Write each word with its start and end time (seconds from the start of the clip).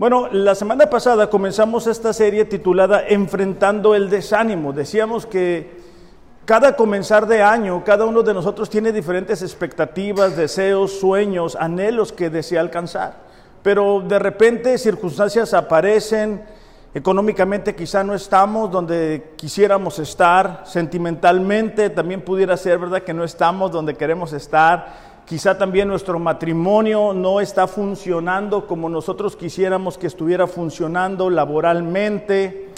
Bueno, 0.00 0.28
la 0.32 0.54
semana 0.54 0.88
pasada 0.88 1.28
comenzamos 1.28 1.86
esta 1.86 2.14
serie 2.14 2.46
titulada 2.46 3.06
Enfrentando 3.06 3.94
el 3.94 4.08
desánimo. 4.08 4.72
Decíamos 4.72 5.26
que 5.26 5.78
cada 6.46 6.74
comenzar 6.74 7.26
de 7.26 7.42
año, 7.42 7.84
cada 7.84 8.06
uno 8.06 8.22
de 8.22 8.32
nosotros 8.32 8.70
tiene 8.70 8.92
diferentes 8.92 9.42
expectativas, 9.42 10.38
deseos, 10.38 10.98
sueños, 10.98 11.54
anhelos 11.54 12.14
que 12.14 12.30
desea 12.30 12.62
alcanzar. 12.62 13.12
Pero 13.62 14.00
de 14.00 14.18
repente 14.18 14.78
circunstancias 14.78 15.52
aparecen, 15.52 16.44
económicamente 16.94 17.76
quizá 17.76 18.02
no 18.02 18.14
estamos 18.14 18.70
donde 18.70 19.34
quisiéramos 19.36 19.98
estar, 19.98 20.62
sentimentalmente 20.64 21.90
también 21.90 22.22
pudiera 22.22 22.56
ser, 22.56 22.78
¿verdad? 22.78 23.02
Que 23.02 23.12
no 23.12 23.22
estamos 23.22 23.70
donde 23.70 23.94
queremos 23.94 24.32
estar 24.32 25.09
Quizá 25.30 25.56
también 25.56 25.86
nuestro 25.86 26.18
matrimonio 26.18 27.12
no 27.14 27.40
está 27.40 27.68
funcionando 27.68 28.66
como 28.66 28.88
nosotros 28.88 29.36
quisiéramos 29.36 29.96
que 29.96 30.08
estuviera 30.08 30.48
funcionando 30.48 31.30
laboralmente. 31.30 32.70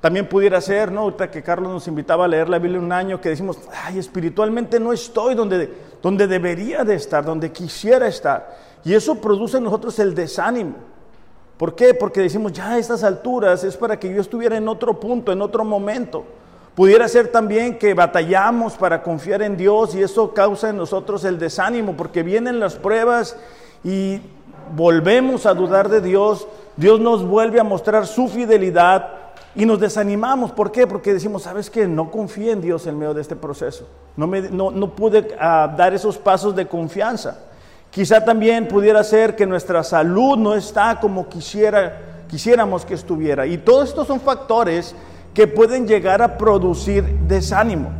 También 0.00 0.28
pudiera 0.28 0.60
ser, 0.60 0.92
¿no? 0.92 1.00
Ahorita 1.00 1.32
que 1.32 1.42
Carlos 1.42 1.72
nos 1.72 1.88
invitaba 1.88 2.26
a 2.26 2.28
leer 2.28 2.48
la 2.48 2.60
Biblia 2.60 2.78
un 2.78 2.92
año, 2.92 3.20
que 3.20 3.30
decimos, 3.30 3.58
ay, 3.82 3.98
espiritualmente 3.98 4.78
no 4.78 4.92
estoy 4.92 5.34
donde, 5.34 5.68
donde 6.00 6.28
debería 6.28 6.84
de 6.84 6.94
estar, 6.94 7.24
donde 7.24 7.50
quisiera 7.50 8.06
estar. 8.06 8.56
Y 8.84 8.94
eso 8.94 9.16
produce 9.16 9.56
en 9.56 9.64
nosotros 9.64 9.98
el 9.98 10.14
desánimo. 10.14 10.76
¿Por 11.56 11.74
qué? 11.74 11.92
Porque 11.92 12.20
decimos, 12.20 12.52
ya 12.52 12.68
a 12.68 12.78
estas 12.78 13.02
alturas 13.02 13.64
es 13.64 13.76
para 13.76 13.98
que 13.98 14.14
yo 14.14 14.20
estuviera 14.20 14.56
en 14.56 14.68
otro 14.68 15.00
punto, 15.00 15.32
en 15.32 15.42
otro 15.42 15.64
momento. 15.64 16.24
Pudiera 16.76 17.08
ser 17.08 17.28
también 17.28 17.78
que 17.78 17.94
batallamos 17.94 18.74
para 18.74 19.02
confiar 19.02 19.40
en 19.40 19.56
Dios 19.56 19.94
y 19.94 20.02
eso 20.02 20.34
causa 20.34 20.68
en 20.68 20.76
nosotros 20.76 21.24
el 21.24 21.38
desánimo 21.38 21.96
porque 21.96 22.22
vienen 22.22 22.60
las 22.60 22.74
pruebas 22.74 23.34
y 23.82 24.20
volvemos 24.76 25.46
a 25.46 25.54
dudar 25.54 25.88
de 25.88 26.02
Dios, 26.02 26.46
Dios 26.76 27.00
nos 27.00 27.26
vuelve 27.26 27.60
a 27.60 27.64
mostrar 27.64 28.06
su 28.06 28.28
fidelidad 28.28 29.08
y 29.54 29.64
nos 29.64 29.80
desanimamos. 29.80 30.52
¿Por 30.52 30.70
qué? 30.70 30.86
Porque 30.86 31.14
decimos, 31.14 31.44
¿sabes 31.44 31.70
qué? 31.70 31.86
No 31.86 32.10
confío 32.10 32.52
en 32.52 32.60
Dios 32.60 32.86
en 32.86 32.98
medio 32.98 33.14
de 33.14 33.22
este 33.22 33.36
proceso. 33.36 33.88
No, 34.14 34.26
me, 34.26 34.42
no, 34.42 34.70
no 34.70 34.94
pude 34.94 35.20
uh, 35.20 35.74
dar 35.74 35.94
esos 35.94 36.18
pasos 36.18 36.54
de 36.54 36.66
confianza. 36.66 37.38
Quizá 37.90 38.22
también 38.22 38.68
pudiera 38.68 39.02
ser 39.02 39.34
que 39.34 39.46
nuestra 39.46 39.82
salud 39.82 40.36
no 40.36 40.54
está 40.54 41.00
como 41.00 41.26
quisiera, 41.26 42.24
quisiéramos 42.28 42.84
que 42.84 42.92
estuviera. 42.92 43.46
Y 43.46 43.56
todos 43.56 43.88
estos 43.88 44.06
son 44.06 44.20
factores 44.20 44.94
que 45.36 45.46
pueden 45.46 45.86
llegar 45.86 46.22
a 46.22 46.38
producir 46.38 47.04
desánimo. 47.28 47.90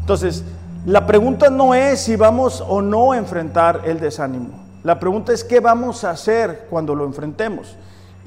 Entonces, 0.00 0.44
la 0.84 1.06
pregunta 1.06 1.48
no 1.48 1.76
es 1.76 2.00
si 2.00 2.16
vamos 2.16 2.60
o 2.66 2.82
no 2.82 3.12
a 3.12 3.18
enfrentar 3.18 3.82
el 3.84 4.00
desánimo. 4.00 4.48
La 4.82 4.98
pregunta 4.98 5.32
es 5.32 5.44
qué 5.44 5.60
vamos 5.60 6.02
a 6.02 6.10
hacer 6.10 6.66
cuando 6.68 6.96
lo 6.96 7.04
enfrentemos. 7.04 7.76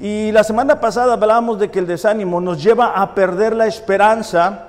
Y 0.00 0.32
la 0.32 0.42
semana 0.42 0.80
pasada 0.80 1.12
hablábamos 1.12 1.58
de 1.58 1.70
que 1.70 1.80
el 1.80 1.86
desánimo 1.86 2.40
nos 2.40 2.62
lleva 2.62 2.98
a 2.98 3.14
perder 3.14 3.54
la 3.54 3.66
esperanza, 3.66 4.68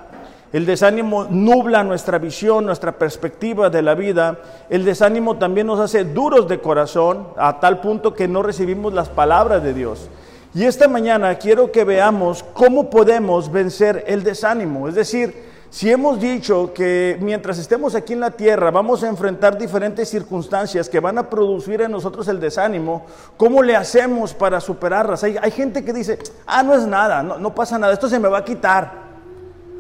el 0.52 0.66
desánimo 0.66 1.26
nubla 1.30 1.86
nuestra 1.86 2.18
visión, 2.18 2.66
nuestra 2.66 2.92
perspectiva 2.92 3.70
de 3.70 3.84
la 3.84 3.96
vida, 3.96 4.38
el 4.70 4.84
desánimo 4.84 5.38
también 5.38 5.66
nos 5.66 5.80
hace 5.80 6.04
duros 6.04 6.50
de 6.50 6.60
corazón 6.60 7.28
a 7.38 7.62
tal 7.62 7.80
punto 7.80 8.14
que 8.14 8.28
no 8.28 8.44
recibimos 8.44 8.94
las 8.94 9.08
palabras 9.08 9.64
de 9.64 9.74
Dios. 9.74 10.10
Y 10.58 10.66
esta 10.66 10.88
mañana 10.88 11.36
quiero 11.36 11.72
que 11.72 11.84
veamos 11.84 12.44
cómo 12.54 12.90
podemos 12.90 13.52
vencer 13.52 14.04
el 14.08 14.24
desánimo. 14.24 14.88
Es 14.88 14.96
decir, 14.96 15.36
si 15.70 15.92
hemos 15.92 16.20
dicho 16.20 16.74
que 16.74 17.16
mientras 17.22 17.60
estemos 17.60 17.94
aquí 17.94 18.14
en 18.14 18.22
la 18.22 18.32
tierra 18.32 18.72
vamos 18.72 19.04
a 19.04 19.08
enfrentar 19.08 19.56
diferentes 19.56 20.10
circunstancias 20.10 20.90
que 20.90 21.00
van 21.00 21.20
a 21.20 21.30
producir 21.30 21.82
en 21.82 21.92
nosotros 21.92 22.28
el 22.28 22.40
desánimo, 22.40 23.06
¿cómo 23.38 23.62
le 23.62 23.76
hacemos 23.76 24.34
para 24.34 24.60
superarlas? 24.60 25.24
Hay, 25.24 25.52
gente 25.52 25.86
que 25.86 25.94
dice, 25.94 26.18
ah, 26.48 26.64
no 26.64 26.74
es 26.74 26.88
nada, 26.88 27.22
no 27.22 27.54
pasa 27.54 27.78
nada, 27.78 27.94
esto 27.94 28.10
se 28.10 28.18
me 28.18 28.28
va 28.28 28.40
a 28.40 28.44
quitar. 28.44 29.06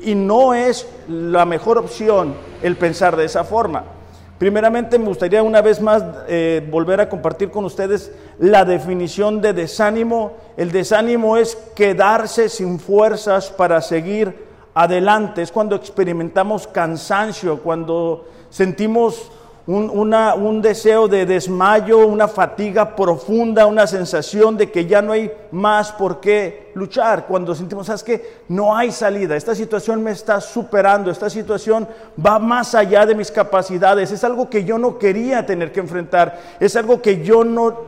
Y 0.01 0.13
no 0.13 0.53
es 0.53 0.87
la 1.07 1.45
mejor 1.45 1.79
opción 1.79 2.35
el 2.61 2.77
pensar 2.77 3.15
de 3.15 3.25
esa 3.25 3.43
forma. 3.43 3.96
Primeramente 4.37 4.99
me 4.99 5.07
gustaría 5.07 5.41
una 5.41 5.61
vez 5.61 5.81
más 5.81 6.03
eh, 6.27 6.67
volver 6.69 7.01
a 7.01 7.09
compartir 7.09 7.49
con 7.49 7.65
ustedes 7.65 8.11
la 8.37 8.65
definición 8.65 9.41
de 9.41 9.53
desánimo. 9.53 10.33
El 10.57 10.71
desánimo 10.71 11.37
es 11.37 11.55
quedarse 11.75 12.47
sin 12.47 12.79
fuerzas 12.79 13.49
para 13.49 13.81
seguir 13.81 14.45
adelante, 14.75 15.41
es 15.41 15.51
cuando 15.51 15.75
experimentamos 15.75 16.67
cansancio, 16.67 17.63
cuando 17.63 18.27
sentimos 18.51 19.31
un, 19.67 19.89
un, 19.89 20.61
deseo 20.61 21.09
de 21.09 21.25
desmayo, 21.25 22.07
una 22.07 22.29
fatiga 22.29 22.95
profunda, 22.95 23.65
una 23.65 23.85
sensación 23.85 24.55
de 24.55 24.71
que 24.71 24.85
ya 24.85 25.01
no 25.01 25.11
hay 25.11 25.29
más 25.51 25.91
por 25.91 26.21
qué 26.21 26.71
luchar. 26.73 27.25
Cuando 27.27 27.53
sentimos, 27.53 27.87
¿sabes 27.87 28.01
que 28.01 28.37
No 28.47 28.73
hay 28.77 28.93
salida, 28.93 29.35
esta 29.35 29.53
situación 29.53 30.01
me 30.01 30.11
está 30.11 30.39
superando, 30.39 31.11
esta 31.11 31.29
situación 31.29 31.85
va 32.25 32.39
más 32.39 32.75
allá 32.75 33.05
de 33.05 33.13
mis 33.13 33.29
capacidades, 33.29 34.09
es 34.11 34.23
algo 34.23 34.49
que 34.49 34.63
yo 34.63 34.77
no 34.77 34.97
quería 34.97 35.45
tener 35.45 35.73
que 35.73 35.81
enfrentar, 35.81 36.39
es 36.61 36.77
algo 36.77 37.01
que 37.01 37.21
yo 37.21 37.43
no 37.43 37.87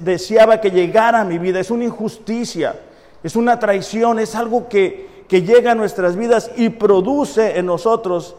deseaba 0.00 0.60
que 0.60 0.72
llegara 0.72 1.20
a 1.20 1.24
mi 1.24 1.38
vida, 1.38 1.60
es 1.60 1.70
una 1.70 1.84
injusticia, 1.84 2.74
es 3.22 3.36
una 3.36 3.60
traición, 3.60 4.18
es 4.18 4.34
algo 4.34 4.68
que, 4.68 5.24
que 5.28 5.42
llega 5.42 5.70
a 5.70 5.76
nuestras 5.76 6.16
vidas 6.16 6.50
y 6.56 6.70
produce 6.70 7.60
en 7.60 7.66
nosotros 7.66 8.34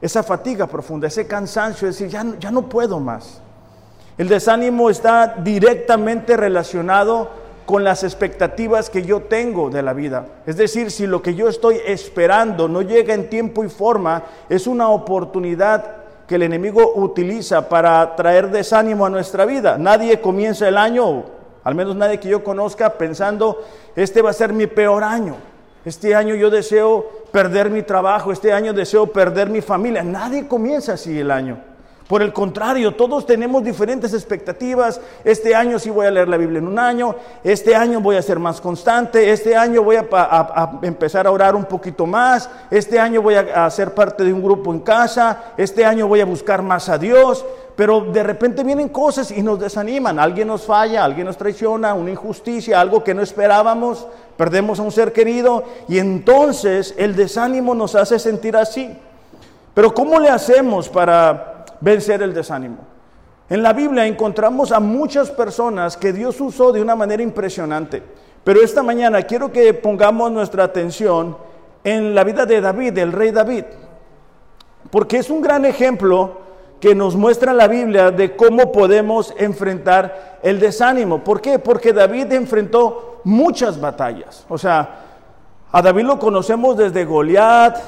esa 0.00 0.22
fatiga 0.22 0.66
profunda, 0.66 1.08
ese 1.08 1.26
cansancio, 1.26 1.88
es 1.88 1.98
decir, 1.98 2.12
ya, 2.12 2.24
ya 2.38 2.50
no 2.50 2.68
puedo 2.68 3.00
más. 3.00 3.40
El 4.16 4.28
desánimo 4.28 4.90
está 4.90 5.36
directamente 5.38 6.36
relacionado 6.36 7.30
con 7.66 7.84
las 7.84 8.02
expectativas 8.02 8.88
que 8.88 9.02
yo 9.02 9.22
tengo 9.22 9.70
de 9.70 9.82
la 9.82 9.92
vida. 9.92 10.26
Es 10.46 10.56
decir, 10.56 10.90
si 10.90 11.06
lo 11.06 11.20
que 11.20 11.34
yo 11.34 11.48
estoy 11.48 11.78
esperando 11.86 12.66
no 12.66 12.82
llega 12.82 13.12
en 13.12 13.28
tiempo 13.28 13.62
y 13.62 13.68
forma, 13.68 14.22
es 14.48 14.66
una 14.66 14.88
oportunidad 14.88 15.96
que 16.26 16.36
el 16.36 16.42
enemigo 16.42 16.92
utiliza 16.94 17.68
para 17.68 18.16
traer 18.16 18.50
desánimo 18.50 19.04
a 19.04 19.10
nuestra 19.10 19.44
vida. 19.44 19.78
Nadie 19.78 20.20
comienza 20.20 20.66
el 20.66 20.78
año, 20.78 21.24
al 21.62 21.74
menos 21.74 21.94
nadie 21.94 22.18
que 22.18 22.28
yo 22.28 22.42
conozca, 22.42 22.94
pensando, 22.98 23.62
este 23.94 24.22
va 24.22 24.30
a 24.30 24.34
ser 24.34 24.52
mi 24.52 24.66
peor 24.66 25.04
año. 25.04 25.36
Este 25.88 26.14
año 26.14 26.34
yo 26.34 26.50
deseo 26.50 27.10
perder 27.32 27.70
mi 27.70 27.82
trabajo, 27.82 28.30
este 28.30 28.52
año 28.52 28.74
deseo 28.74 29.06
perder 29.06 29.48
mi 29.48 29.62
familia. 29.62 30.02
Nadie 30.02 30.46
comienza 30.46 30.92
así 30.92 31.18
el 31.18 31.30
año. 31.30 31.58
Por 32.08 32.22
el 32.22 32.32
contrario, 32.32 32.94
todos 32.94 33.26
tenemos 33.26 33.62
diferentes 33.62 34.14
expectativas. 34.14 34.98
Este 35.24 35.54
año 35.54 35.78
sí 35.78 35.90
voy 35.90 36.06
a 36.06 36.10
leer 36.10 36.26
la 36.26 36.38
Biblia 36.38 36.58
en 36.58 36.66
un 36.66 36.78
año, 36.78 37.14
este 37.44 37.76
año 37.76 38.00
voy 38.00 38.16
a 38.16 38.22
ser 38.22 38.38
más 38.38 38.62
constante, 38.62 39.30
este 39.30 39.54
año 39.54 39.82
voy 39.82 39.96
a, 39.96 40.80
empezar 40.80 41.26
a 41.26 41.30
orar 41.30 41.54
un 41.54 41.66
poquito 41.66 42.06
más, 42.06 42.48
este 42.70 42.98
año 42.98 43.20
voy 43.20 43.34
a, 43.34 43.66
a 43.66 43.70
ser 43.70 43.92
parte 43.92 44.24
de 44.24 44.32
un 44.32 44.42
grupo 44.42 44.72
en 44.72 44.80
casa, 44.80 45.52
este 45.58 45.84
año 45.84 46.08
voy 46.08 46.20
a 46.20 46.24
buscar 46.24 46.62
más 46.62 46.88
a 46.88 46.96
Dios. 46.96 47.44
Pero 47.76 48.00
de 48.00 48.22
repente 48.22 48.64
vienen 48.64 48.88
cosas 48.88 49.30
y 49.30 49.42
nos 49.42 49.60
desaniman. 49.60 50.18
Alguien 50.18 50.48
nos 50.48 50.62
falla, 50.64 51.04
alguien 51.04 51.26
nos 51.26 51.36
traiciona, 51.36 51.94
una 51.94 52.10
injusticia, 52.10 52.80
algo 52.80 53.04
que 53.04 53.14
no 53.14 53.22
esperábamos, 53.22 54.06
perdemos 54.36 54.80
a 54.80 54.82
un 54.82 54.90
ser 54.90 55.12
querido 55.12 55.62
y 55.86 55.98
entonces 55.98 56.94
el 56.96 57.14
desánimo 57.14 57.74
nos 57.74 57.94
hace 57.94 58.18
sentir 58.18 58.56
así. 58.56 58.96
Pero 59.74 59.94
¿cómo 59.94 60.18
le 60.18 60.28
hacemos 60.28 60.88
para 60.88 61.57
vencer 61.80 62.22
el 62.22 62.34
desánimo. 62.34 62.78
En 63.50 63.62
la 63.62 63.72
Biblia 63.72 64.06
encontramos 64.06 64.72
a 64.72 64.80
muchas 64.80 65.30
personas 65.30 65.96
que 65.96 66.12
Dios 66.12 66.40
usó 66.40 66.70
de 66.70 66.82
una 66.82 66.94
manera 66.94 67.22
impresionante. 67.22 68.02
Pero 68.44 68.60
esta 68.60 68.82
mañana 68.82 69.22
quiero 69.22 69.50
que 69.50 69.72
pongamos 69.74 70.30
nuestra 70.30 70.64
atención 70.64 71.36
en 71.82 72.14
la 72.14 72.24
vida 72.24 72.44
de 72.44 72.60
David, 72.60 72.98
el 72.98 73.12
rey 73.12 73.30
David. 73.30 73.64
Porque 74.90 75.18
es 75.18 75.30
un 75.30 75.40
gran 75.40 75.64
ejemplo 75.64 76.48
que 76.80 76.94
nos 76.94 77.16
muestra 77.16 77.52
la 77.52 77.66
Biblia 77.68 78.10
de 78.10 78.36
cómo 78.36 78.70
podemos 78.70 79.34
enfrentar 79.36 80.38
el 80.42 80.60
desánimo. 80.60 81.24
¿Por 81.24 81.40
qué? 81.40 81.58
Porque 81.58 81.92
David 81.92 82.32
enfrentó 82.32 83.20
muchas 83.24 83.80
batallas. 83.80 84.44
O 84.48 84.58
sea, 84.58 85.04
a 85.72 85.82
David 85.82 86.04
lo 86.04 86.18
conocemos 86.18 86.76
desde 86.76 87.04
Goliat, 87.04 87.78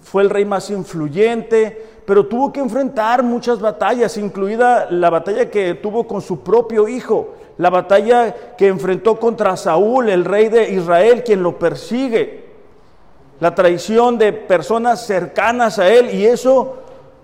fue 0.00 0.22
el 0.22 0.30
rey 0.30 0.44
más 0.44 0.70
influyente, 0.70 1.91
pero 2.04 2.26
tuvo 2.26 2.52
que 2.52 2.60
enfrentar 2.60 3.22
muchas 3.22 3.60
batallas, 3.60 4.16
incluida 4.16 4.88
la 4.90 5.10
batalla 5.10 5.50
que 5.50 5.74
tuvo 5.74 6.06
con 6.06 6.20
su 6.20 6.40
propio 6.40 6.88
hijo, 6.88 7.34
la 7.58 7.70
batalla 7.70 8.34
que 8.56 8.68
enfrentó 8.68 9.20
contra 9.20 9.56
Saúl, 9.56 10.08
el 10.08 10.24
rey 10.24 10.48
de 10.48 10.70
Israel, 10.70 11.22
quien 11.24 11.42
lo 11.42 11.58
persigue, 11.58 12.44
la 13.40 13.54
traición 13.54 14.18
de 14.18 14.32
personas 14.32 15.06
cercanas 15.06 15.78
a 15.78 15.88
él, 15.88 16.14
y 16.14 16.26
eso, 16.26 16.78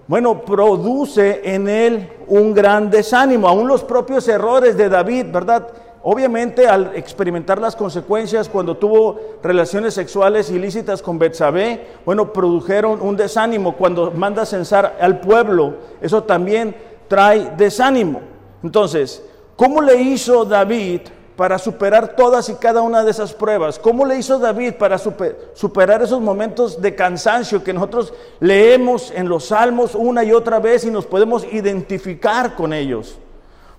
bueno, 0.06 0.42
produce 0.42 1.40
en 1.44 1.69
él 1.69 2.12
un 2.28 2.54
gran 2.54 2.90
desánimo, 2.90 3.48
aún 3.48 3.66
los 3.66 3.82
propios 3.82 4.28
errores 4.28 4.76
de 4.76 4.88
David, 4.88 5.26
¿verdad? 5.32 5.69
Obviamente 6.10 6.66
al 6.66 6.96
experimentar 6.96 7.60
las 7.60 7.76
consecuencias 7.76 8.49
cuando 8.49 8.78
tuvo 8.78 9.20
relaciones 9.43 9.93
sexuales 9.93 10.50
ilícitas 10.50 11.02
con 11.02 11.19
Betsabé, 11.19 11.87
bueno, 12.06 12.32
produjeron 12.32 13.02
un 13.02 13.14
desánimo. 13.14 13.76
Cuando 13.76 14.10
manda 14.12 14.46
censar 14.46 14.96
al 15.02 15.20
pueblo, 15.20 15.75
eso 16.00 16.22
también 16.22 16.75
trae 17.08 17.52
desánimo. 17.58 18.22
Entonces, 18.62 19.22
¿cómo 19.55 19.82
le 19.82 20.00
hizo 20.00 20.46
David 20.46 21.02
para 21.37 21.58
superar 21.58 22.16
todas 22.16 22.49
y 22.49 22.54
cada 22.54 22.81
una 22.81 23.04
de 23.04 23.11
esas 23.11 23.34
pruebas? 23.34 23.78
¿Cómo 23.78 24.06
le 24.06 24.16
hizo 24.16 24.38
David 24.38 24.76
para 24.78 24.96
superar 24.96 26.00
esos 26.00 26.22
momentos 26.22 26.81
de 26.81 26.94
cansancio 26.94 27.62
que 27.62 27.75
nosotros 27.75 28.14
leemos 28.40 29.12
en 29.14 29.28
los 29.28 29.49
salmos 29.49 29.94
una 29.94 30.25
y 30.25 30.32
otra 30.32 30.58
vez 30.58 30.87
y 30.87 30.90
nos 30.90 31.04
podemos 31.04 31.44
identificar 31.52 32.54
con 32.54 32.72
ellos? 32.72 33.19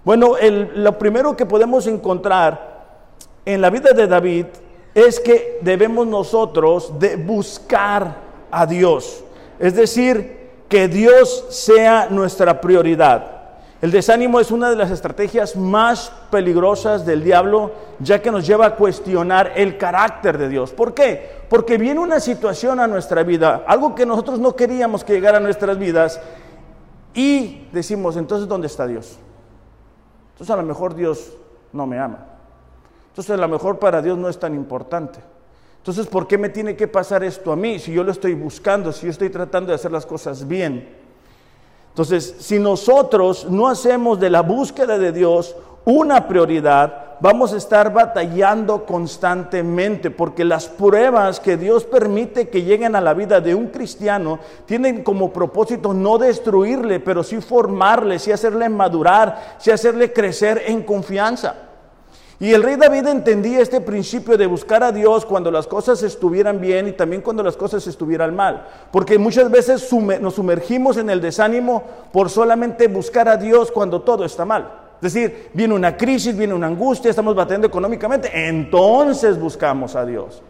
Bueno, 0.09 0.37
lo 0.73 0.97
primero 0.97 1.37
que 1.37 1.45
podemos 1.45 1.85
encontrar 1.85 2.79
en 3.45 3.61
la 3.61 3.69
vida 3.69 3.91
de 3.91 4.07
David 4.07 4.47
es 4.95 5.19
que 5.19 5.59
debemos 5.61 6.07
nosotros 6.07 6.91
buscar 7.27 8.15
a 8.49 8.65
Dios. 8.65 9.23
Es 9.59 9.75
decir, 9.75 10.49
que 10.67 10.87
Dios 10.87 11.45
sea 11.49 12.07
nuestra 12.09 12.59
prioridad. 12.59 13.51
El 13.83 13.91
desánimo 13.91 14.39
es 14.39 14.49
una 14.49 14.71
de 14.71 14.77
las 14.77 14.89
estrategias 14.89 15.55
más 15.55 16.11
peligrosas 16.31 17.05
del 17.05 17.23
diablo, 17.23 17.69
ya 17.99 18.19
que 18.19 18.31
nos 18.31 18.47
lleva 18.47 18.65
a 18.65 18.75
cuestionar 18.77 19.51
el 19.57 19.77
carácter 19.77 20.39
de 20.39 20.49
Dios. 20.49 20.71
¿Por 20.71 20.95
qué? 20.95 21.33
Porque 21.47 21.77
viene 21.77 21.99
una 21.99 22.19
situación 22.19 22.79
a 22.79 22.87
nuestra 22.87 23.21
vida, 23.21 23.63
algo 23.67 23.93
que 23.93 24.07
nosotros 24.07 24.39
no 24.39 24.55
queríamos 24.55 25.03
que 25.03 25.13
llegara 25.13 25.37
a 25.37 25.41
nuestras 25.41 25.77
vidas, 25.77 26.19
y 27.13 27.67
decimos, 27.71 28.17
entonces, 28.17 28.47
¿dónde 28.47 28.65
está 28.65 28.87
Dios? 28.87 29.19
Entonces 30.39 30.53
a 30.53 30.57
lo 30.57 30.63
mejor 30.63 30.95
Dios 30.95 31.33
no 31.73 31.85
me 31.85 31.99
ama. 31.99 32.25
Entonces 33.09 33.31
a 33.31 33.37
lo 33.37 33.47
mejor 33.49 33.77
para 33.77 34.01
Dios 34.01 34.17
no 34.17 34.29
es 34.29 34.39
tan 34.39 34.55
importante. 34.55 35.19
Entonces, 35.79 36.07
¿por 36.07 36.27
qué 36.27 36.37
me 36.37 36.47
tiene 36.47 36.77
que 36.77 36.87
pasar 36.87 37.25
esto 37.25 37.51
a 37.51 37.57
mí 37.57 37.77
si 37.77 37.91
yo 37.91 38.05
lo 38.05 38.11
estoy 38.11 38.35
buscando, 38.35 38.93
si 38.93 39.05
yo 39.05 39.11
estoy 39.11 39.29
tratando 39.29 39.69
de 39.69 39.75
hacer 39.75 39.91
las 39.91 40.05
cosas 40.05 40.47
bien? 40.47 40.95
Entonces, 41.89 42.35
si 42.39 42.57
nosotros 42.57 43.49
no 43.49 43.67
hacemos 43.67 44.17
de 44.19 44.29
la 44.29 44.41
búsqueda 44.41 44.97
de 44.97 45.11
Dios 45.11 45.55
una 45.83 46.25
prioridad, 46.25 47.08
vamos 47.19 47.53
a 47.53 47.57
estar 47.57 47.91
batallando 47.93 48.85
constantemente, 48.85 50.11
porque 50.11 50.45
las 50.45 50.67
pruebas 50.67 51.39
que 51.39 51.57
Dios 51.57 51.83
permite 51.85 52.49
que 52.49 52.63
lleguen 52.63 52.95
a 52.95 53.01
la 53.01 53.13
vida 53.13 53.41
de 53.41 53.55
un 53.55 53.67
cristiano 53.67 54.39
tienen 54.65 55.03
como 55.03 55.31
propósito 55.31 55.93
no 55.93 56.17
destruirle, 56.17 56.99
pero 56.99 57.23
sí 57.23 57.41
formarle, 57.41 58.19
sí 58.19 58.31
hacerle 58.31 58.69
madurar, 58.69 59.55
sí 59.59 59.71
hacerle 59.71 60.13
crecer 60.13 60.63
en 60.67 60.83
confianza. 60.83 61.55
Y 62.41 62.53
el 62.53 62.63
rey 62.63 62.77
David 62.77 63.05
entendía 63.07 63.59
este 63.59 63.81
principio 63.81 64.37
de 64.37 64.47
buscar 64.47 64.81
a 64.81 64.93
Dios 64.93 65.25
cuando 65.25 65.51
las 65.51 65.67
cosas 65.67 66.01
estuvieran 66.03 66.61
bien 66.61 66.87
y 66.87 66.93
también 66.93 67.21
cuando 67.21 67.43
las 67.43 67.57
cosas 67.57 67.85
estuvieran 67.85 68.33
mal. 68.33 68.65
Porque 68.91 69.17
muchas 69.17 69.51
veces 69.51 69.91
nos 70.21 70.35
sumergimos 70.35 70.95
en 70.95 71.09
el 71.09 71.19
desánimo 71.19 71.83
por 72.13 72.29
solamente 72.29 72.87
buscar 72.87 73.27
a 73.27 73.35
Dios 73.35 73.71
cuando 73.73 74.03
todo 74.03 74.23
está 74.23 74.45
mal. 74.45 74.78
Es 75.01 75.13
decir, 75.13 75.49
viene 75.53 75.73
una 75.73 75.95
crisis, 75.95 76.35
viene 76.35 76.53
una 76.53 76.67
angustia, 76.67 77.09
estamos 77.09 77.33
batiendo 77.33 77.65
económicamente, 77.65 78.29
entonces 78.49 79.39
buscamos 79.39 79.95
a 79.95 80.05
Dios. 80.05 80.41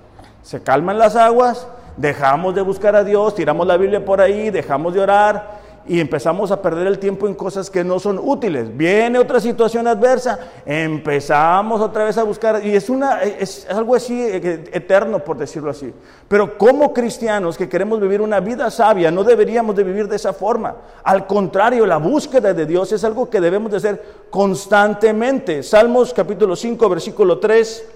Se 0.42 0.64
calman 0.64 0.98
las 0.98 1.16
aguas, 1.16 1.68
dejamos 1.98 2.56
de 2.56 2.62
buscar 2.62 2.96
a 2.96 3.04
Dios, 3.04 3.36
tiramos 3.36 3.68
la 3.68 3.78
Biblia 3.78 4.04
por 4.04 4.22
ahí, 4.22 4.50
dejamos 4.50 4.94
de 4.96 5.02
orar 5.02 5.59
y 5.90 6.00
empezamos 6.00 6.52
a 6.52 6.62
perder 6.62 6.86
el 6.86 7.00
tiempo 7.00 7.28
en 7.28 7.34
cosas 7.34 7.68
que 7.68 7.84
no 7.84 8.00
son 8.00 8.20
útiles. 8.20 8.78
Viene 8.78 9.18
otra 9.18 9.40
situación 9.40 9.88
adversa, 9.88 10.38
empezamos 10.64 11.82
otra 11.82 12.04
vez 12.04 12.16
a 12.20 12.24
buscar, 12.24 12.64
y 12.64 12.76
es, 12.76 12.92
una, 12.92 13.24
es 13.24 13.68
algo 13.68 13.96
así 13.96 14.22
eh, 14.22 14.70
eterno, 14.72 15.18
por 15.18 15.40
decirlo 15.40 15.72
así. 15.72 15.92
Pero 16.28 16.60
como 16.60 16.94
cristianos 16.94 17.58
que 17.58 17.68
queremos 17.68 18.00
vivir 18.00 18.22
una 18.22 18.40
vida 18.40 18.70
sabia, 18.70 19.10
no 19.10 19.24
deberíamos 19.24 19.76
de 19.76 19.84
vivir 19.84 20.08
de 20.08 20.18
esa 20.18 20.32
forma. 20.32 20.76
Al 21.04 21.26
contrario, 21.26 21.88
la 21.88 21.98
búsqueda 21.98 22.54
de 22.54 22.68
Dios 22.68 22.92
es 22.92 23.04
algo 23.04 23.28
que 23.28 23.42
debemos 23.42 23.72
de 23.72 23.78
hacer 23.78 24.04
constantemente. 24.30 25.64
Salmos 25.64 26.14
capítulo 26.14 26.56
5, 26.56 26.88
versículo 26.88 27.40
3. 27.40 27.90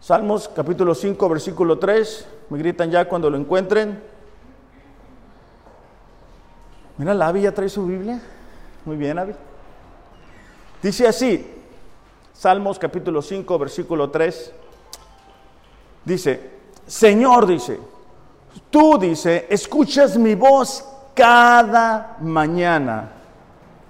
Salmos 0.00 0.48
capítulo 0.48 0.94
5, 0.94 1.28
versículo 1.28 1.78
3. 1.78 2.26
Me 2.48 2.58
gritan 2.58 2.90
ya 2.90 3.04
cuando 3.06 3.28
lo 3.28 3.36
encuentren. 3.36 4.11
Mira, 7.02 7.14
la 7.14 7.26
Abby 7.26 7.40
ya 7.40 7.50
trae 7.50 7.68
su 7.68 7.84
Biblia. 7.84 8.20
Muy 8.84 8.96
bien, 8.96 9.18
Abby. 9.18 9.34
Dice 10.80 11.08
así, 11.08 11.44
Salmos 12.32 12.78
capítulo 12.78 13.20
5, 13.20 13.58
versículo 13.58 14.08
3. 14.08 14.52
Dice, 16.04 16.50
Señor, 16.86 17.48
dice, 17.48 17.80
tú, 18.70 18.98
dice, 18.98 19.48
escuchas 19.50 20.16
mi 20.16 20.36
voz 20.36 20.88
cada 21.12 22.18
mañana 22.20 23.10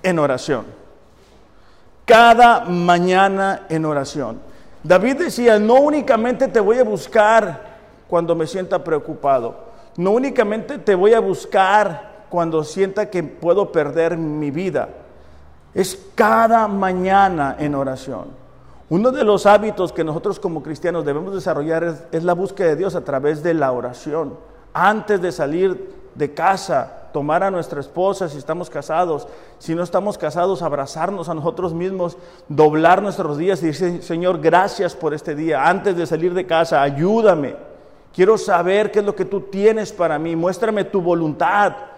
en 0.02 0.18
oración. 0.18 0.64
Cada 2.06 2.60
mañana 2.60 3.66
en 3.68 3.84
oración. 3.84 4.40
David 4.82 5.16
decía, 5.16 5.58
no 5.58 5.74
únicamente 5.74 6.48
te 6.48 6.60
voy 6.60 6.78
a 6.78 6.84
buscar 6.84 7.76
cuando 8.08 8.34
me 8.34 8.46
sienta 8.46 8.82
preocupado, 8.82 9.66
no 9.98 10.12
únicamente 10.12 10.78
te 10.78 10.94
voy 10.94 11.12
a 11.12 11.20
buscar 11.20 12.11
cuando 12.32 12.64
sienta 12.64 13.10
que 13.10 13.22
puedo 13.22 13.72
perder 13.72 14.16
mi 14.16 14.50
vida. 14.50 14.88
Es 15.74 16.02
cada 16.14 16.66
mañana 16.66 17.56
en 17.58 17.74
oración. 17.74 18.28
Uno 18.88 19.10
de 19.10 19.22
los 19.22 19.44
hábitos 19.44 19.92
que 19.92 20.02
nosotros 20.02 20.40
como 20.40 20.62
cristianos 20.62 21.04
debemos 21.04 21.34
desarrollar 21.34 22.06
es, 22.10 22.24
la 22.24 22.32
búsqueda 22.32 22.68
de 22.68 22.76
Dios 22.76 22.94
a 22.94 23.04
través 23.04 23.42
de 23.42 23.52
la 23.52 23.70
oración. 23.70 24.38
Antes 24.72 25.20
de 25.20 25.30
salir 25.30 25.92
de 26.14 26.32
casa, 26.32 27.10
tomar 27.12 27.42
a 27.42 27.50
nuestra 27.50 27.80
esposa 27.80 28.30
si 28.30 28.38
estamos 28.38 28.70
casados, 28.70 29.28
si 29.58 29.74
no 29.74 29.82
estamos 29.82 30.16
casados, 30.16 30.62
abrazarnos 30.62 31.28
a 31.28 31.34
nosotros 31.34 31.74
mismos, 31.74 32.16
doblar 32.48 33.02
nuestros 33.02 33.36
días 33.36 33.62
y 33.62 33.66
decir, 33.66 34.02
Señor, 34.02 34.40
gracias 34.40 34.96
por 34.96 35.12
este 35.12 35.34
día. 35.34 35.68
Antes 35.68 35.98
de 35.98 36.06
salir 36.06 36.32
de 36.32 36.46
casa, 36.46 36.80
ayúdame. 36.80 37.56
Quiero 38.14 38.38
saber 38.38 38.90
qué 38.90 39.00
es 39.00 39.04
lo 39.04 39.14
que 39.14 39.26
tú 39.26 39.42
tienes 39.42 39.92
para 39.92 40.18
mí. 40.18 40.34
Muéstrame 40.34 40.84
tu 40.84 41.02
voluntad. 41.02 41.91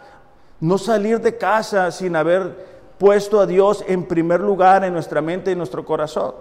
No 0.60 0.78
salir 0.78 1.20
de 1.20 1.36
casa 1.36 1.90
sin 1.90 2.16
haber 2.16 2.74
puesto 2.98 3.40
a 3.40 3.46
Dios 3.46 3.84
en 3.86 4.04
primer 4.04 4.40
lugar 4.40 4.84
en 4.84 4.92
nuestra 4.92 5.20
mente 5.20 5.50
y 5.50 5.56
nuestro 5.56 5.84
corazón. 5.84 6.34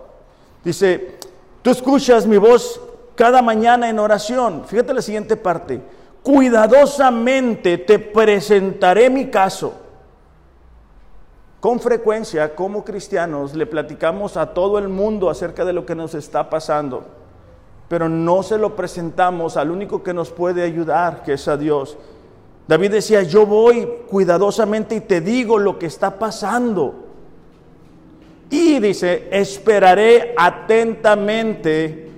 Dice, 0.64 1.18
tú 1.62 1.72
escuchas 1.72 2.26
mi 2.26 2.38
voz 2.38 2.80
cada 3.16 3.42
mañana 3.42 3.90
en 3.90 4.00
oración. 4.00 4.64
Fíjate 4.66 4.94
la 4.94 5.02
siguiente 5.02 5.36
parte. 5.36 5.82
Cuidadosamente 6.22 7.78
te 7.78 8.00
presentaré 8.00 9.10
mi 9.10 9.30
caso. 9.30 9.74
Con 11.60 11.80
frecuencia, 11.80 12.56
como 12.56 12.84
cristianos, 12.84 13.56
le 13.56 13.66
platicamos 13.66 14.36
a 14.36 14.54
todo 14.54 14.78
el 14.80 14.90
mundo 14.90 15.30
acerca 15.30 15.64
de 15.64 15.74
lo 15.74 15.86
que 15.86 15.96
nos 15.96 16.14
está 16.14 16.50
pasando, 16.50 17.06
pero 17.88 18.10
no 18.10 18.44
se 18.44 18.58
lo 18.58 18.76
presentamos 18.76 19.56
al 19.56 19.72
único 19.72 20.04
que 20.04 20.14
nos 20.14 20.30
puede 20.30 20.62
ayudar, 20.64 21.24
que 21.24 21.34
es 21.34 21.48
a 21.48 21.56
Dios. 21.56 21.98
David 22.68 22.92
decía, 22.92 23.24
yo 23.24 23.46
voy 23.46 23.88
cuidadosamente 24.10 24.96
y 24.96 25.02
te 25.02 25.22
digo 25.22 25.58
lo 25.58 25.78
que 25.78 25.86
está 25.86 26.18
pasando. 26.18 26.96
Y 28.50 28.80
dice, 28.80 29.28
esperaré 29.32 30.34
atentamente 30.38 32.10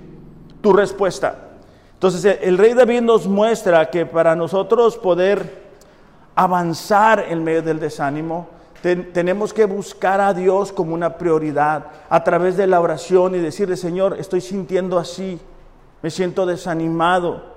tu 0.60 0.72
respuesta. 0.72 1.46
Entonces 1.94 2.38
el 2.42 2.58
rey 2.58 2.74
David 2.74 3.00
nos 3.00 3.26
muestra 3.26 3.90
que 3.90 4.06
para 4.06 4.36
nosotros 4.36 4.96
poder 4.98 5.66
avanzar 6.34 7.24
en 7.28 7.42
medio 7.42 7.62
del 7.62 7.80
desánimo, 7.80 8.48
tenemos 9.12 9.52
que 9.52 9.64
buscar 9.64 10.20
a 10.20 10.34
Dios 10.34 10.70
como 10.70 10.94
una 10.94 11.16
prioridad 11.16 11.86
a 12.08 12.22
través 12.22 12.56
de 12.56 12.66
la 12.66 12.80
oración 12.80 13.34
y 13.34 13.38
decirle, 13.38 13.76
Señor, 13.76 14.16
estoy 14.20 14.40
sintiendo 14.40 14.98
así, 14.98 15.40
me 16.02 16.10
siento 16.10 16.46
desanimado, 16.46 17.55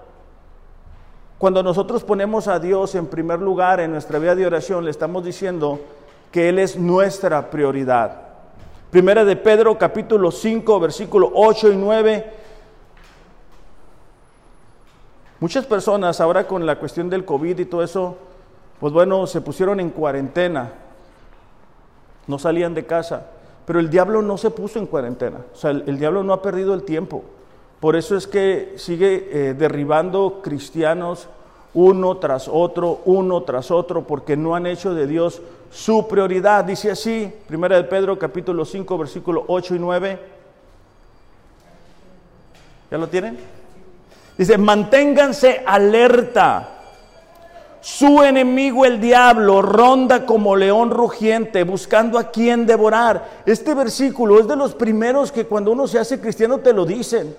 cuando 1.40 1.64
nosotros 1.64 2.04
ponemos 2.04 2.50
a 2.50 2.60
Dios 2.60 2.94
en 2.96 3.08
primer 3.08 3.40
lugar 3.40 3.80
en 3.80 3.92
nuestra 3.92 4.20
vida 4.20 4.36
de 4.36 4.46
oración, 4.46 4.84
le 4.84 4.92
estamos 4.92 5.24
diciendo 5.24 5.80
que 6.34 6.50
Él 6.50 6.60
es 6.60 6.78
nuestra 6.78 7.50
prioridad. 7.50 8.24
Primera 8.92 9.24
de 9.24 9.38
Pedro 9.38 9.78
capítulo 9.78 10.32
5, 10.32 10.80
versículo 10.82 11.32
8 11.34 11.72
y 11.72 11.78
9. 11.78 12.34
Muchas 15.40 15.66
personas 15.66 16.20
ahora 16.20 16.46
con 16.46 16.66
la 16.66 16.78
cuestión 16.78 17.10
del 17.10 17.24
COVID 17.24 17.58
y 17.58 17.66
todo 17.66 17.84
eso, 17.84 18.18
pues 18.82 18.92
bueno, 18.92 19.26
se 19.26 19.40
pusieron 19.40 19.80
en 19.80 19.92
cuarentena, 19.92 20.74
no 22.28 22.38
salían 22.38 22.74
de 22.74 22.86
casa, 22.86 23.28
pero 23.66 23.80
el 23.80 23.90
diablo 23.90 24.22
no 24.22 24.38
se 24.38 24.52
puso 24.52 24.78
en 24.78 24.88
cuarentena, 24.88 25.38
o 25.54 25.56
sea, 25.56 25.72
el, 25.72 25.98
diablo 25.98 26.22
no 26.22 26.34
ha 26.34 26.42
perdido 26.42 26.74
el 26.74 26.84
tiempo. 26.84 27.24
Por 27.80 27.96
eso 27.96 28.18
es 28.18 28.28
que 28.28 28.74
sigue 28.76 29.30
eh, 29.32 29.54
derribando 29.54 30.42
cristianos 30.44 31.30
uno 31.74 32.18
tras 32.18 32.50
otro, 32.52 33.02
uno 33.06 33.44
tras 33.44 33.72
otro, 33.72 34.06
porque 34.06 34.36
no 34.36 34.56
han 34.56 34.66
hecho 34.66 34.94
de 34.94 35.08
Dios 35.08 35.42
su 35.72 36.08
prioridad. 36.08 36.66
Dice 36.66 36.92
así, 36.92 37.32
Primera 37.48 37.78
de 37.78 37.84
Pedro 37.84 38.20
capítulo 38.20 38.66
5, 38.66 38.98
versículo 38.98 39.46
8 39.48 39.76
y 39.76 39.80
9. 39.80 40.20
¿Ya 42.92 42.98
lo 42.98 43.08
tienen? 43.08 43.38
Dice, 44.38 44.58
manténganse 44.58 45.64
alerta, 45.66 46.76
Su 47.82 48.24
enemigo 48.24 48.86
el 48.86 49.00
diablo 49.00 49.62
ronda 49.62 50.26
como 50.26 50.56
león 50.56 50.92
rugiente 50.92 51.64
buscando 51.64 52.20
a 52.20 52.30
quien 52.30 52.66
devorar. 52.66 53.42
Este 53.46 53.74
versículo 53.74 54.38
es 54.38 54.48
de 54.48 54.58
los 54.58 54.76
primeros 54.76 55.32
que 55.32 55.46
cuando 55.46 55.72
uno 55.72 55.88
se 55.88 55.98
hace 55.98 56.20
cristiano 56.20 56.58
te 56.58 56.74
lo 56.74 56.86
dicen. 56.86 57.34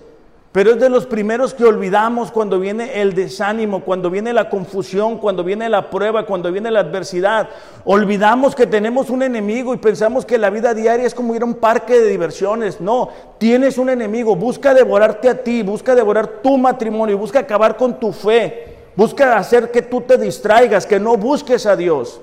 Pero 0.52 0.73
es 0.73 0.80
de 0.80 0.90
los 0.90 1.07
primeros 1.07 1.54
que 1.54 1.64
olvidamos 1.64 2.33
cuando 2.33 2.59
viene 2.59 3.00
el 3.00 3.14
desánimo, 3.14 3.85
cuando 3.85 4.11
viene 4.11 4.33
la 4.33 4.50
confusión, 4.50 5.19
cuando 5.19 5.45
viene 5.45 5.69
la 5.69 5.90
prueba, 5.90 6.26
cuando 6.26 6.50
viene 6.50 6.73
la 6.73 6.80
adversidad. 6.80 7.49
Olvidamos 7.85 8.57
que 8.57 8.66
tenemos 8.66 9.11
un 9.11 9.23
enemigo 9.23 9.73
y 9.75 9.76
pensamos 9.76 10.26
que 10.26 10.38
la 10.38 10.50
vida 10.50 10.75
diaria 10.75 11.07
es 11.07 11.14
como 11.14 11.37
ir 11.37 11.42
a 11.42 11.45
un 11.45 11.54
parque 11.54 12.00
de 12.00 12.09
diversiones. 12.09 12.80
No, 12.80 13.11
tienes 13.38 13.78
un 13.78 13.90
enemigo, 13.90 14.35
busca 14.35 14.75
devorarte 14.75 15.28
a 15.28 15.40
ti, 15.45 15.62
busca 15.62 15.95
devorar 15.95 16.40
tu 16.42 16.59
matrimonio, 16.59 17.16
busca 17.16 17.38
acabar 17.38 17.76
con 17.76 18.00
tu 18.00 18.11
fe, 18.11 18.76
busca 18.97 19.37
hacer 19.37 19.71
que 19.71 19.83
tú 19.83 20.00
te 20.00 20.19
distraigas, 20.19 20.85
que 20.85 20.99
no 20.99 21.16
busques 21.16 21.64
a 21.64 21.76
Dios. 21.76 22.21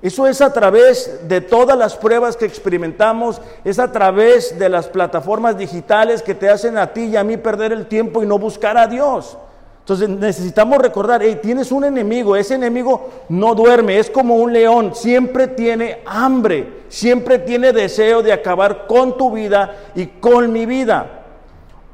Eso 0.00 0.26
es 0.26 0.40
a 0.40 0.52
través 0.52 1.28
de 1.28 1.40
todas 1.40 1.76
las 1.76 1.96
pruebas 1.96 2.36
que 2.36 2.44
experimentamos, 2.44 3.40
es 3.64 3.78
a 3.78 3.90
través 3.90 4.56
de 4.58 4.68
las 4.68 4.86
plataformas 4.86 5.58
digitales 5.58 6.22
que 6.22 6.34
te 6.34 6.48
hacen 6.48 6.78
a 6.78 6.92
ti 6.92 7.06
y 7.06 7.16
a 7.16 7.24
mí 7.24 7.36
perder 7.36 7.72
el 7.72 7.86
tiempo 7.86 8.22
y 8.22 8.26
no 8.26 8.38
buscar 8.38 8.78
a 8.78 8.86
Dios. 8.86 9.36
Entonces 9.80 10.08
necesitamos 10.08 10.78
recordar, 10.78 11.22
hey, 11.22 11.40
tienes 11.42 11.72
un 11.72 11.82
enemigo, 11.82 12.36
ese 12.36 12.54
enemigo 12.54 13.08
no 13.30 13.54
duerme, 13.54 13.98
es 13.98 14.10
como 14.10 14.36
un 14.36 14.52
león, 14.52 14.94
siempre 14.94 15.48
tiene 15.48 16.02
hambre, 16.04 16.82
siempre 16.88 17.38
tiene 17.38 17.72
deseo 17.72 18.22
de 18.22 18.32
acabar 18.32 18.86
con 18.86 19.16
tu 19.16 19.32
vida 19.32 19.74
y 19.94 20.06
con 20.06 20.52
mi 20.52 20.66
vida. 20.66 21.17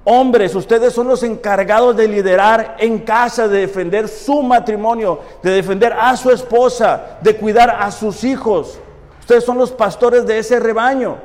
Hombres, 0.06 0.54
ustedes 0.54 0.92
son 0.92 1.08
los 1.08 1.22
encargados 1.22 1.96
de 1.96 2.06
liderar 2.06 2.76
en 2.78 2.98
casa, 2.98 3.48
de 3.48 3.60
defender 3.60 4.06
su 4.08 4.42
matrimonio, 4.42 5.20
de 5.42 5.50
defender 5.50 5.94
a 5.94 6.14
su 6.16 6.30
esposa, 6.30 7.18
de 7.22 7.36
cuidar 7.36 7.70
a 7.70 7.90
sus 7.90 8.22
hijos. 8.22 8.78
Ustedes 9.20 9.44
son 9.44 9.56
los 9.56 9.72
pastores 9.72 10.26
de 10.26 10.38
ese 10.38 10.60
rebaño. 10.60 11.16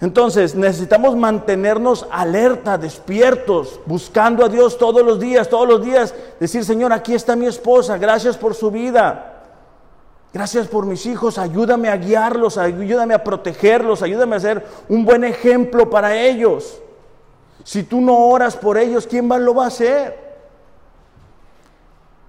Entonces 0.00 0.54
necesitamos 0.54 1.16
mantenernos 1.16 2.06
alerta, 2.12 2.78
despiertos, 2.78 3.80
buscando 3.84 4.44
a 4.44 4.48
Dios 4.48 4.78
todos 4.78 5.04
los 5.04 5.18
días, 5.18 5.48
todos 5.48 5.66
los 5.66 5.84
días. 5.84 6.14
Decir, 6.38 6.64
Señor, 6.64 6.92
aquí 6.92 7.14
está 7.14 7.34
mi 7.34 7.46
esposa, 7.46 7.98
gracias 7.98 8.36
por 8.36 8.54
su 8.54 8.70
vida. 8.70 9.42
Gracias 10.32 10.68
por 10.68 10.86
mis 10.86 11.04
hijos, 11.06 11.36
ayúdame 11.36 11.88
a 11.88 11.96
guiarlos, 11.96 12.58
ayúdame 12.58 13.14
a 13.14 13.24
protegerlos, 13.24 14.02
ayúdame 14.02 14.36
a 14.36 14.40
ser 14.40 14.66
un 14.88 15.04
buen 15.04 15.24
ejemplo 15.24 15.90
para 15.90 16.16
ellos. 16.16 16.80
Si 17.68 17.82
tú 17.82 18.00
no 18.00 18.16
oras 18.28 18.56
por 18.56 18.78
ellos, 18.78 19.06
¿quién 19.06 19.28
lo 19.28 19.54
va 19.54 19.64
a 19.64 19.66
hacer? 19.66 20.16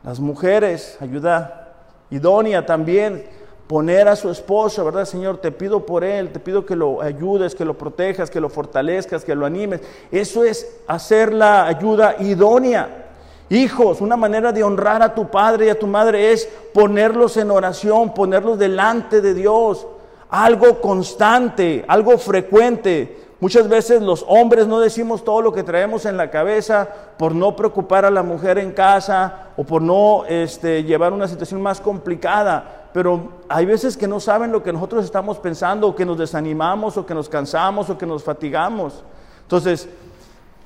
Las 0.03 0.19
mujeres, 0.19 0.97
ayuda 0.99 1.75
idónea 2.09 2.65
también, 2.65 3.25
poner 3.65 4.09
a 4.09 4.17
su 4.17 4.29
esposo, 4.29 4.83
¿verdad, 4.83 5.05
Señor? 5.05 5.37
Te 5.37 5.53
pido 5.53 5.85
por 5.85 6.03
él, 6.03 6.33
te 6.33 6.41
pido 6.41 6.65
que 6.65 6.75
lo 6.75 7.01
ayudes, 7.01 7.55
que 7.55 7.63
lo 7.63 7.77
protejas, 7.77 8.29
que 8.29 8.41
lo 8.41 8.49
fortalezcas, 8.49 9.23
que 9.23 9.33
lo 9.33 9.45
animes. 9.45 9.79
Eso 10.11 10.43
es 10.43 10.81
hacer 10.87 11.31
la 11.31 11.67
ayuda 11.67 12.17
idónea. 12.19 13.07
Hijos, 13.49 14.01
una 14.01 14.17
manera 14.17 14.51
de 14.51 14.63
honrar 14.63 15.01
a 15.01 15.15
tu 15.15 15.31
padre 15.31 15.67
y 15.67 15.69
a 15.69 15.79
tu 15.79 15.87
madre 15.87 16.33
es 16.33 16.49
ponerlos 16.73 17.37
en 17.37 17.49
oración, 17.49 18.13
ponerlos 18.13 18.59
delante 18.59 19.21
de 19.21 19.33
Dios. 19.33 19.87
Algo 20.31 20.81
constante, 20.81 21.85
algo 21.87 22.17
frecuente. 22.17 23.28
Muchas 23.41 23.69
veces 23.69 24.01
los 24.01 24.25
hombres 24.27 24.67
no 24.67 24.81
decimos 24.81 25.23
todo 25.23 25.41
lo 25.41 25.53
que 25.53 25.63
traemos 25.63 26.05
en 26.05 26.17
la 26.17 26.29
cabeza 26.29 26.89
por 27.17 27.33
no 27.33 27.55
preocupar 27.55 28.03
a 28.03 28.11
la 28.11 28.21
mujer 28.21 28.57
en 28.57 28.73
casa 28.73 29.47
o 29.55 29.63
por 29.63 29.81
no 29.81 30.25
este, 30.27 30.83
llevar 30.83 31.13
una 31.13 31.27
situación 31.27 31.61
más 31.61 31.79
complicada. 31.79 32.89
Pero 32.91 33.29
hay 33.47 33.65
veces 33.65 33.95
que 33.95 34.09
no 34.09 34.19
saben 34.19 34.51
lo 34.51 34.61
que 34.61 34.73
nosotros 34.73 35.05
estamos 35.05 35.37
pensando, 35.37 35.87
o 35.87 35.95
que 35.95 36.05
nos 36.05 36.17
desanimamos, 36.17 36.97
o 36.97 37.05
que 37.05 37.13
nos 37.13 37.29
cansamos, 37.29 37.89
o 37.89 37.97
que 37.97 38.05
nos 38.05 38.23
fatigamos. 38.23 39.03
Entonces, 39.43 39.87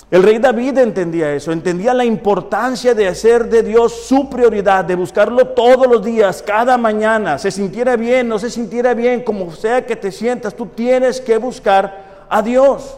el 0.10 0.24
rey 0.24 0.39
David 0.39 0.77
entendía 0.77 1.34
eso, 1.34 1.51
entendía 1.51 1.94
la 1.94 2.06
importancia 2.06 2.94
de 2.94 3.08
hacer 3.08 3.50
de 3.50 3.63
Dios 3.63 4.06
su 4.08 4.30
prioridad, 4.30 4.86
de 4.86 4.96
buscarlo 4.96 5.48
todos 5.50 5.88
los 5.88 6.03
días, 6.03 6.44
cada 6.44 6.77
mañana, 6.77 7.38
se 7.38 7.50
sintiera 7.50 7.96
bien, 7.96 8.27
no 8.27 8.38
se 8.39 8.50
sintiera 8.50 8.94
bien, 8.94 9.24
como 9.24 9.51
sea 9.51 9.86
que 9.86 9.96
te 9.96 10.12
sientas, 10.12 10.56
tú 10.56 10.68
tienes 10.68 11.20
que 11.20 11.38
buscar 11.38 12.12
Dios. 12.42 12.98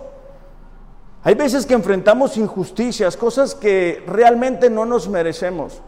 Hay 1.24 1.34
veces 1.34 1.65
que 1.65 1.74
enfrentamos 1.74 2.38
injusticias, 2.38 3.18
cosas 3.18 3.56
que 3.56 4.04
realmente 4.06 4.70
no 4.70 4.86
nos 4.86 5.10
merecemos. 5.10 5.82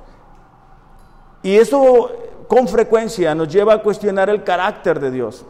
Y 1.44 1.56
eso 1.58 2.12
con 2.48 2.68
frecuencia 2.68 3.36
nos 3.36 3.48
lleva 3.48 3.76
a 3.76 3.84
cuestionar 3.84 4.30
el 4.30 4.44
carácter 4.44 5.00
de 5.00 5.12
Dios. 5.12 5.46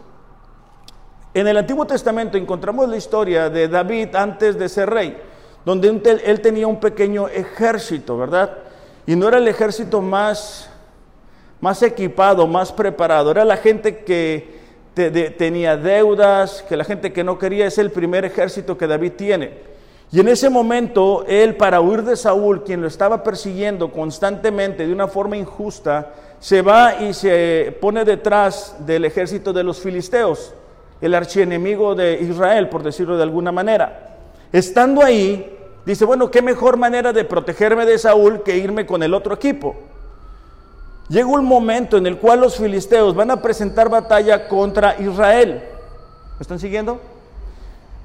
En 1.33 1.47
el 1.47 1.57
Antiguo 1.57 1.85
Testamento 1.85 2.37
encontramos 2.37 2.89
la 2.89 2.97
historia 2.97 3.49
de 3.49 3.67
David 3.67 4.15
antes 4.15 4.57
de 4.57 4.67
ser 4.67 4.89
rey, 4.89 5.17
donde 5.63 5.87
él 6.25 6.41
tenía 6.41 6.67
un 6.67 6.79
pequeño 6.79 7.27
ejército, 7.27 8.17
¿verdad? 8.17 8.57
Y 9.05 9.15
no 9.15 9.27
era 9.27 9.37
el 9.37 9.47
ejército 9.47 10.01
más, 10.01 10.69
más 11.61 11.81
equipado, 11.83 12.47
más 12.47 12.71
preparado, 12.71 13.31
era 13.31 13.45
la 13.45 13.57
gente 13.57 14.03
que 14.03 14.56
tenía 15.37 15.77
deudas, 15.77 16.63
que 16.67 16.75
la 16.75 16.83
gente 16.83 17.13
que 17.13 17.23
no 17.23 17.37
quería 17.37 17.65
es 17.65 17.77
el 17.77 17.91
primer 17.91 18.25
ejército 18.25 18.77
que 18.77 18.87
David 18.87 19.13
tiene. 19.17 19.77
Y 20.11 20.21
en 20.21 20.27
ese 20.29 20.49
momento, 20.49 21.25
él 21.27 21.55
para 21.55 21.81
huir 21.81 22.03
de 22.03 22.15
Saúl, 22.15 22.63
quien 22.63 22.81
lo 22.81 22.87
estaba 22.87 23.23
persiguiendo 23.23 23.91
constantemente 23.91 24.87
de 24.87 24.93
una 24.93 25.07
forma 25.07 25.35
injusta, 25.35 26.13
se 26.39 26.61
va 26.61 27.01
y 27.01 27.13
se 27.13 27.75
pone 27.81 28.05
detrás 28.05 28.75
del 28.85 29.05
ejército 29.05 29.51
de 29.51 29.63
los 29.63 29.79
filisteos, 29.79 30.53
el 31.01 31.13
archienemigo 31.13 31.93
de 31.93 32.21
Israel, 32.21 32.69
por 32.69 32.83
decirlo 32.83 33.17
de 33.17 33.23
alguna 33.23 33.51
manera. 33.51 34.17
Estando 34.51 35.03
ahí, 35.03 35.57
dice, 35.85 36.05
bueno, 36.05 36.31
¿qué 36.31 36.41
mejor 36.41 36.77
manera 36.77 37.11
de 37.11 37.25
protegerme 37.25 37.85
de 37.85 37.97
Saúl 37.97 38.43
que 38.43 38.57
irme 38.57 38.85
con 38.85 39.03
el 39.03 39.13
otro 39.13 39.35
equipo? 39.35 39.75
Llega 41.09 41.27
un 41.27 41.45
momento 41.45 41.97
en 41.97 42.05
el 42.05 42.17
cual 42.17 42.41
los 42.41 42.57
filisteos 42.57 43.15
van 43.15 43.31
a 43.31 43.41
presentar 43.41 43.89
batalla 43.89 44.47
contra 44.47 44.99
Israel. 44.99 45.61
¿Me 46.37 46.41
están 46.41 46.59
siguiendo? 46.59 46.99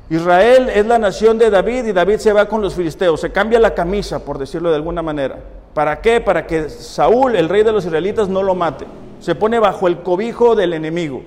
Israel 0.09 0.69
es 0.69 0.87
la 0.87 0.99
nación 0.99 1.39
de 1.39 1.51
David 1.51 1.87
y 1.87 1.93
David 1.93 2.19
se 2.19 2.33
va 2.33 2.47
con 2.47 2.61
los 2.61 2.75
filisteos, 2.75 3.21
se 3.21 3.33
cambia 3.33 3.59
la 3.59 3.75
camisa, 3.75 4.25
por 4.25 4.39
decirlo 4.39 4.71
de 4.71 4.77
alguna 4.77 5.03
manera. 5.03 5.39
¿Para 5.75 6.01
qué? 6.01 6.21
Para 6.21 6.47
que 6.47 6.69
Saúl, 6.69 7.35
el 7.35 7.49
rey 7.49 7.63
de 7.63 7.73
los 7.73 7.85
israelitas, 7.85 8.29
no 8.29 8.43
lo 8.43 8.55
mate. 8.55 8.87
Se 9.21 9.35
pone 9.35 9.59
bajo 9.59 9.89
el 9.89 10.03
cobijo 10.03 10.55
del 10.55 10.75
enemigo. 10.75 11.23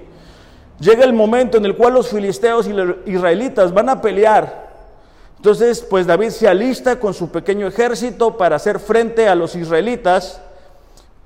Llega 0.80 1.04
el 1.04 1.14
momento 1.14 1.58
en 1.58 1.66
el 1.66 1.76
cual 1.76 1.94
los 1.94 2.10
filisteos 2.10 2.68
y 2.68 2.74
los 2.74 2.98
israelitas 3.06 3.74
van 3.74 3.90
a 3.90 4.02
pelear. 4.02 4.66
Entonces, 5.38 5.82
pues 5.90 6.06
David 6.06 6.30
se 6.30 6.48
alista 6.48 7.00
con 7.00 7.14
su 7.14 7.32
pequeño 7.32 7.68
ejército 7.68 8.38
para 8.38 8.58
hacer 8.58 8.80
frente 8.80 9.28
a 9.28 9.36
los 9.36 9.56
israelitas. 9.56 10.42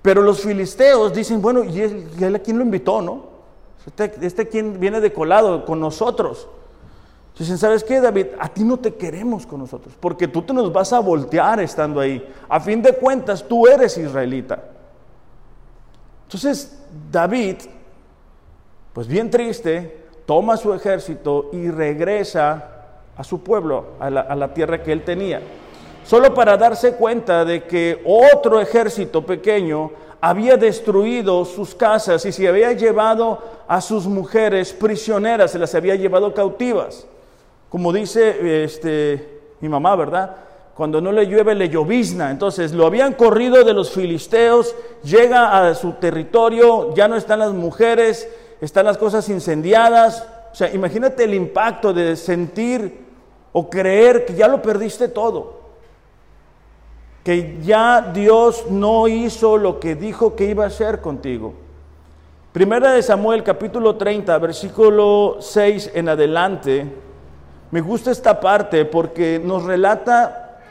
Pero 0.02 0.22
los 0.22 0.42
filisteos 0.42 1.14
dicen, 1.14 1.42
bueno, 1.42 1.64
¿y 1.64 1.82
él, 1.82 2.36
a 2.36 2.40
quién 2.40 2.58
lo 2.58 2.64
invitó, 2.64 3.02
no? 3.02 3.24
Este, 3.86 4.14
este 4.22 4.48
quien 4.48 4.80
viene 4.80 5.02
de 5.02 5.12
colado 5.12 5.66
con 5.66 5.80
nosotros. 5.80 6.48
Dicen, 7.38 7.58
¿sabes 7.58 7.84
qué, 7.84 8.02
David? 8.02 8.28
A 8.38 8.50
ti 8.50 8.64
no 8.64 8.78
te 8.78 8.96
queremos 8.96 9.46
con 9.46 9.60
nosotros, 9.60 9.94
porque 10.00 10.28
tú 10.28 10.42
te 10.42 10.54
nos 10.54 10.72
vas 10.74 10.92
a 10.92 11.00
voltear 11.00 11.62
estando 11.62 12.02
ahí. 12.02 12.26
A 12.50 12.60
fin 12.60 12.82
de 12.82 12.94
cuentas, 12.94 13.46
tú 13.48 13.66
eres 13.66 13.98
israelita. 13.98 14.62
Entonces, 16.24 16.82
David, 17.10 17.56
pues 18.92 19.08
bien 19.08 19.30
triste, 19.30 20.06
toma 20.26 20.58
su 20.58 20.74
ejército 20.74 21.50
y 21.54 21.70
regresa 21.70 22.88
a 23.16 23.24
su 23.24 23.42
pueblo, 23.42 23.94
a 24.00 24.10
la 24.10 24.54
tierra 24.54 24.84
que 24.84 24.92
él 24.92 25.04
tenía 25.04 25.42
solo 26.04 26.34
para 26.34 26.58
darse 26.58 26.94
cuenta 26.94 27.46
de 27.46 27.64
que 27.64 28.02
otro 28.06 28.60
ejército 28.60 29.26
pequeño 29.26 29.92
había 30.22 30.58
destruido 30.58 31.46
sus 31.46 31.74
casas 31.74 32.26
y 32.26 32.32
se 32.32 32.48
había 32.48 32.74
llevado 32.74 33.40
a 33.68 33.80
sus 33.82 34.06
mujeres 34.06 34.74
prisioneras, 34.74 35.52
se 35.52 35.60
las 35.60 35.74
había 35.76 35.96
llevado 35.96 36.34
cautivas. 36.34 37.06
Como 37.70 37.94
dice 37.94 38.64
este, 38.64 39.42
mi 39.62 39.70
mamá, 39.70 39.96
¿verdad? 39.96 40.36
Cuando 40.76 41.02
no 41.02 41.12
le 41.12 41.28
llueve, 41.28 41.56
le 41.56 41.70
llovizna. 41.70 42.32
Entonces 42.32 42.74
lo 42.74 42.86
habían 42.86 43.14
corrido 43.14 43.64
de 43.64 43.74
los 43.74 43.92
filisteos, 43.92 44.76
llega 45.04 45.68
a 45.68 45.76
su 45.76 45.94
territorio, 45.94 46.94
ya 46.96 47.08
no 47.08 47.16
están 47.16 47.40
las 47.40 47.54
mujeres, 47.54 48.28
están 48.60 48.86
las 48.86 48.98
cosas 48.98 49.30
incendiadas. 49.30 50.26
O 50.52 50.56
sea, 50.56 50.74
imagínate 50.74 51.26
el 51.26 51.34
impacto 51.34 51.94
de 51.94 52.16
sentir 52.16 53.06
o 53.52 53.70
creer 53.70 54.26
que 54.26 54.34
ya 54.34 54.48
lo 54.48 54.62
perdiste 54.62 55.08
todo 55.08 55.59
que 57.24 57.60
ya 57.64 58.12
Dios 58.14 58.66
no 58.70 59.08
hizo 59.08 59.58
lo 59.58 59.80
que 59.80 59.96
dijo 59.96 60.36
que 60.36 60.46
iba 60.46 60.64
a 60.64 60.68
hacer 60.68 61.02
contigo. 61.02 61.54
Primera 62.52 62.94
de 62.94 63.04
Samuel 63.04 63.44
capítulo 63.44 63.96
30, 63.96 64.38
versículo 64.40 65.38
6 65.40 65.92
en 65.94 66.10
adelante. 66.10 66.88
Me 67.72 67.82
gusta 67.82 68.10
esta 68.10 68.40
parte 68.40 68.86
porque 68.86 69.40
nos 69.44 69.64
relata 69.64 70.62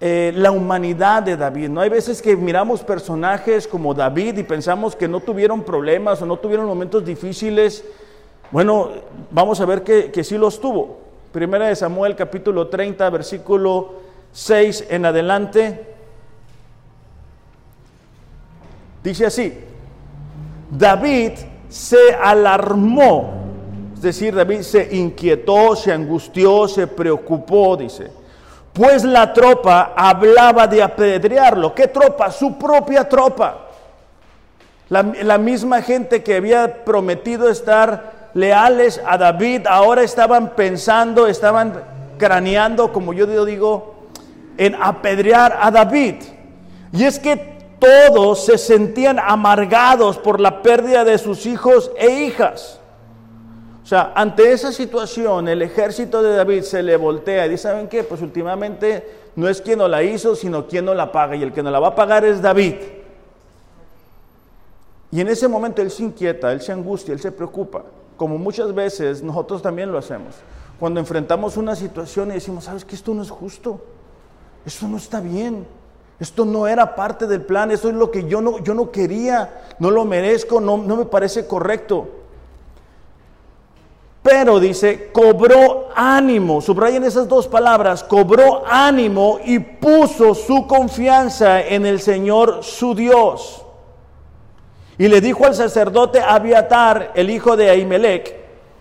eh, 0.00 0.32
la 0.36 0.52
humanidad 0.52 1.22
de 1.22 1.36
David. 1.36 1.68
No 1.68 1.80
hay 1.80 1.88
veces 1.88 2.22
que 2.22 2.36
miramos 2.36 2.82
personajes 2.82 3.66
como 3.66 3.92
David 3.92 4.38
y 4.38 4.44
pensamos 4.44 4.94
que 4.94 5.08
no 5.08 5.20
tuvieron 5.20 5.62
problemas 5.62 6.22
o 6.22 6.26
no 6.26 6.36
tuvieron 6.36 6.66
momentos 6.66 7.04
difíciles. 7.04 7.84
Bueno, 8.50 8.90
vamos 9.30 9.60
a 9.60 9.64
ver 9.64 9.82
que, 9.82 10.12
que 10.12 10.22
sí 10.22 10.38
los 10.38 10.60
tuvo. 10.60 10.98
Primera 11.32 11.66
de 11.66 11.76
Samuel 11.76 12.14
capítulo 12.14 12.68
30, 12.68 13.10
versículo 13.10 14.09
6 14.32 14.86
en 14.90 15.06
adelante. 15.06 15.86
Dice 19.02 19.26
así, 19.26 19.58
David 20.70 21.32
se 21.68 22.14
alarmó, 22.22 23.32
es 23.94 24.02
decir, 24.02 24.34
David 24.34 24.60
se 24.62 24.94
inquietó, 24.94 25.74
se 25.74 25.92
angustió, 25.92 26.68
se 26.68 26.86
preocupó, 26.86 27.76
dice 27.76 28.20
pues 28.72 29.04
la 29.04 29.32
tropa 29.32 29.92
hablaba 29.96 30.66
de 30.66 30.82
apedrearlo. 30.82 31.74
¿Qué 31.74 31.88
tropa? 31.88 32.30
Su 32.30 32.56
propia 32.56 33.08
tropa. 33.08 33.66
La, 34.88 35.38
misma 35.38 35.82
gente 35.82 36.22
que 36.22 36.36
había 36.36 36.84
prometido 36.84 37.48
estar 37.48 38.30
leales 38.34 39.00
a 39.06 39.18
David, 39.18 39.66
ahora 39.68 40.02
estaban 40.02 40.56
pensando, 40.56 41.28
estaban 41.28 41.80
craneando, 42.18 42.92
como 42.92 43.12
yo 43.12 43.26
digo, 43.44 43.94
en 44.60 44.74
apedrear 44.74 45.58
a 45.58 45.70
David. 45.70 46.16
Y 46.92 47.04
es 47.04 47.18
que 47.18 47.58
todos 47.78 48.44
se 48.44 48.58
sentían 48.58 49.18
amargados 49.18 50.18
por 50.18 50.38
la 50.38 50.60
pérdida 50.60 51.02
de 51.02 51.16
sus 51.16 51.46
hijos 51.46 51.90
e 51.96 52.24
hijas. 52.24 52.78
O 53.82 53.86
sea, 53.86 54.12
ante 54.14 54.52
esa 54.52 54.70
situación, 54.70 55.48
el 55.48 55.62
ejército 55.62 56.22
de 56.22 56.36
David 56.36 56.60
se 56.60 56.82
le 56.82 56.98
voltea 56.98 57.46
y 57.46 57.48
dice, 57.48 57.62
¿saben 57.62 57.88
qué? 57.88 58.04
Pues 58.04 58.20
últimamente 58.20 59.30
no 59.34 59.48
es 59.48 59.62
quien 59.62 59.78
no 59.78 59.88
la 59.88 60.02
hizo, 60.02 60.36
sino 60.36 60.66
quien 60.66 60.84
no 60.84 60.92
la 60.92 61.10
paga. 61.10 61.36
Y 61.36 61.42
el 61.42 61.54
que 61.54 61.62
no 61.62 61.70
la 61.70 61.80
va 61.80 61.88
a 61.88 61.94
pagar 61.94 62.26
es 62.26 62.42
David. 62.42 62.74
Y 65.10 65.22
en 65.22 65.28
ese 65.28 65.48
momento 65.48 65.80
él 65.80 65.90
se 65.90 66.02
inquieta, 66.02 66.52
él 66.52 66.60
se 66.60 66.70
angustia, 66.70 67.14
él 67.14 67.20
se 67.20 67.32
preocupa, 67.32 67.82
como 68.18 68.36
muchas 68.36 68.74
veces 68.74 69.22
nosotros 69.22 69.62
también 69.62 69.90
lo 69.90 69.96
hacemos. 69.96 70.34
Cuando 70.78 71.00
enfrentamos 71.00 71.56
una 71.56 71.74
situación 71.74 72.30
y 72.30 72.34
decimos, 72.34 72.64
¿sabes 72.64 72.84
que 72.84 72.94
esto 72.94 73.14
no 73.14 73.22
es 73.22 73.30
justo? 73.30 73.80
Esto 74.64 74.88
no 74.88 74.96
está 74.96 75.20
bien. 75.20 75.66
Esto 76.20 76.44
no 76.44 76.66
era 76.66 76.94
parte 76.94 77.26
del 77.26 77.40
plan, 77.40 77.70
eso 77.70 77.88
es 77.88 77.94
lo 77.94 78.10
que 78.10 78.24
yo 78.28 78.42
no, 78.42 78.58
yo 78.58 78.74
no 78.74 78.90
quería, 78.90 79.62
no 79.78 79.90
lo 79.90 80.04
merezco, 80.04 80.60
no, 80.60 80.76
no 80.76 80.96
me 80.96 81.06
parece 81.06 81.46
correcto. 81.46 82.08
Pero 84.22 84.60
dice, 84.60 85.10
cobró 85.12 85.88
ánimo, 85.94 86.60
subrayen 86.60 87.04
esas 87.04 87.26
dos 87.26 87.48
palabras, 87.48 88.04
cobró 88.04 88.64
ánimo 88.66 89.38
y 89.42 89.58
puso 89.60 90.34
su 90.34 90.66
confianza 90.66 91.62
en 91.62 91.86
el 91.86 92.00
Señor 92.00 92.62
su 92.62 92.94
Dios. 92.94 93.64
Y 94.98 95.08
le 95.08 95.22
dijo 95.22 95.46
al 95.46 95.54
sacerdote 95.54 96.20
Abiatar, 96.20 97.12
el 97.14 97.30
hijo 97.30 97.56
de 97.56 97.70
Ahimelech, 97.70 98.36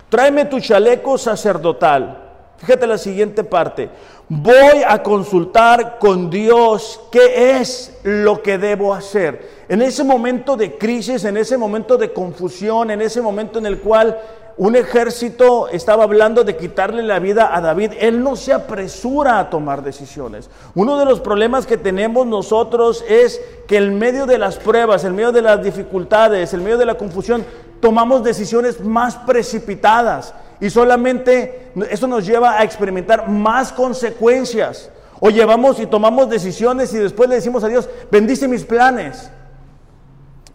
tráeme 0.10 0.44
tu 0.44 0.60
chaleco 0.60 1.18
sacerdotal. 1.18 2.26
Fíjate 2.58 2.86
la 2.86 2.98
siguiente 2.98 3.46
parte. 3.46 3.90
Voy 4.32 4.84
a 4.88 5.02
consultar 5.02 5.98
con 5.98 6.30
Dios 6.30 7.02
qué 7.12 7.60
es 7.60 7.98
lo 8.04 8.44
que 8.44 8.60
debo 8.60 8.94
hacer. 8.94 9.64
En 9.68 9.82
ese 9.82 10.04
momento 10.04 10.56
de 10.56 10.78
crisis, 10.78 11.24
en 11.26 11.36
ese 11.36 11.58
momento 11.58 11.98
de 11.98 12.14
confusión, 12.14 12.92
en 12.92 13.02
ese 13.02 13.24
momento 13.24 13.58
en 13.58 13.66
el 13.66 13.80
cual 13.80 14.20
un 14.58 14.76
ejército 14.76 15.68
estaba 15.70 16.04
hablando 16.04 16.44
de 16.44 16.58
quitarle 16.58 17.02
la 17.02 17.18
vida 17.18 17.56
a 17.56 17.60
David. 17.60 17.94
Él 18.00 18.22
no 18.22 18.36
se 18.36 18.54
apresura 18.54 19.40
a 19.40 19.50
tomar 19.50 19.82
decisiones. 19.82 20.52
Uno 20.76 21.00
de 21.00 21.06
los 21.06 21.22
problemas 21.22 21.66
que 21.66 21.78
tenemos 21.78 22.28
nosotros 22.28 23.04
es 23.10 23.42
que 23.68 23.78
en 23.78 23.98
medio 23.98 24.28
de 24.28 24.38
las 24.38 24.58
pruebas, 24.58 25.06
en 25.06 25.16
medio 25.16 25.32
de 25.32 25.42
las 25.42 25.64
dificultades, 25.64 26.54
en 26.54 26.64
medio 26.64 26.78
de 26.78 26.86
la 26.86 27.00
confusión, 27.00 27.44
tomamos 27.80 28.24
decisiones 28.24 28.80
más 28.80 29.16
precipitadas. 29.16 30.36
Y 30.60 30.70
solamente 30.70 31.72
eso 31.90 32.08
nos 32.08 32.26
lleva 32.26 32.60
a 32.60 32.64
experimentar 32.64 33.30
más 33.30 33.72
consecuencias. 33.72 34.90
O 35.20 35.30
llevamos 35.30 35.80
y 35.80 35.86
tomamos 35.86 36.30
decisiones 36.30 36.94
y 36.94 36.98
después 36.98 37.30
le 37.30 37.36
decimos 37.36 37.64
a 37.64 37.68
Dios, 37.68 37.90
bendice 38.10 38.48
mis 38.48 38.64
planes. 38.64 39.30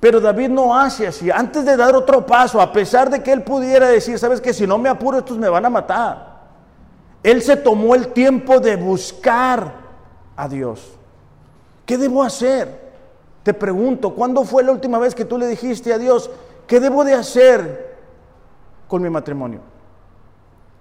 Pero 0.00 0.20
David 0.20 0.50
no 0.50 0.76
hace 0.76 1.06
así. 1.06 1.30
Antes 1.30 1.64
de 1.64 1.76
dar 1.76 1.94
otro 1.94 2.26
paso, 2.26 2.60
a 2.60 2.72
pesar 2.72 3.08
de 3.08 3.22
que 3.22 3.32
él 3.32 3.42
pudiera 3.42 3.88
decir, 3.88 4.18
sabes 4.18 4.40
que 4.40 4.52
si 4.52 4.66
no 4.66 4.76
me 4.76 4.88
apuro 4.88 5.18
estos 5.18 5.38
me 5.38 5.48
van 5.48 5.64
a 5.64 5.70
matar. 5.70 6.34
Él 7.22 7.40
se 7.40 7.56
tomó 7.56 7.94
el 7.94 8.08
tiempo 8.08 8.60
de 8.60 8.76
buscar 8.76 9.72
a 10.36 10.48
Dios. 10.48 10.92
¿Qué 11.86 11.96
debo 11.96 12.22
hacer? 12.22 12.84
Te 13.42 13.54
pregunto, 13.54 14.14
¿cuándo 14.14 14.44
fue 14.44 14.62
la 14.62 14.72
última 14.72 14.98
vez 14.98 15.14
que 15.14 15.24
tú 15.24 15.38
le 15.38 15.46
dijiste 15.46 15.92
a 15.92 15.98
Dios, 15.98 16.30
¿qué 16.66 16.80
debo 16.80 17.04
de 17.04 17.14
hacer 17.14 17.96
con 18.88 19.02
mi 19.02 19.10
matrimonio? 19.10 19.60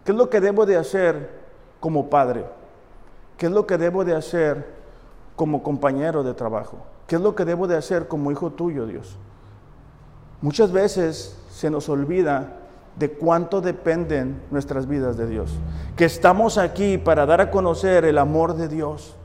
¿Qué 0.03 0.11
es 0.11 0.17
lo 0.17 0.29
que 0.29 0.41
debo 0.41 0.65
de 0.65 0.75
hacer 0.75 1.29
como 1.79 2.09
padre? 2.09 2.45
¿Qué 3.37 3.45
es 3.47 3.51
lo 3.51 3.65
que 3.65 3.77
debo 3.77 4.05
de 4.05 4.15
hacer 4.15 4.67
como 5.35 5.63
compañero 5.63 6.23
de 6.23 6.33
trabajo? 6.33 6.77
¿Qué 7.07 7.15
es 7.15 7.21
lo 7.21 7.35
que 7.35 7.45
debo 7.45 7.67
de 7.67 7.77
hacer 7.77 8.07
como 8.07 8.31
hijo 8.31 8.51
tuyo, 8.51 8.85
Dios? 8.85 9.17
Muchas 10.41 10.71
veces 10.71 11.37
se 11.49 11.69
nos 11.69 11.87
olvida 11.89 12.57
de 12.97 13.11
cuánto 13.11 13.61
dependen 13.61 14.41
nuestras 14.51 14.87
vidas 14.87 15.17
de 15.17 15.27
Dios. 15.27 15.51
Que 15.95 16.05
estamos 16.05 16.57
aquí 16.57 16.97
para 16.97 17.25
dar 17.25 17.41
a 17.41 17.49
conocer 17.49 18.05
el 18.05 18.17
amor 18.17 18.55
de 18.55 18.67
Dios. 18.67 19.15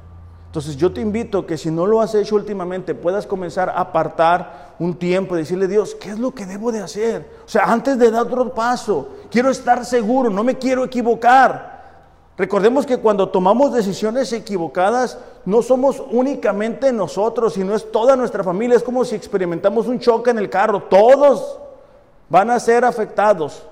Entonces 0.59 0.77
yo 0.77 0.93
te 0.93 1.01
invito 1.01 1.47
que 1.47 1.57
si 1.57 1.71
no 1.71 1.87
lo 1.87 2.01
has 2.01 2.17
hecho 2.17 2.35
últimamente, 2.35 2.93
puedas 2.93 3.29
comenzar 3.29 3.69
a 3.69 3.75
apartar 3.75 4.75
un 4.81 4.97
tiempo 4.97 5.37
y 5.37 5.39
decirle, 5.39 5.69
Dios, 5.69 5.95
¿qué 5.95 6.11
es 6.11 6.19
lo 6.19 6.33
que 6.33 6.47
debo 6.47 6.73
de 6.73 6.81
hacer? 6.81 7.31
O 7.47 7.49
sea, 7.49 7.63
antes 7.67 7.97
de 7.97 8.11
dar 8.11 8.23
otro 8.23 8.53
paso, 8.53 9.09
quiero 9.31 9.51
estar 9.51 9.85
seguro, 9.85 10.31
no 10.31 10.43
me 10.43 10.59
quiero 10.59 10.83
equivocar. 10.83 12.01
Recordemos 12.37 12.87
que 12.87 12.99
cuando 12.99 13.29
tomamos 13.29 13.73
decisiones 13.73 14.33
equivocadas, 14.33 15.19
no 15.45 15.63
somos 15.63 16.03
únicamente 16.11 16.93
nosotros, 16.93 17.55
sino 17.55 17.73
es 17.73 17.93
toda 17.93 18.17
nuestra 18.17 18.43
familia. 18.43 18.79
Es 18.79 18.83
como 18.83 19.05
si 19.05 19.15
experimentamos 19.15 19.87
un 19.87 20.01
choque 20.01 20.31
en 20.31 20.39
el 20.39 20.51
carro. 20.51 20.83
Todos 20.91 21.57
van 22.29 22.51
a 22.51 22.59
ser 22.59 22.85
afectados. 22.85 23.63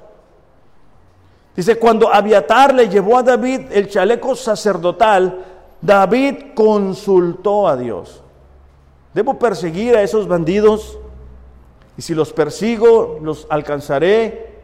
Dice, 1.56 1.80
cuando 1.80 2.14
Abiatar 2.14 2.72
le 2.72 2.88
llevó 2.88 3.18
a 3.18 3.24
David 3.24 3.72
el 3.72 3.88
chaleco 3.88 4.36
sacerdotal, 4.36 5.56
David 5.80 6.54
consultó 6.54 7.68
a 7.68 7.76
Dios. 7.76 8.22
¿Debo 9.14 9.38
perseguir 9.38 9.96
a 9.96 10.02
esos 10.02 10.28
bandidos? 10.28 10.98
Y 11.96 12.02
si 12.02 12.14
los 12.14 12.32
persigo, 12.32 13.18
los 13.22 13.46
alcanzaré. 13.50 14.60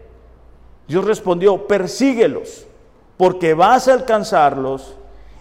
Dios 0.87 1.05
respondió, 1.05 1.66
persíguelos 1.66 2.66
porque 3.22 3.55
vas 3.55 3.87
a 3.87 3.92
alcanzarlos 3.92 4.96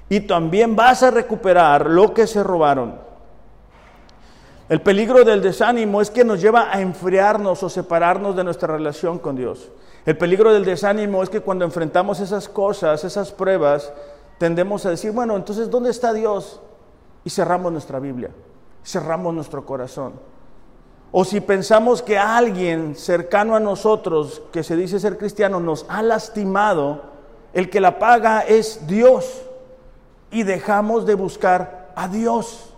y 0.08 0.20
también 0.20 0.76
vas 0.76 1.02
a 1.02 1.10
recuperar 1.10 1.90
lo 1.90 2.14
que 2.14 2.28
se 2.28 2.44
robaron. 2.44 2.94
El 4.70 4.82
peligro 4.82 5.24
del 5.24 5.42
desánimo 5.42 6.00
es 6.00 6.12
que 6.12 6.24
nos 6.24 6.40
lleva 6.40 6.72
a 6.72 6.80
enfriarnos 6.80 7.64
o 7.64 7.70
separarnos 7.70 8.36
de 8.36 8.44
nuestra 8.44 8.68
relación 8.68 9.18
con 9.18 9.36
Dios. 9.36 9.70
El 10.06 10.16
peligro 10.16 10.54
del 10.54 10.64
desánimo 10.64 11.24
es 11.24 11.30
que 11.30 11.42
cuando 11.42 11.66
enfrentamos 11.66 12.20
esas 12.20 12.48
cosas, 12.48 13.04
esas 13.04 13.32
pruebas, 13.32 13.92
tendemos 14.42 14.88
a 14.88 14.90
decir, 14.90 15.12
bueno, 15.12 15.36
entonces, 15.36 15.70
¿dónde 15.70 15.92
está 15.92 16.14
Dios? 16.14 16.60
Y 17.24 17.30
cerramos 17.30 17.72
nuestra 17.72 18.00
Biblia, 18.00 18.32
cerramos 18.84 19.36
nuestro 19.36 19.68
corazón. 19.68 20.14
O 21.12 21.24
si 21.26 21.42
pensamos 21.42 22.02
que 22.02 22.18
alguien 22.18 22.96
cercano 22.96 23.56
a 23.56 23.60
nosotros, 23.60 24.42
que 24.52 24.64
se 24.64 24.76
dice 24.76 25.00
ser 25.00 25.20
cristiano, 25.20 25.60
nos 25.60 25.86
ha 25.90 26.02
lastimado, 26.02 27.04
el 27.54 27.70
que 27.70 27.80
la 27.82 28.00
paga 28.00 28.40
es 28.40 28.88
Dios 28.88 29.44
y 30.32 30.42
dejamos 30.42 31.06
de 31.06 31.14
buscar 31.14 31.92
a 31.96 32.08
Dios. 32.08 32.71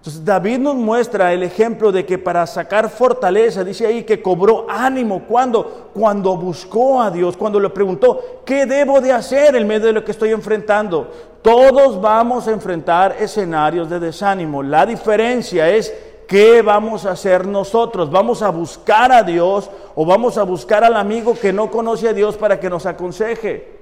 Entonces 0.00 0.24
David 0.24 0.60
nos 0.60 0.76
muestra 0.76 1.30
el 1.34 1.42
ejemplo 1.42 1.92
de 1.92 2.06
que 2.06 2.16
para 2.16 2.46
sacar 2.46 2.88
fortaleza, 2.88 3.62
dice 3.62 3.86
ahí 3.86 4.02
que 4.02 4.22
cobró 4.22 4.64
ánimo 4.66 5.24
cuando 5.28 5.90
cuando 5.92 6.38
buscó 6.38 7.02
a 7.02 7.10
Dios, 7.10 7.36
cuando 7.36 7.60
le 7.60 7.68
preguntó, 7.68 8.40
¿qué 8.46 8.64
debo 8.64 9.02
de 9.02 9.12
hacer 9.12 9.56
en 9.56 9.66
medio 9.66 9.88
de 9.88 9.92
lo 9.92 10.02
que 10.02 10.12
estoy 10.12 10.30
enfrentando? 10.30 11.10
Todos 11.42 12.00
vamos 12.00 12.48
a 12.48 12.52
enfrentar 12.52 13.14
escenarios 13.20 13.90
de 13.90 14.00
desánimo. 14.00 14.62
La 14.62 14.86
diferencia 14.86 15.68
es 15.68 15.92
¿Qué 16.26 16.62
vamos 16.62 17.06
a 17.06 17.10
hacer 17.10 17.44
nosotros? 17.44 18.08
¿Vamos 18.08 18.40
a 18.40 18.50
buscar 18.50 19.10
a 19.10 19.24
Dios 19.24 19.68
o 19.96 20.06
vamos 20.06 20.38
a 20.38 20.44
buscar 20.44 20.84
al 20.84 20.94
amigo 20.94 21.34
que 21.34 21.52
no 21.52 21.72
conoce 21.72 22.08
a 22.08 22.12
Dios 22.12 22.36
para 22.36 22.60
que 22.60 22.70
nos 22.70 22.86
aconseje? 22.86 23.80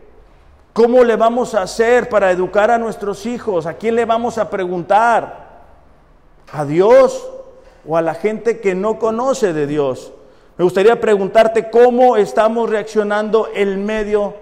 ¿Cómo 0.72 1.04
le 1.04 1.16
vamos 1.16 1.54
a 1.54 1.61
hacer 1.61 2.09
para 2.09 2.31
educar 2.31 2.70
a 2.70 2.78
nuestros 2.78 3.26
hijos? 3.26 3.66
¿A 3.66 3.74
quién 3.74 3.96
le 3.96 4.07
vamos 4.07 4.38
a 4.38 4.48
preguntar? 4.48 5.47
¿A 6.52 6.64
Dios 6.64 7.28
o 7.87 7.96
a 7.96 8.02
la 8.02 8.14
gente 8.14 8.61
que 8.61 8.74
no 8.74 8.98
conoce 8.98 9.52
de 9.52 9.66
Dios? 9.66 10.12
Me 10.56 10.64
gustaría 10.64 11.00
preguntarte 11.00 11.70
cómo 11.70 12.16
estamos 12.16 12.68
reaccionando 12.68 13.48
en 13.54 13.84
medio 13.84 14.34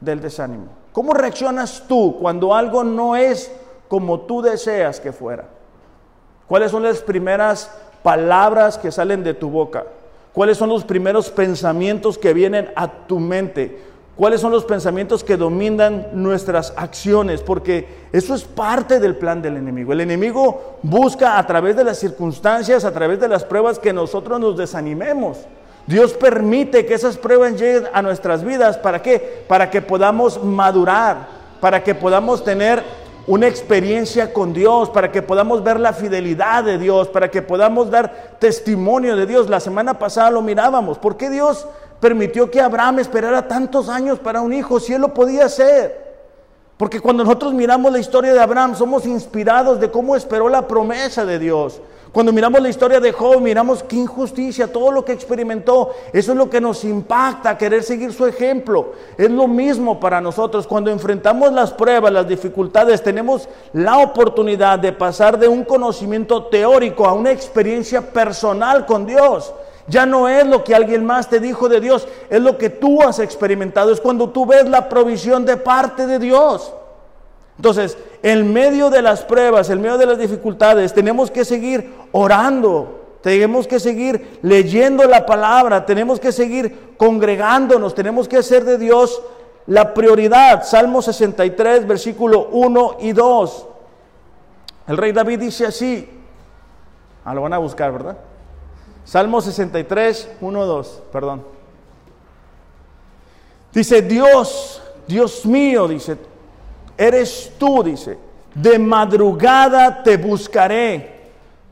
del 0.00 0.20
desánimo. 0.20 0.66
¿Cómo 0.92 1.14
reaccionas 1.14 1.84
tú 1.88 2.16
cuando 2.20 2.54
algo 2.54 2.84
no 2.84 3.16
es 3.16 3.50
como 3.88 4.20
tú 4.20 4.42
deseas 4.42 5.00
que 5.00 5.12
fuera. 5.12 5.44
¿Cuáles 6.46 6.70
son 6.70 6.82
las 6.82 7.00
primeras 7.00 7.70
palabras 8.02 8.78
que 8.78 8.92
salen 8.92 9.24
de 9.24 9.34
tu 9.34 9.50
boca? 9.50 9.84
¿Cuáles 10.32 10.56
son 10.58 10.68
los 10.68 10.84
primeros 10.84 11.30
pensamientos 11.30 12.16
que 12.16 12.32
vienen 12.32 12.70
a 12.76 13.06
tu 13.06 13.18
mente? 13.18 13.82
¿Cuáles 14.18 14.40
son 14.40 14.50
los 14.50 14.64
pensamientos 14.64 15.22
que 15.22 15.36
dominan 15.36 16.08
nuestras 16.12 16.72
acciones? 16.76 17.40
Porque 17.40 17.86
eso 18.10 18.34
es 18.34 18.42
parte 18.42 18.98
del 18.98 19.14
plan 19.14 19.40
del 19.40 19.56
enemigo. 19.56 19.92
El 19.92 20.00
enemigo 20.00 20.78
busca 20.82 21.38
a 21.38 21.46
través 21.46 21.76
de 21.76 21.84
las 21.84 21.98
circunstancias, 21.98 22.84
a 22.84 22.90
través 22.90 23.20
de 23.20 23.28
las 23.28 23.44
pruebas 23.44 23.78
que 23.78 23.92
nosotros 23.92 24.40
nos 24.40 24.56
desanimemos. 24.56 25.38
Dios 25.86 26.14
permite 26.14 26.84
que 26.84 26.94
esas 26.94 27.16
pruebas 27.16 27.60
lleguen 27.60 27.84
a 27.92 28.02
nuestras 28.02 28.42
vidas. 28.42 28.76
¿Para 28.76 29.00
qué? 29.02 29.44
Para 29.46 29.70
que 29.70 29.82
podamos 29.82 30.42
madurar, 30.42 31.28
para 31.60 31.84
que 31.84 31.94
podamos 31.94 32.42
tener 32.42 32.82
una 33.28 33.46
experiencia 33.46 34.32
con 34.32 34.52
Dios, 34.52 34.90
para 34.90 35.12
que 35.12 35.22
podamos 35.22 35.62
ver 35.62 35.78
la 35.78 35.92
fidelidad 35.92 36.64
de 36.64 36.76
Dios, 36.76 37.06
para 37.06 37.30
que 37.30 37.40
podamos 37.40 37.88
dar 37.88 38.34
testimonio 38.40 39.14
de 39.14 39.26
Dios. 39.26 39.48
La 39.48 39.60
semana 39.60 39.96
pasada 39.96 40.32
lo 40.32 40.42
mirábamos. 40.42 40.98
¿Por 40.98 41.16
qué 41.16 41.30
Dios 41.30 41.68
permitió 42.00 42.50
que 42.50 42.60
Abraham 42.60 43.00
esperara 43.00 43.46
tantos 43.46 43.88
años 43.88 44.18
para 44.18 44.40
un 44.40 44.52
hijo 44.52 44.80
si 44.80 44.92
él 44.92 45.00
lo 45.00 45.14
podía 45.14 45.46
hacer? 45.46 46.08
Porque 46.76 47.00
cuando 47.00 47.24
nosotros 47.24 47.52
miramos 47.52 47.90
la 47.90 47.98
historia 47.98 48.32
de 48.32 48.40
Abraham, 48.40 48.76
somos 48.76 49.04
inspirados 49.04 49.80
de 49.80 49.90
cómo 49.90 50.14
esperó 50.14 50.48
la 50.48 50.68
promesa 50.68 51.24
de 51.24 51.38
Dios. 51.38 51.80
Cuando 52.12 52.32
miramos 52.32 52.62
la 52.62 52.70
historia 52.70 53.00
de 53.00 53.12
Job, 53.12 53.40
miramos 53.40 53.82
qué 53.82 53.96
injusticia, 53.96 54.72
todo 54.72 54.90
lo 54.90 55.04
que 55.04 55.12
experimentó. 55.12 55.90
Eso 56.12 56.32
es 56.32 56.38
lo 56.38 56.48
que 56.48 56.60
nos 56.60 56.84
impacta, 56.84 57.58
querer 57.58 57.82
seguir 57.82 58.12
su 58.12 58.26
ejemplo. 58.26 58.92
Es 59.18 59.30
lo 59.30 59.46
mismo 59.46 60.00
para 60.00 60.20
nosotros. 60.20 60.66
Cuando 60.66 60.90
enfrentamos 60.90 61.52
las 61.52 61.72
pruebas, 61.72 62.12
las 62.12 62.26
dificultades, 62.26 63.02
tenemos 63.02 63.48
la 63.72 63.98
oportunidad 63.98 64.78
de 64.78 64.92
pasar 64.92 65.38
de 65.38 65.48
un 65.48 65.64
conocimiento 65.64 66.46
teórico 66.46 67.06
a 67.06 67.12
una 67.12 67.30
experiencia 67.30 68.00
personal 68.00 68.86
con 68.86 69.04
Dios. 69.04 69.52
Ya 69.88 70.04
no 70.04 70.28
es 70.28 70.46
lo 70.46 70.64
que 70.64 70.74
alguien 70.74 71.04
más 71.04 71.28
te 71.28 71.40
dijo 71.40 71.68
de 71.68 71.80
Dios, 71.80 72.06
es 72.28 72.40
lo 72.40 72.58
que 72.58 72.68
tú 72.68 73.02
has 73.02 73.18
experimentado. 73.18 73.90
Es 73.90 74.00
cuando 74.00 74.30
tú 74.30 74.44
ves 74.44 74.68
la 74.68 74.88
provisión 74.88 75.46
de 75.46 75.56
parte 75.56 76.06
de 76.06 76.18
Dios. 76.18 76.72
Entonces, 77.56 77.98
en 78.22 78.52
medio 78.52 78.90
de 78.90 79.02
las 79.02 79.22
pruebas, 79.22 79.70
en 79.70 79.80
medio 79.80 79.98
de 79.98 80.06
las 80.06 80.18
dificultades, 80.18 80.92
tenemos 80.92 81.30
que 81.30 81.44
seguir 81.44 81.92
orando, 82.12 83.16
tenemos 83.22 83.66
que 83.66 83.80
seguir 83.80 84.38
leyendo 84.42 85.04
la 85.04 85.26
palabra, 85.26 85.84
tenemos 85.84 86.20
que 86.20 86.32
seguir 86.32 86.94
congregándonos, 86.96 87.94
tenemos 87.94 88.28
que 88.28 88.36
hacer 88.36 88.64
de 88.64 88.78
Dios 88.78 89.20
la 89.66 89.92
prioridad. 89.94 90.64
Salmo 90.64 91.02
63, 91.02 91.86
versículo 91.88 92.48
1 92.52 92.96
y 93.00 93.12
2. 93.12 93.66
El 94.86 94.96
rey 94.96 95.12
David 95.12 95.40
dice 95.40 95.66
así, 95.66 96.08
ah, 97.24 97.34
lo 97.34 97.42
van 97.42 97.54
a 97.54 97.58
buscar, 97.58 97.90
¿verdad? 97.90 98.18
Salmo 99.08 99.40
63, 99.40 100.32
1, 100.38 100.66
2, 100.66 101.02
perdón. 101.10 101.42
Dice, 103.72 104.02
Dios, 104.02 104.82
Dios 105.06 105.46
mío, 105.46 105.88
dice, 105.88 106.18
eres 106.94 107.54
tú, 107.56 107.82
dice, 107.82 108.18
de 108.54 108.78
madrugada 108.78 110.02
te 110.02 110.18
buscaré. 110.18 111.20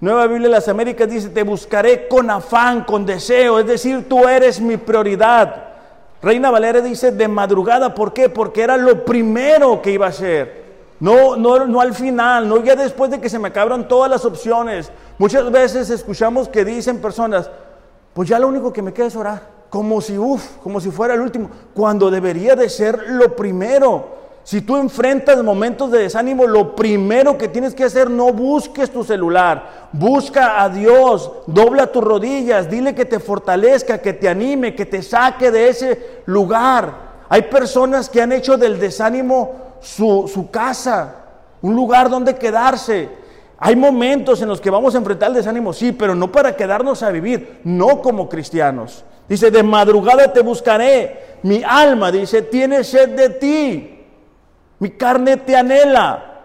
Nueva 0.01 0.27
Biblia 0.27 0.49
de 0.49 0.55
las 0.55 0.68
Américas 0.68 1.11
dice, 1.11 1.29
te 1.29 1.42
buscaré 1.42 2.09
con 2.09 2.31
afán, 2.31 2.85
con 2.85 3.05
deseo, 3.05 3.59
es 3.59 3.66
decir, 3.66 4.09
tú 4.09 4.27
eres 4.27 4.59
mi 4.59 4.79
prioridad. 4.79 5.75
Reina 6.22 6.51
Valera 6.51 6.81
dice, 6.81 7.12
de 7.12 7.29
madrugada, 7.29 7.94
¿por 7.94 8.14
qué? 8.14 8.31
Porque 8.31 8.62
era 8.62 8.79
lo 8.79 9.05
primero 9.05 9.83
que 9.83 9.90
iba 9.90 10.07
a 10.07 10.09
hacer. 10.09 10.65
No, 10.98 11.37
no, 11.37 11.66
no 11.66 11.80
al 11.80 11.94
final, 11.94 12.48
no 12.48 12.62
ya 12.62 12.74
después 12.74 13.11
de 13.11 13.20
que 13.20 13.28
se 13.28 13.38
me 13.38 13.48
acabaron 13.48 13.87
todas 13.87 14.11
las 14.11 14.24
opciones. 14.24 14.90
Muchas 15.18 15.50
veces 15.50 15.90
escuchamos 15.90 16.48
que 16.48 16.64
dicen 16.64 17.00
personas, 17.00 17.50
pues 18.14 18.28
ya 18.28 18.38
lo 18.38 18.48
único 18.48 18.72
que 18.72 18.82
me 18.82 18.94
queda 18.94 19.06
es 19.06 19.16
orar, 19.16 19.42
como 19.68 20.00
si, 20.00 20.16
uff, 20.16 20.56
como 20.62 20.80
si 20.80 20.90
fuera 20.90 21.14
el 21.14 21.20
último, 21.20 21.50
cuando 21.74 22.11
debería 22.11 22.56
de 22.56 22.68
ser 22.70 23.11
lo 23.11 23.37
primero. 23.37 24.16
Si 24.42 24.62
tú 24.62 24.76
enfrentas 24.76 25.42
momentos 25.42 25.90
de 25.90 25.98
desánimo, 25.98 26.46
lo 26.46 26.76
primero 26.76 27.37
que 27.37 27.48
tienes 27.48 27.74
que 27.74 27.82
hacer, 27.82 28.09
no 28.09 28.32
busques 28.32 28.90
tu 28.90 29.02
celular, 29.02 29.88
busca 29.92 30.62
a 30.62 30.68
Dios, 30.68 31.30
dobla 31.48 31.88
tus 31.88 32.04
rodillas, 32.04 32.70
dile 32.70 32.94
que 32.94 33.04
te 33.04 33.18
fortalezca, 33.18 33.98
que 33.98 34.12
te 34.12 34.28
anime, 34.28 34.74
que 34.74 34.87
te 34.87 35.02
saque 35.02 35.50
de 35.50 35.68
ese 35.68 36.22
lugar. 36.26 37.24
Hay 37.28 37.42
personas 37.42 38.09
que 38.09 38.22
han 38.22 38.30
hecho 38.30 38.56
del 38.56 38.78
desánimo 38.78 39.65
su, 39.87 40.29
su 40.33 40.51
casa, 40.51 41.14
un 41.62 41.77
lugar 41.77 42.11
donde 42.11 42.35
quedarse. 42.35 43.09
Hay 43.59 43.77
momentos 43.77 44.42
en 44.42 44.49
los 44.49 44.61
que 44.61 44.68
vamos 44.68 44.94
a 44.94 44.99
enfrentar 44.99 45.29
el 45.29 45.37
desánimo, 45.37 45.72
sí, 45.72 45.92
pero 45.92 46.14
no 46.14 46.31
para 46.31 46.57
quedarnos 46.57 47.03
a 47.03 47.11
vivir, 47.11 47.61
no 47.62 48.03
como 48.03 48.29
cristianos. 48.29 49.05
Dice, 49.29 49.51
de 49.51 49.62
madrugada 49.62 50.33
te 50.33 50.40
buscaré, 50.40 51.38
mi 51.42 51.62
alma, 51.64 52.11
dice, 52.11 52.42
tiene 52.42 52.83
sed 52.83 53.11
de 53.11 53.31
ti. 53.31 54.05
Mi 54.81 54.90
carne 54.90 55.37
te 55.38 55.57
anhela. 55.57 56.36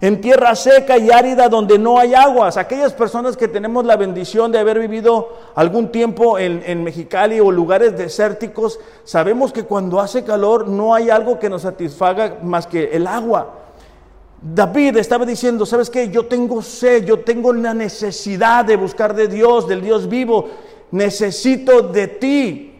En 0.00 0.20
tierra 0.20 0.54
seca 0.54 0.96
y 0.96 1.10
árida 1.10 1.48
donde 1.48 1.76
no 1.76 1.98
hay 1.98 2.14
aguas. 2.14 2.56
Aquellas 2.56 2.92
personas 2.92 3.36
que 3.36 3.48
tenemos 3.48 3.84
la 3.84 3.96
bendición 3.96 4.52
de 4.52 4.60
haber 4.60 4.78
vivido 4.78 5.36
algún 5.56 5.90
tiempo 5.90 6.38
en, 6.38 6.62
en, 6.64 6.84
Mexicali 6.84 7.40
o 7.40 7.50
lugares 7.50 7.98
desérticos, 7.98 8.78
sabemos 9.02 9.52
que 9.52 9.64
cuando 9.64 9.98
hace 9.98 10.22
calor 10.22 10.68
no 10.68 10.94
hay 10.94 11.10
algo 11.10 11.40
que 11.40 11.50
nos 11.50 11.62
satisfaga 11.62 12.38
más 12.42 12.68
que 12.68 12.90
el 12.92 13.08
agua. 13.08 13.54
David 14.40 14.98
estaba 14.98 15.26
diciendo, 15.26 15.66
¿sabes 15.66 15.90
qué? 15.90 16.10
Yo 16.10 16.26
tengo 16.26 16.62
sed, 16.62 17.04
yo 17.04 17.20
tengo 17.20 17.52
la 17.52 17.74
necesidad 17.74 18.64
de 18.64 18.76
buscar 18.76 19.14
de 19.14 19.26
Dios, 19.26 19.66
del 19.66 19.82
Dios 19.82 20.08
vivo. 20.08 20.48
Necesito 20.92 21.82
de 21.82 22.06
ti. 22.06 22.77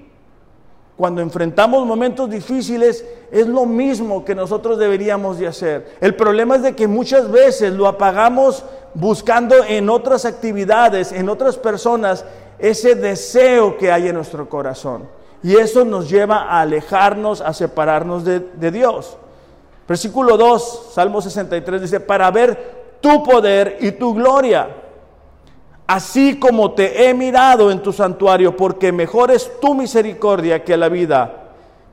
Cuando 0.98 1.22
enfrentamos 1.22 1.86
momentos 1.86 2.28
difíciles, 2.28 3.04
es 3.30 3.46
lo 3.46 3.66
mismo 3.66 4.24
que 4.24 4.34
nosotros 4.34 4.80
deberíamos 4.80 5.38
de 5.38 5.46
hacer. 5.46 5.94
El 6.00 6.16
problema 6.16 6.56
es 6.56 6.62
de 6.62 6.74
que 6.74 6.88
muchas 6.88 7.30
veces 7.30 7.72
lo 7.72 7.86
apagamos 7.86 8.64
buscando 8.94 9.54
en 9.62 9.90
otras 9.90 10.24
actividades, 10.24 11.12
en 11.12 11.28
otras 11.28 11.56
personas, 11.56 12.24
ese 12.58 12.96
deseo 12.96 13.78
que 13.78 13.92
hay 13.92 14.08
en 14.08 14.16
nuestro 14.16 14.48
corazón. 14.48 15.08
Y 15.40 15.54
eso 15.54 15.84
nos 15.84 16.10
lleva 16.10 16.38
a 16.38 16.62
alejarnos, 16.62 17.42
a 17.42 17.52
separarnos 17.52 18.24
de, 18.24 18.40
de 18.40 18.72
Dios. 18.72 19.16
Versículo 19.86 20.36
2, 20.36 20.88
Salmo 20.94 21.22
63 21.22 21.80
dice, 21.80 22.00
para 22.00 22.28
ver 22.32 22.96
tu 23.00 23.22
poder 23.22 23.78
y 23.80 23.92
tu 23.92 24.14
gloria, 24.14 24.68
así 25.88 26.38
como 26.38 26.72
te 26.72 27.08
he 27.08 27.14
mirado 27.14 27.72
en 27.72 27.82
tu 27.82 27.92
santuario, 27.92 28.56
porque 28.56 28.92
mejor 28.92 29.32
es 29.32 29.50
tu 29.60 29.74
misericordia 29.74 30.62
que 30.62 30.76
la 30.76 30.88
vida 30.88 31.48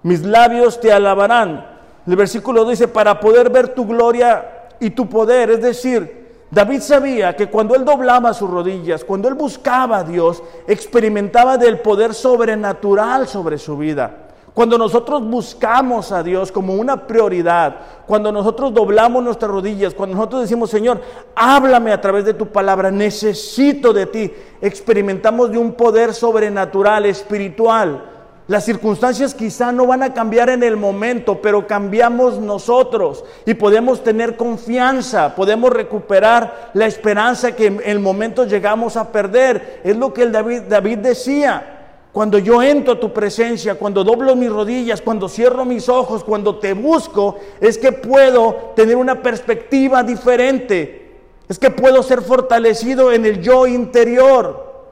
mis 0.05 0.23
labios 0.23 0.79
te 0.79 0.93
alabarán. 0.93 1.65
El 2.05 2.15
versículo 2.15 2.63
dice, 2.63 2.87
para 2.87 3.19
poder 3.19 3.49
ver 3.49 3.69
tu 3.69 3.87
gloria 3.87 4.69
y 4.79 4.91
tu 4.91 5.09
poder. 5.09 5.49
Es 5.49 5.63
decir, 5.63 6.43
David 6.51 6.81
sabía 6.81 7.35
que 7.35 7.47
cuando 7.47 7.73
él 7.73 7.83
doblaba 7.83 8.31
sus 8.35 8.47
rodillas, 8.47 9.03
cuando 9.03 9.27
él 9.27 9.33
buscaba 9.33 9.97
a 9.97 10.03
Dios, 10.03 10.43
experimentaba 10.67 11.57
del 11.57 11.79
poder 11.79 12.13
sobrenatural 12.13 13.27
sobre 13.27 13.57
su 13.57 13.77
vida. 13.77 14.24
Cuando 14.55 14.77
nosotros 14.77 15.23
buscamos 15.23 16.11
a 16.11 16.23
Dios 16.23 16.51
como 16.51 16.73
una 16.73 17.05
prioridad, 17.05 17.75
cuando 18.07 18.31
nosotros 18.31 18.73
doblamos 18.73 19.23
nuestras 19.23 19.51
rodillas, 19.51 19.93
cuando 19.93 20.15
nosotros 20.15 20.41
decimos, 20.41 20.71
Señor, 20.71 21.01
háblame 21.35 21.91
a 21.91 22.01
través 22.01 22.25
de 22.25 22.33
tu 22.33 22.47
palabra, 22.47 22.89
necesito 22.89 23.93
de 23.93 24.07
ti, 24.07 24.33
experimentamos 24.61 25.51
de 25.51 25.59
un 25.59 25.73
poder 25.73 26.13
sobrenatural, 26.13 27.05
espiritual 27.05 28.15
las 28.47 28.63
circunstancias 28.63 29.33
quizá 29.33 29.71
no 29.71 29.87
van 29.87 30.03
a 30.03 30.13
cambiar 30.13 30.49
en 30.49 30.61
el 30.61 30.77
momento, 30.77 31.41
pero 31.41 31.65
cambiamos 31.65 32.37
nosotros 32.37 33.23
y 33.43 33.55
podemos 33.55 34.03
tener 34.03 34.37
confianza, 34.37 35.33
podemos 35.33 35.71
recuperar 35.71 36.69
la 36.75 36.85
esperanza 36.85 37.55
que 37.55 37.65
en 37.65 37.81
el 37.83 37.99
momento 37.99 38.45
llegamos 38.45 38.97
a 38.97 39.11
perder. 39.11 39.81
Es 39.83 39.97
lo 39.97 40.13
que 40.13 40.21
el 40.21 40.31
David, 40.31 40.61
David 40.69 40.99
decía. 40.99 41.71
Cuando 42.15 42.39
yo 42.39 42.63
entro 42.63 42.93
a 42.93 42.99
tu 43.01 43.11
presencia, 43.11 43.75
cuando 43.75 44.01
doblo 44.01 44.37
mis 44.37 44.49
rodillas, 44.49 45.01
cuando 45.01 45.27
cierro 45.27 45.65
mis 45.65 45.89
ojos, 45.89 46.23
cuando 46.23 46.59
te 46.59 46.71
busco, 46.71 47.35
es 47.59 47.77
que 47.77 47.91
puedo 47.91 48.71
tener 48.73 48.95
una 48.95 49.21
perspectiva 49.21 50.01
diferente. 50.01 51.17
Es 51.49 51.59
que 51.59 51.69
puedo 51.69 52.01
ser 52.03 52.21
fortalecido 52.21 53.11
en 53.11 53.25
el 53.25 53.41
yo 53.41 53.67
interior. 53.67 54.85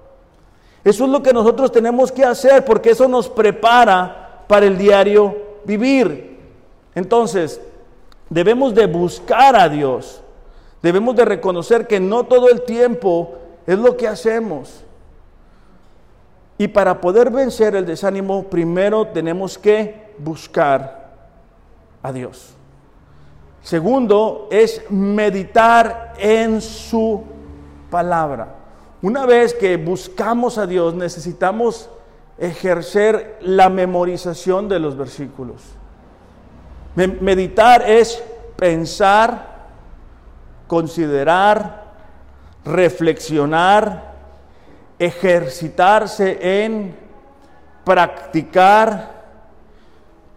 Eso 0.84 1.06
es 1.06 1.10
lo 1.10 1.24
que 1.24 1.32
nosotros 1.32 1.72
tenemos 1.72 2.12
que 2.12 2.26
hacer 2.26 2.66
porque 2.66 2.90
eso 2.90 3.08
nos 3.08 3.30
prepara 3.30 4.44
para 4.50 4.66
el 4.66 4.78
diario 4.78 5.34
vivir. 5.64 6.40
Entonces, 6.94 7.62
debemos 8.30 8.76
de 8.76 8.86
buscar 8.86 9.56
a 9.56 9.70
Dios. 9.70 10.22
Debemos 10.82 11.16
de 11.16 11.24
reconocer 11.24 11.88
que 11.88 12.02
no 12.02 12.26
todo 12.26 12.50
el 12.50 12.64
tiempo 12.64 13.36
es 13.66 13.80
lo 13.80 13.96
que 13.96 14.10
hacemos. 14.10 14.84
Y 16.58 16.68
para 16.68 17.02
poder 17.02 17.32
vencer 17.32 17.76
el 17.76 17.86
desánimo, 17.86 18.44
primero 18.44 19.08
tenemos 19.08 19.58
que 19.58 20.14
buscar 20.18 21.12
a 22.02 22.12
Dios. 22.12 22.54
Segundo 23.62 24.50
es 24.52 24.82
meditar 24.90 26.14
en 26.18 26.62
su 26.62 27.24
palabra. 27.90 28.56
Una 29.02 29.26
vez 29.26 29.54
que 29.54 29.78
buscamos 29.78 30.58
a 30.58 30.68
Dios, 30.68 30.94
necesitamos 30.94 31.90
ejercer 32.38 33.38
la 33.42 33.70
memorización 33.70 34.68
de 34.68 34.80
los 34.80 34.98
versículos. 34.98 35.62
Meditar 36.96 37.90
es 37.90 38.22
pensar, 38.56 39.66
considerar, 40.68 41.84
reflexionar, 42.66 44.13
ejercitarse 45.06 46.64
en 46.64 46.96
practicar 47.84 49.24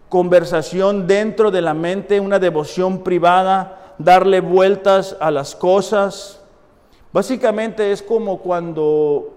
conversación 0.09 1.07
dentro 1.07 1.51
de 1.51 1.61
la 1.61 1.73
mente, 1.73 2.19
una 2.19 2.39
devoción 2.39 3.03
privada, 3.03 3.93
darle 3.97 4.39
vueltas 4.39 5.17
a 5.19 5.31
las 5.31 5.55
cosas. 5.55 6.41
Básicamente 7.11 7.91
es 7.91 8.01
como 8.01 8.39
cuando 8.39 9.33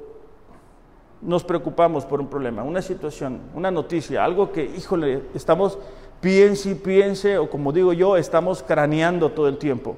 nos 1.22 1.44
preocupamos 1.44 2.04
por 2.04 2.20
un 2.20 2.28
problema, 2.28 2.62
una 2.62 2.82
situación, 2.82 3.40
una 3.54 3.70
noticia, 3.70 4.24
algo 4.24 4.52
que, 4.52 4.64
híjole, 4.64 5.22
estamos 5.34 5.78
piense 6.20 6.70
y 6.70 6.74
piense, 6.74 7.38
o 7.38 7.48
como 7.48 7.72
digo 7.72 7.92
yo, 7.92 8.16
estamos 8.16 8.62
craneando 8.62 9.30
todo 9.30 9.48
el 9.48 9.58
tiempo. 9.58 9.96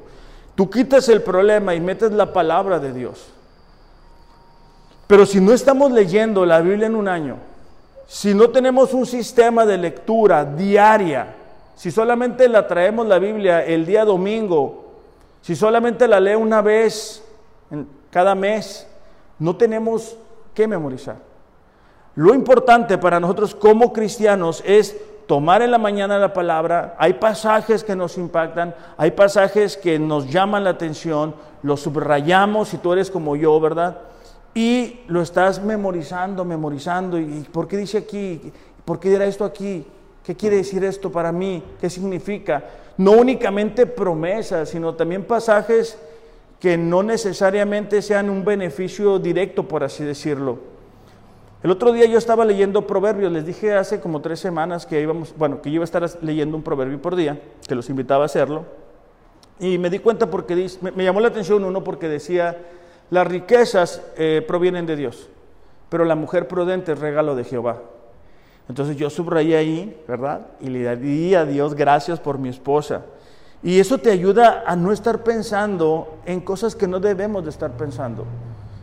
Tú 0.55 0.71
quitas 0.71 1.09
el 1.09 1.23
problema 1.23 1.75
y 1.75 1.81
metes 1.81 2.13
la 2.13 2.33
palabra 2.33 2.79
de 2.79 2.93
Dios. 2.93 3.33
Pero 5.07 5.27
si 5.27 5.41
no 5.41 5.53
estamos 5.53 5.93
leyendo 5.93 6.47
la 6.47 6.61
Biblia 6.61 6.87
en 6.87 6.97
un 6.97 7.09
año, 7.09 7.37
si 8.07 8.35
no 8.35 8.51
tenemos 8.51 8.93
un 8.95 9.07
sistema 9.07 9.65
de 9.65 9.79
lectura 9.79 10.45
diaria, 10.45 11.35
si 11.75 11.91
solamente 11.91 12.49
la 12.49 12.67
traemos 12.67 13.07
la 13.07 13.19
Biblia 13.19 13.65
el 13.65 13.87
día 13.87 14.05
domingo, 14.05 14.85
si 15.41 15.57
solamente 15.57 16.07
la 16.07 16.21
lee 16.21 16.35
una 16.35 16.63
vez 16.63 17.25
en 17.71 17.89
cada 18.11 18.35
mes, 18.35 18.87
no 19.39 19.57
tenemos 19.57 20.17
que 20.55 20.69
memorizar. 20.69 21.17
Lo 22.15 22.35
importante 22.35 22.99
para 22.99 23.19
nosotros 23.19 23.55
como 23.55 23.93
cristianos 23.93 24.63
es 24.67 24.97
tomar 25.27 25.63
en 25.63 25.71
la 25.71 25.79
mañana 25.79 26.19
la 26.19 26.33
palabra. 26.33 26.95
Hay 26.99 27.15
pasajes 27.15 27.83
que 27.83 27.97
nos 27.97 28.19
impactan, 28.19 28.75
hay 28.97 29.13
pasajes 29.13 29.77
que 29.77 29.99
nos 29.99 30.29
llaman 30.29 30.65
la 30.65 30.71
atención, 30.71 31.35
los 31.63 31.81
subrayamos 31.81 32.69
si 32.69 32.77
tú 32.79 32.93
eres 32.93 33.11
como 33.11 33.35
yo, 33.35 33.59
¿verdad? 33.59 33.97
Y 34.55 35.01
lo 35.09 35.23
estás 35.23 35.63
memorizando, 35.63 36.45
memorizando. 36.45 37.19
¿Y 37.19 37.47
por 37.51 37.67
qué 37.67 37.77
dice 37.77 37.99
aquí? 37.99 38.53
¿Por 38.85 39.01
qué 39.01 39.11
dirá 39.11 39.25
esto 39.25 39.45
aquí? 39.45 39.87
¿Qué 40.25 40.37
quiere 40.37 40.57
decir 40.57 40.85
esto 40.85 41.11
para 41.11 41.33
mí? 41.33 41.63
¿Qué 41.81 41.89
significa? 41.89 42.65
No 42.97 43.13
únicamente 43.13 43.87
promesas, 43.87 44.69
sino 44.69 44.95
también 44.95 45.25
pasajes 45.25 45.99
que 46.61 46.77
no 46.77 47.03
necesariamente 47.03 48.03
sean 48.03 48.31
un 48.31 48.45
beneficio 48.45 49.19
directo, 49.19 49.67
por 49.67 49.83
así 49.83 50.05
decirlo. 50.05 50.59
El 51.63 51.71
otro 51.71 51.93
día 51.93 52.07
yo 52.07 52.19
estaba 52.19 52.45
leyendo 52.45 52.87
proverbios, 52.87 53.33
les 53.33 53.47
dije 53.47 53.73
hace 53.73 54.01
como 54.01 54.21
tres 54.21 54.41
semanas 54.41 54.85
que 54.85 55.01
íbamos, 55.01 55.35
bueno, 55.37 55.63
que 55.63 55.71
yo 55.71 55.77
iba 55.77 55.85
a 55.85 55.87
estar 55.87 56.09
leyendo 56.23 56.57
un 56.57 56.63
proverbio 56.63 57.01
por 57.01 57.17
día, 57.17 57.41
que 57.67 57.75
los 57.75 57.89
invitaba 57.89 58.25
a 58.25 58.27
hacerlo, 58.27 58.65
y 59.61 59.79
me 59.79 59.91
di 59.91 60.01
cuenta 60.01 60.29
porque 60.29 60.69
me 60.81 61.05
llamó 61.05 61.21
la 61.21 61.29
atención 61.29 61.65
uno 61.65 61.85
porque 61.85 62.09
decía 62.09 62.59
las 63.13 63.27
riquezas 63.27 64.01
eh, 64.17 64.43
provienen 64.49 64.87
de 64.87 64.97
Dios, 64.97 65.29
pero 65.91 66.07
la 66.07 66.15
mujer 66.15 66.49
prudente 66.49 66.93
es 66.93 66.99
regalo 66.99 67.37
de 67.37 67.45
Jehová. 67.45 67.83
Entonces 68.71 68.97
yo 68.97 69.11
subrayé 69.11 69.59
ahí, 69.59 70.03
¿verdad? 70.09 70.47
Y 70.63 70.71
le 70.71 70.97
di 70.97 71.35
a 71.35 71.45
Dios 71.45 71.75
gracias 71.75 72.21
por 72.21 72.39
mi 72.39 72.49
esposa. 72.49 73.03
Y 73.63 73.79
eso 73.79 73.99
te 73.99 74.11
ayuda 74.11 74.65
a 74.67 74.77
no 74.77 74.93
estar 74.93 75.23
pensando 75.25 76.21
en 76.25 76.41
cosas 76.41 76.75
que 76.75 76.89
no 76.89 77.01
debemos 77.01 77.45
de 77.45 77.51
estar 77.51 77.77
pensando. 77.77 78.25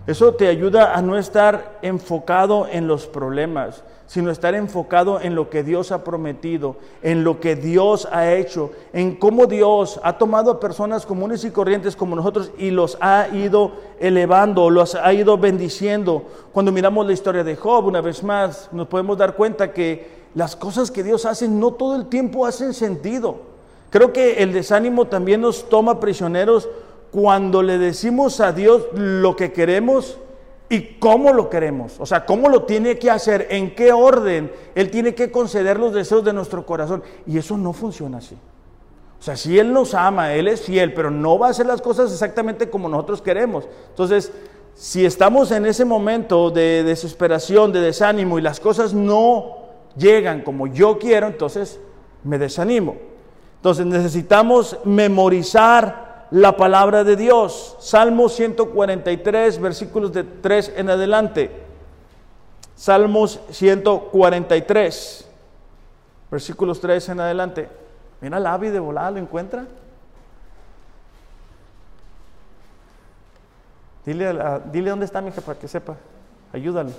Eso 0.10 0.34
te 0.34 0.48
ayuda 0.48 0.96
a 0.96 1.04
no 1.04 1.20
estar 1.20 1.78
enfocado 1.84 2.66
en 2.66 2.88
los 2.88 3.06
problemas, 3.06 3.84
sino 4.08 4.32
estar 4.32 4.56
enfocado 4.56 5.22
en 5.22 5.36
lo 5.36 5.52
que 5.52 5.62
Dios 5.62 5.92
ha 5.92 6.04
prometido, 6.04 6.78
en 7.04 7.24
lo 7.24 7.40
que 7.40 7.56
Dios 7.56 8.08
ha 8.12 8.34
hecho, 8.34 8.72
en 8.92 9.18
cómo 9.18 9.46
Dios 9.46 10.00
ha 10.02 10.18
tomado 10.18 10.50
a 10.50 10.60
personas 10.60 11.06
comunes 11.06 11.44
y 11.44 11.52
corrientes 11.52 11.96
como 11.96 12.16
nosotros 12.16 12.50
y 12.58 12.72
los 12.72 12.98
ha 13.02 13.28
ido 13.32 13.74
elevando, 14.00 14.72
los 14.72 14.96
ha 14.96 15.14
ido 15.14 15.38
bendiciendo. 15.38 16.24
Cuando 16.54 16.72
miramos 16.72 17.06
la 17.06 17.14
historia 17.14 17.44
de 17.44 17.56
Job, 17.56 17.86
una 17.86 18.02
vez 18.02 18.24
más, 18.24 18.68
nos 18.72 18.88
podemos 18.88 19.16
dar 19.16 19.36
cuenta 19.36 19.74
que 19.74 20.10
las 20.34 20.56
cosas 20.56 20.90
que 20.90 21.04
Dios 21.04 21.24
hace 21.28 21.48
no 21.48 21.74
todo 21.74 21.96
el 21.96 22.08
tiempo 22.08 22.48
hacen 22.48 22.74
sentido. 22.74 23.42
Creo 23.92 24.12
que 24.12 24.42
el 24.42 24.54
desánimo 24.54 25.06
también 25.06 25.42
nos 25.42 25.70
toma 25.70 26.00
prisioneros 26.00 26.68
cuando 27.12 27.64
le 27.64 27.78
decimos 27.78 28.40
a 28.40 28.52
Dios 28.52 28.88
lo 28.94 29.36
que 29.36 29.52
queremos 29.52 30.18
y 30.70 31.00
cómo 31.00 31.34
lo 31.34 31.50
queremos, 31.50 32.00
o 32.00 32.06
sea, 32.06 32.26
cómo 32.26 32.48
lo 32.48 32.64
tiene 32.64 33.00
que 33.00 33.10
hacer, 33.10 33.48
en 33.50 33.74
qué 33.74 33.92
orden 33.92 34.52
Él 34.76 34.92
tiene 34.92 35.16
que 35.16 35.32
conceder 35.32 35.80
los 35.80 35.94
deseos 35.94 36.24
de 36.24 36.34
nuestro 36.34 36.66
corazón. 36.66 37.02
Y 37.26 37.40
eso 37.40 37.58
no 37.58 37.74
funciona 37.74 38.20
así. 38.20 38.38
O 39.20 39.24
sea, 39.24 39.36
si 39.36 39.58
Él 39.58 39.74
nos 39.74 39.96
ama, 39.96 40.34
Él 40.34 40.48
es 40.48 40.62
fiel, 40.62 40.94
pero 40.94 41.10
no 41.10 41.40
va 41.40 41.48
a 41.48 41.50
hacer 41.50 41.66
las 41.66 41.82
cosas 41.82 42.12
exactamente 42.12 42.70
como 42.70 42.88
nosotros 42.88 43.22
queremos. 43.22 43.68
Entonces, 43.90 44.32
si 44.76 45.06
estamos 45.06 45.52
en 45.52 45.66
ese 45.66 45.84
momento 45.84 46.52
de 46.52 46.84
desesperación, 46.84 47.74
de 47.74 47.82
desánimo 47.82 48.38
y 48.38 48.42
las 48.42 48.60
cosas 48.60 48.94
no 48.94 49.58
llegan 49.98 50.42
como 50.42 50.68
yo 50.68 51.00
quiero, 51.00 51.28
entonces 51.28 51.82
me 52.24 52.38
desanimo. 52.38 52.96
Entonces 53.58 53.86
necesitamos 53.86 54.78
memorizar 54.86 56.09
la 56.32 56.56
palabra 56.56 57.04
de 57.04 57.16
Dios. 57.16 57.76
Salmo 57.80 58.30
143, 58.30 59.60
versículos 59.60 60.14
de 60.14 60.24
3 60.24 60.74
en 60.78 60.90
adelante. 60.90 61.52
Salmos 62.76 63.40
143, 63.50 65.28
versículos 66.32 66.80
3 66.80 67.10
en 67.10 67.20
adelante. 67.20 67.70
Mira 68.22 68.40
la 68.40 68.54
ave 68.54 68.72
de 68.72 68.80
volada, 68.80 69.12
¿lo 69.12 69.18
encuentra? 69.20 69.66
Dile, 74.06 74.34
dile 74.72 74.90
dónde 74.90 75.06
está 75.06 75.22
mi 75.22 75.30
hija 75.30 75.42
para 75.42 75.60
que 75.60 75.68
sepa. 75.68 75.96
Ayúdalo. 76.54 76.92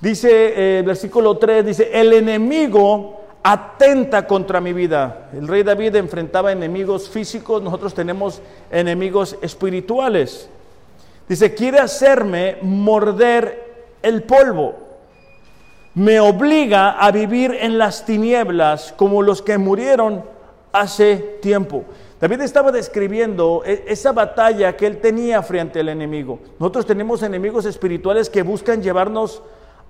Dice 0.00 0.48
el 0.48 0.80
eh, 0.80 0.82
versículo 0.84 1.38
3, 1.38 1.64
dice, 1.64 1.90
el 1.92 2.12
enemigo 2.12 3.21
atenta 3.42 4.26
contra 4.26 4.60
mi 4.60 4.72
vida. 4.72 5.30
El 5.32 5.48
rey 5.48 5.62
David 5.62 5.96
enfrentaba 5.96 6.52
enemigos 6.52 7.08
físicos, 7.08 7.62
nosotros 7.62 7.94
tenemos 7.94 8.40
enemigos 8.70 9.36
espirituales. 9.42 10.48
Dice, 11.28 11.54
quiere 11.54 11.78
hacerme 11.78 12.58
morder 12.62 13.72
el 14.02 14.22
polvo. 14.22 14.74
Me 15.94 16.20
obliga 16.20 16.92
a 16.92 17.10
vivir 17.10 17.56
en 17.60 17.78
las 17.78 18.06
tinieblas 18.06 18.94
como 18.96 19.22
los 19.22 19.42
que 19.42 19.58
murieron 19.58 20.24
hace 20.72 21.16
tiempo. 21.42 21.84
David 22.20 22.40
estaba 22.42 22.72
describiendo 22.72 23.62
e-, 23.66 23.84
esa 23.88 24.12
batalla 24.12 24.76
que 24.76 24.86
él 24.86 25.00
tenía 25.00 25.42
frente 25.42 25.80
al 25.80 25.88
enemigo. 25.88 26.38
Nosotros 26.58 26.86
tenemos 26.86 27.22
enemigos 27.22 27.66
espirituales 27.66 28.30
que 28.30 28.42
buscan 28.42 28.82
llevarnos 28.82 29.42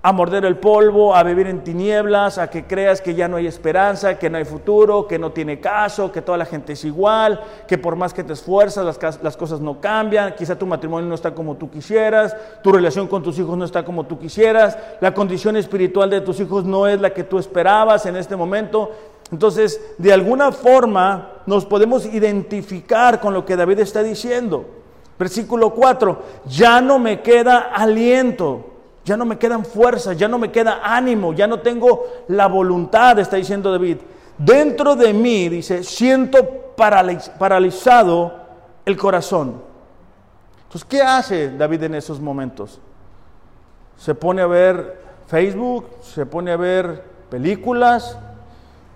a 0.05 0.11
morder 0.11 0.43
el 0.43 0.57
polvo, 0.57 1.15
a 1.15 1.23
vivir 1.23 1.47
en 1.47 1.63
tinieblas, 1.63 2.37
a 2.37 2.49
que 2.49 2.65
creas 2.65 2.99
que 2.99 3.15
ya 3.15 3.29
no 3.29 3.37
hay 3.37 3.47
esperanza, 3.47 4.19
que 4.19 4.29
no 4.29 4.37
hay 4.37 4.43
futuro, 4.43 5.07
que 5.07 5.17
no 5.17 5.31
tiene 5.31 5.61
caso, 5.61 6.11
que 6.11 6.21
toda 6.21 6.37
la 6.37 6.45
gente 6.45 6.73
es 6.73 6.83
igual, 6.83 7.41
que 7.69 7.77
por 7.77 7.95
más 7.95 8.13
que 8.13 8.21
te 8.21 8.33
esfuerzas 8.33 8.99
las, 9.23 9.37
cosas 9.37 9.61
no 9.61 9.79
cambian, 9.79 10.35
quizá 10.35 10.57
tu 10.57 10.65
matrimonio 10.65 11.07
no 11.07 11.15
está 11.15 11.33
como 11.33 11.55
tú 11.55 11.71
quisieras, 11.71 12.35
tu 12.61 12.73
relación 12.73 13.07
con 13.07 13.23
tus 13.23 13.39
hijos 13.39 13.57
no 13.57 13.63
está 13.63 13.85
como 13.85 14.03
tú 14.05 14.19
quisieras, 14.19 14.77
la 14.99 15.13
condición 15.13 15.55
espiritual 15.55 16.09
de 16.09 16.19
tus 16.19 16.37
hijos 16.41 16.65
no 16.65 16.85
es 16.85 16.99
la 16.99 17.13
que 17.13 17.23
tú 17.23 17.39
esperabas 17.39 18.05
en 18.05 18.17
este 18.17 18.35
momento. 18.35 18.91
Entonces, 19.31 19.79
de 19.97 20.11
alguna 20.11 20.51
forma 20.51 21.31
nos 21.45 21.65
podemos 21.65 22.05
identificar 22.05 23.21
con 23.21 23.33
lo 23.33 23.45
que 23.45 23.55
David 23.55 23.79
está 23.79 24.03
diciendo. 24.03 24.65
Versículo 25.17 25.69
4, 25.69 26.21
ya 26.45 26.81
no 26.81 26.99
me 26.99 27.21
queda 27.21 27.71
aliento 27.73 28.72
ya 29.05 29.17
no 29.17 29.25
me 29.25 29.37
quedan 29.37 29.65
fuerzas, 29.65 30.17
ya 30.17 30.27
no 30.27 30.39
me 30.39 30.51
queda 30.51 30.81
ánimo, 30.83 31.33
ya 31.33 31.45
no 31.47 31.59
tengo 31.59 32.05
la 32.29 32.47
voluntad, 32.47 33.19
está 33.19 33.35
diciendo 33.35 33.71
David. 33.71 33.97
Dentro 34.37 34.95
de 34.95 35.13
mí, 35.13 35.49
dice, 35.49 35.83
siento 35.83 36.73
paralizado 36.75 38.33
el 38.85 38.97
corazón. 38.97 39.61
Entonces, 40.63 40.85
¿qué 40.85 41.01
hace 41.01 41.51
David 41.51 41.83
en 41.83 41.95
esos 41.95 42.19
momentos? 42.19 42.79
Se 43.97 44.15
pone 44.15 44.41
a 44.41 44.47
ver 44.47 45.01
Facebook, 45.27 45.87
se 46.01 46.25
pone 46.25 46.51
a 46.51 46.57
ver 46.57 47.03
películas. 47.29 48.17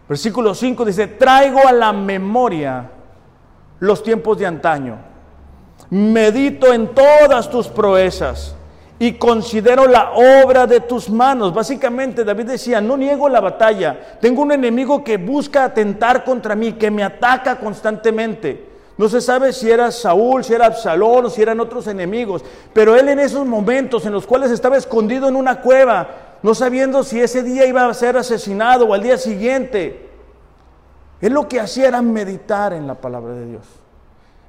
Versículo 0.07 0.55
5 0.55 0.85
dice, 0.85 1.07
traigo 1.07 1.67
a 1.67 1.73
la 1.73 1.91
memoria 1.91 2.91
los 3.79 4.01
tiempos 4.01 4.37
de 4.39 4.45
antaño. 4.45 4.97
Medito 5.89 6.73
en 6.73 6.93
todas 6.95 7.49
tus 7.49 7.67
proezas 7.67 8.56
y 8.99 9.13
considero 9.13 9.87
la 9.87 10.13
obra 10.13 10.65
de 10.65 10.79
tus 10.79 11.09
manos. 11.09 11.53
Básicamente 11.53 12.23
David 12.23 12.45
decía, 12.45 12.81
no 12.81 12.97
niego 12.97 13.29
la 13.29 13.39
batalla, 13.39 14.17
tengo 14.19 14.41
un 14.41 14.51
enemigo 14.51 15.03
que 15.03 15.17
busca 15.17 15.65
atentar 15.65 16.23
contra 16.23 16.55
mí, 16.55 16.73
que 16.73 16.89
me 16.89 17.03
ataca 17.03 17.59
constantemente. 17.59 18.65
No 18.97 19.07
se 19.07 19.21
sabe 19.21 19.53
si 19.53 19.69
era 19.69 19.91
Saúl, 19.91 20.43
si 20.43 20.53
era 20.53 20.65
Absalón 20.65 21.25
o 21.25 21.29
si 21.29 21.43
eran 21.43 21.59
otros 21.59 21.85
enemigos, 21.85 22.43
pero 22.73 22.95
él 22.95 23.09
en 23.09 23.19
esos 23.19 23.45
momentos 23.45 24.05
en 24.07 24.13
los 24.13 24.25
cuales 24.25 24.49
estaba 24.49 24.75
escondido 24.75 25.27
en 25.27 25.35
una 25.35 25.61
cueva, 25.61 26.07
no 26.41 26.55
sabiendo 26.55 27.03
si 27.03 27.21
ese 27.21 27.43
día 27.43 27.67
iba 27.67 27.85
a 27.85 27.93
ser 27.93 28.17
asesinado 28.17 28.87
o 28.87 28.93
al 28.95 29.03
día 29.03 29.17
siguiente, 29.17 30.09
él 31.21 31.33
lo 31.33 31.47
que 31.47 31.59
hacía 31.59 31.89
era 31.89 32.01
meditar 32.01 32.73
en 32.73 32.87
la 32.87 32.95
palabra 32.95 33.35
de 33.35 33.45
Dios. 33.45 33.65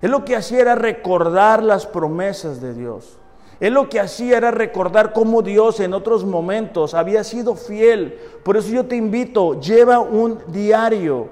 Él 0.01 0.13
lo 0.13 0.25
que 0.25 0.37
hacía 0.37 0.61
era 0.61 0.75
recordar 0.75 1.63
las 1.63 1.85
promesas 1.85 2.63
de 2.63 2.73
Dios. 2.73 3.18
Él 3.61 3.75
lo 3.75 3.89
que 3.89 3.99
hacía 3.99 4.37
era 4.37 4.51
recordar 4.51 5.13
cómo 5.13 5.43
Dios 5.43 5.81
en 5.81 5.93
otros 5.93 6.25
momentos 6.25 6.95
había 6.95 7.25
sido 7.25 7.57
fiel. 7.57 8.19
Por 8.45 8.57
eso 8.57 8.69
yo 8.69 8.87
te 8.87 8.95
invito, 8.95 9.61
lleva 9.61 9.99
un 9.99 10.39
diario 10.47 11.29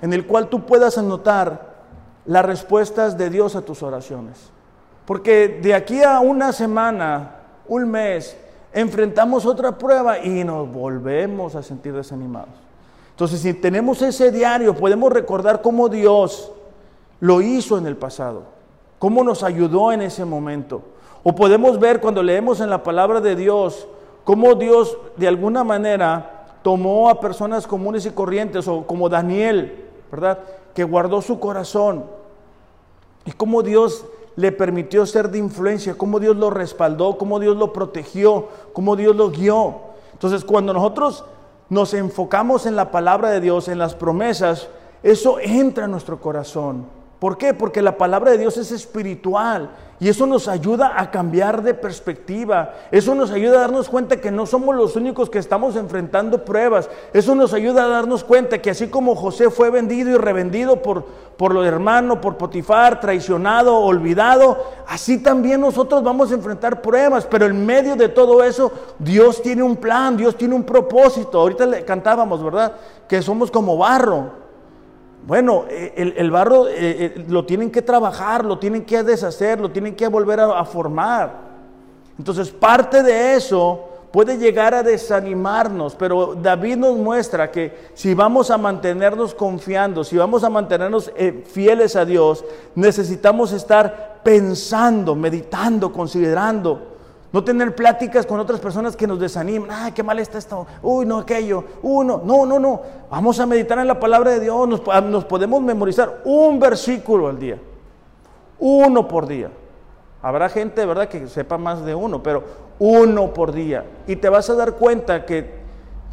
en 0.00 0.12
el 0.12 0.26
cual 0.26 0.48
tú 0.48 0.64
puedas 0.64 0.96
anotar 0.96 1.76
las 2.24 2.44
respuestas 2.44 3.18
de 3.18 3.28
Dios 3.28 3.56
a 3.56 3.62
tus 3.62 3.82
oraciones. 3.82 4.50
Porque 5.04 5.60
de 5.62 5.74
aquí 5.74 6.02
a 6.02 6.20
una 6.20 6.52
semana, 6.52 7.36
un 7.68 7.90
mes, 7.90 8.36
enfrentamos 8.72 9.44
otra 9.44 9.76
prueba 9.76 10.18
y 10.18 10.44
nos 10.44 10.70
volvemos 10.72 11.54
a 11.54 11.62
sentir 11.62 11.92
desanimados. 11.92 12.54
Entonces, 13.10 13.40
si 13.40 13.54
tenemos 13.54 14.00
ese 14.02 14.30
diario, 14.30 14.74
podemos 14.74 15.12
recordar 15.12 15.62
cómo 15.62 15.88
Dios 15.88 16.52
lo 17.20 17.40
hizo 17.42 17.78
en 17.78 17.86
el 17.86 17.96
pasado 17.96 18.55
cómo 18.98 19.24
nos 19.24 19.42
ayudó 19.42 19.92
en 19.92 20.02
ese 20.02 20.24
momento. 20.24 20.82
O 21.22 21.34
podemos 21.34 21.78
ver 21.78 22.00
cuando 22.00 22.22
leemos 22.22 22.60
en 22.60 22.70
la 22.70 22.82
palabra 22.82 23.20
de 23.20 23.34
Dios 23.34 23.88
cómo 24.24 24.54
Dios 24.54 24.98
de 25.16 25.28
alguna 25.28 25.64
manera 25.64 26.46
tomó 26.62 27.08
a 27.08 27.20
personas 27.20 27.66
comunes 27.66 28.06
y 28.06 28.10
corrientes, 28.10 28.66
o 28.66 28.84
como 28.84 29.08
Daniel, 29.08 29.84
¿verdad? 30.10 30.40
Que 30.74 30.82
guardó 30.82 31.22
su 31.22 31.38
corazón. 31.38 32.04
Y 33.24 33.30
cómo 33.32 33.62
Dios 33.62 34.04
le 34.34 34.50
permitió 34.50 35.06
ser 35.06 35.30
de 35.30 35.38
influencia, 35.38 35.96
cómo 35.96 36.18
Dios 36.18 36.36
lo 36.36 36.50
respaldó, 36.50 37.16
cómo 37.18 37.38
Dios 37.38 37.56
lo 37.56 37.72
protegió, 37.72 38.48
cómo 38.72 38.96
Dios 38.96 39.14
lo 39.14 39.30
guió. 39.30 39.76
Entonces, 40.12 40.44
cuando 40.44 40.72
nosotros 40.72 41.24
nos 41.68 41.94
enfocamos 41.94 42.66
en 42.66 42.74
la 42.74 42.90
palabra 42.90 43.30
de 43.30 43.40
Dios, 43.40 43.68
en 43.68 43.78
las 43.78 43.94
promesas, 43.94 44.68
eso 45.02 45.38
entra 45.40 45.84
en 45.84 45.92
nuestro 45.92 46.20
corazón. 46.20 46.95
¿Por 47.18 47.38
qué? 47.38 47.54
Porque 47.54 47.80
la 47.80 47.96
palabra 47.96 48.30
de 48.30 48.38
Dios 48.38 48.58
es 48.58 48.72
espiritual 48.72 49.70
y 49.98 50.10
eso 50.10 50.26
nos 50.26 50.48
ayuda 50.48 50.92
a 51.00 51.10
cambiar 51.10 51.62
de 51.62 51.72
perspectiva. 51.72 52.74
Eso 52.90 53.14
nos 53.14 53.30
ayuda 53.30 53.56
a 53.56 53.60
darnos 53.62 53.88
cuenta 53.88 54.20
que 54.20 54.30
no 54.30 54.44
somos 54.44 54.76
los 54.76 54.96
únicos 54.96 55.30
que 55.30 55.38
estamos 55.38 55.76
enfrentando 55.76 56.44
pruebas. 56.44 56.90
Eso 57.14 57.34
nos 57.34 57.54
ayuda 57.54 57.84
a 57.84 57.88
darnos 57.88 58.22
cuenta 58.22 58.60
que 58.60 58.68
así 58.68 58.88
como 58.88 59.16
José 59.16 59.48
fue 59.48 59.70
vendido 59.70 60.10
y 60.10 60.16
revendido 60.16 60.82
por, 60.82 61.06
por 61.38 61.54
lo 61.54 61.64
hermano, 61.64 62.20
por 62.20 62.36
Potifar, 62.36 63.00
traicionado, 63.00 63.78
olvidado, 63.78 64.62
así 64.86 65.22
también 65.22 65.62
nosotros 65.62 66.02
vamos 66.02 66.30
a 66.30 66.34
enfrentar 66.34 66.82
pruebas. 66.82 67.24
Pero 67.24 67.46
en 67.46 67.64
medio 67.64 67.96
de 67.96 68.10
todo 68.10 68.44
eso, 68.44 68.70
Dios 68.98 69.40
tiene 69.40 69.62
un 69.62 69.76
plan, 69.76 70.18
Dios 70.18 70.36
tiene 70.36 70.54
un 70.54 70.64
propósito. 70.64 71.40
Ahorita 71.40 71.64
le 71.64 71.86
cantábamos, 71.86 72.44
¿verdad? 72.44 72.74
Que 73.08 73.22
somos 73.22 73.50
como 73.50 73.78
barro. 73.78 74.45
Bueno, 75.26 75.64
eh, 75.68 76.14
el, 76.16 76.30
barro 76.30 76.68
eh, 76.68 76.74
eh, 76.78 77.24
lo 77.28 77.44
tienen 77.44 77.72
que 77.72 77.82
trabajar, 77.82 78.44
lo 78.44 78.60
tienen 78.60 78.84
que 78.84 79.02
deshacer, 79.02 79.60
lo 79.60 79.72
tienen 79.72 79.96
que 79.96 80.06
volver 80.06 80.38
a, 80.38 80.60
a 80.60 80.64
formar. 80.64 81.32
Entonces, 82.16 82.48
parte 82.50 83.02
de 83.02 83.34
eso 83.34 83.88
puede 84.12 84.38
llegar 84.38 84.72
a 84.72 84.84
desanimarnos, 84.84 85.96
pero 85.96 86.36
David 86.36 86.76
nos 86.76 86.96
muestra 86.96 87.50
que 87.50 87.90
si 87.94 88.14
vamos 88.14 88.52
a 88.52 88.56
mantenernos 88.56 89.34
confiando, 89.34 90.04
si 90.04 90.16
vamos 90.16 90.44
a 90.44 90.48
mantenernos 90.48 91.10
fieles 91.44 91.96
a 91.96 92.04
Dios, 92.04 92.44
necesitamos 92.76 93.52
estar 93.52 94.20
pensando, 94.22 95.16
meditando, 95.16 95.92
considerando 95.92 96.95
no 97.32 97.44
tener 97.44 97.74
pláticas 97.74 98.24
con 98.24 98.40
otras 98.40 98.60
personas 98.60 98.96
que 98.96 99.06
nos 99.06 99.18
desanimen. 99.18 99.70
Ay, 99.70 99.92
qué 99.92 100.02
mal 100.02 100.18
está 100.18 100.38
esto. 100.38 100.66
Uy, 100.82 101.04
no, 101.04 101.18
aquello. 101.18 101.64
Uno, 101.82 102.22
no, 102.24 102.46
no, 102.46 102.58
no. 102.58 102.80
Vamos 103.10 103.38
a 103.40 103.46
meditar 103.46 103.78
en 103.78 103.88
la 103.88 103.98
palabra 103.98 104.30
de 104.32 104.40
Dios. 104.40 104.68
Nos, 104.68 104.82
ah, 104.90 105.00
nos 105.00 105.24
podemos 105.24 105.60
memorizar 105.60 106.22
un 106.24 106.58
versículo 106.58 107.28
al 107.28 107.38
día. 107.38 107.58
Uno 108.58 109.06
por 109.06 109.26
día. 109.26 109.50
Habrá 110.22 110.48
gente, 110.48 110.84
¿verdad?, 110.86 111.08
que 111.08 111.28
sepa 111.28 111.58
más 111.58 111.84
de 111.84 111.94
uno, 111.94 112.22
pero 112.22 112.42
uno 112.78 113.32
por 113.34 113.52
día. 113.52 113.84
Y 114.06 114.16
te 114.16 114.28
vas 114.28 114.48
a 114.50 114.54
dar 114.54 114.74
cuenta 114.74 115.24
que 115.26 115.66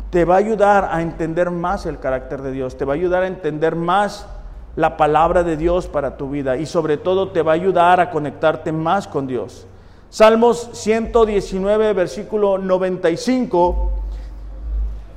te 0.09 0.25
va 0.25 0.35
a 0.35 0.39
ayudar 0.39 0.89
a 0.91 1.01
entender 1.01 1.51
más 1.51 1.85
el 1.85 1.99
carácter 1.99 2.41
de 2.41 2.51
Dios. 2.51 2.77
Te 2.77 2.85
va 2.85 2.93
a 2.93 2.95
ayudar 2.95 3.23
a 3.23 3.27
entender 3.27 3.75
más 3.75 4.27
la 4.75 4.97
palabra 4.97 5.43
de 5.43 5.57
Dios 5.57 5.87
para 5.87 6.17
tu 6.17 6.29
vida. 6.29 6.57
Y 6.57 6.65
sobre 6.65 6.97
todo 6.97 7.31
te 7.31 7.41
va 7.41 7.53
a 7.53 7.55
ayudar 7.55 7.99
a 7.99 8.09
conectarte 8.11 8.71
más 8.71 9.07
con 9.07 9.25
Dios. 9.25 9.67
Salmos 10.13 10.69
119, 10.73 11.91
versículo 11.93 12.59
95, 12.59 13.91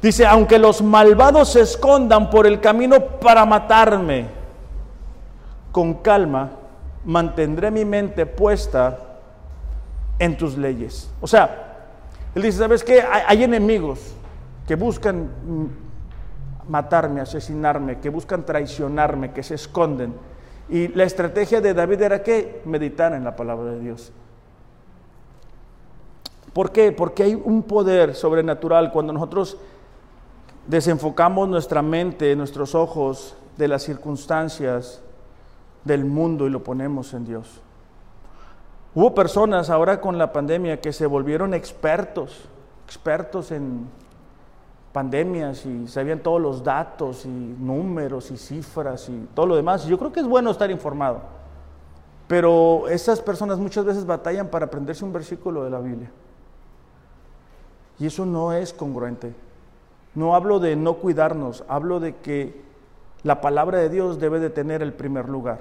dice, 0.00 0.24
aunque 0.24 0.58
los 0.58 0.80
malvados 0.80 1.50
se 1.50 1.60
escondan 1.60 2.30
por 2.30 2.46
el 2.46 2.62
camino 2.62 2.98
para 3.20 3.44
matarme, 3.44 4.24
con 5.70 5.96
calma 5.96 6.52
mantendré 7.04 7.70
mi 7.70 7.84
mente 7.84 8.24
puesta 8.24 8.98
en 10.18 10.34
tus 10.34 10.56
leyes. 10.56 11.10
O 11.20 11.26
sea, 11.26 11.90
él 12.34 12.40
dice, 12.40 12.56
¿sabes 12.56 12.82
qué? 12.82 13.02
Hay, 13.02 13.44
enemigos 13.44 14.14
que 14.66 14.76
buscan 14.76 15.28
matarme, 16.66 17.20
asesinarme, 17.20 17.98
que 18.00 18.08
buscan 18.08 18.46
traicionarme, 18.46 19.32
que 19.32 19.42
se 19.42 19.56
esconden. 19.56 20.14
Y 20.70 20.88
la 20.88 21.04
estrategia 21.04 21.60
de 21.60 21.74
David 21.74 22.00
era 22.00 22.22
que 22.22 22.62
meditar 22.64 23.12
en 23.12 23.24
la 23.24 23.36
palabra 23.36 23.72
de 23.72 23.80
Dios. 23.80 24.10
¿Por 26.56 26.72
qué? 26.72 26.90
Porque 26.90 27.22
hay 27.22 27.34
un 27.34 27.64
poder 27.64 28.14
sobrenatural 28.14 28.90
cuando 28.90 29.12
nosotros 29.12 29.58
desenfocamos 30.66 31.50
nuestra 31.50 31.82
mente, 31.82 32.34
nuestros 32.34 32.74
ojos 32.74 33.36
de 33.58 33.68
las 33.68 33.82
circunstancias 33.82 35.02
del 35.84 36.06
mundo 36.06 36.46
y 36.46 36.50
lo 36.50 36.64
ponemos 36.64 37.12
en 37.12 37.26
Dios. 37.26 37.60
Hubo 38.94 39.14
personas 39.14 39.68
ahora 39.68 40.00
con 40.00 40.16
la 40.16 40.32
pandemia 40.32 40.80
que 40.80 40.94
se 40.94 41.04
volvieron 41.04 41.52
expertos, 41.52 42.48
expertos 42.86 43.52
en 43.52 43.86
pandemias 44.94 45.66
y 45.66 45.86
sabían 45.86 46.20
todos 46.20 46.40
los 46.40 46.64
datos 46.64 47.26
y 47.26 47.28
números 47.28 48.30
y 48.30 48.38
cifras 48.38 49.10
y 49.10 49.28
todo 49.34 49.44
lo 49.44 49.56
demás. 49.56 49.84
Yo 49.84 49.98
creo 49.98 50.10
que 50.10 50.20
es 50.20 50.26
bueno 50.26 50.52
estar 50.52 50.70
informado, 50.70 51.20
pero 52.26 52.88
esas 52.88 53.20
personas 53.20 53.58
muchas 53.58 53.84
veces 53.84 54.06
batallan 54.06 54.48
para 54.48 54.64
aprenderse 54.64 55.04
un 55.04 55.12
versículo 55.12 55.62
de 55.62 55.68
la 55.68 55.80
Biblia. 55.80 56.10
Y 57.98 58.06
eso 58.06 58.26
no 58.26 58.52
es 58.52 58.72
congruente. 58.72 59.34
No 60.14 60.34
hablo 60.34 60.58
de 60.58 60.76
no 60.76 60.94
cuidarnos, 60.94 61.64
hablo 61.68 62.00
de 62.00 62.16
que 62.16 62.60
la 63.22 63.40
palabra 63.40 63.78
de 63.78 63.88
Dios 63.88 64.18
debe 64.18 64.40
de 64.40 64.50
tener 64.50 64.82
el 64.82 64.92
primer 64.92 65.28
lugar. 65.28 65.60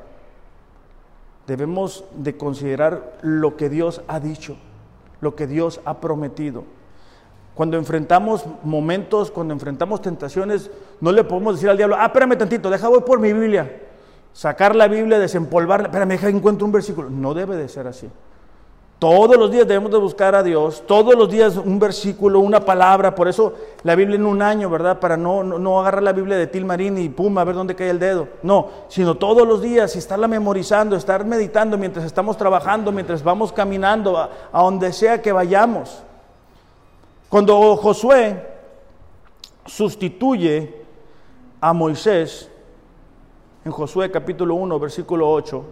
Debemos 1.48 2.06
de 2.16 2.38
considerar 2.38 3.18
lo 3.22 3.56
que 3.58 3.70
Dios 3.70 4.02
ha 4.08 4.20
dicho, 4.20 4.58
lo 5.22 5.36
que 5.36 5.48
Dios 5.48 5.82
ha 5.86 6.00
prometido. 6.00 6.64
Cuando 7.54 7.78
enfrentamos 7.78 8.46
momentos, 8.64 9.32
cuando 9.32 9.54
enfrentamos 9.54 10.02
tentaciones, 10.02 10.70
no 11.00 11.12
le 11.12 11.24
podemos 11.24 11.56
decir 11.56 11.70
al 11.70 11.78
diablo, 11.78 11.96
ah, 11.98 12.08
espérame 12.08 12.38
tantito, 12.38 12.70
deja 12.70 12.88
voy 12.90 13.02
por 13.02 13.20
mi 13.20 13.32
Biblia. 13.32 13.82
Sacar 14.34 14.76
la 14.76 14.90
Biblia, 14.90 15.18
desempolvarla, 15.20 15.88
espérame, 15.88 16.10
deja 16.10 16.30
encuentro 16.30 16.66
un 16.66 16.74
versículo. 16.74 17.10
No 17.10 17.34
debe 17.34 17.56
de 17.56 17.70
ser 17.70 17.88
así. 17.88 18.10
Todos 18.98 19.36
los 19.36 19.52
días 19.52 19.68
debemos 19.68 19.92
de 19.92 19.98
buscar 19.98 20.36
a 20.36 20.42
Dios, 20.42 20.84
todos 20.88 21.16
los 21.16 21.30
días 21.30 21.58
un 21.58 21.80
versículo, 21.80 22.40
una 22.40 22.62
palabra, 22.62 23.14
por 23.14 23.28
eso 23.28 23.54
la 23.84 23.94
Biblia 23.94 24.16
en 24.16 24.26
un 24.26 24.42
año, 24.42 24.70
¿verdad? 24.70 25.02
Para 25.02 25.18
no, 25.18 25.44
no, 25.44 25.82
agarrar 25.82 26.02
la 26.02 26.14
Biblia 26.14 26.38
de 26.38 26.48
Tilmarín 26.48 26.98
y 26.98 27.10
pum, 27.10 27.38
a 27.38 27.44
ver 27.44 27.56
dónde 27.56 27.76
cae 27.76 27.90
el 27.90 28.00
dedo. 28.00 28.30
No, 28.42 28.70
sino 28.88 29.16
todos 29.16 29.46
los 29.46 29.62
días 29.62 29.96
y 29.96 30.00
estarla 30.00 30.30
memorizando, 30.30 30.96
estar 30.96 31.26
meditando 31.26 31.78
mientras 31.78 32.06
estamos 32.06 32.38
trabajando, 32.38 32.94
mientras 32.94 33.22
vamos 33.22 33.52
caminando 33.52 34.18
a, 34.18 34.30
a 34.54 34.64
donde 34.64 34.94
sea 34.94 35.22
que 35.22 35.34
vayamos. 35.34 36.02
Cuando 37.28 37.76
Josué 37.76 38.48
sustituye 39.66 40.86
a 41.60 41.74
Moisés, 41.74 42.50
en 43.66 43.74
Josué 43.74 44.10
capítulo 44.10 44.56
1, 44.56 44.80
versículo 44.80 45.30
8, 45.30 45.66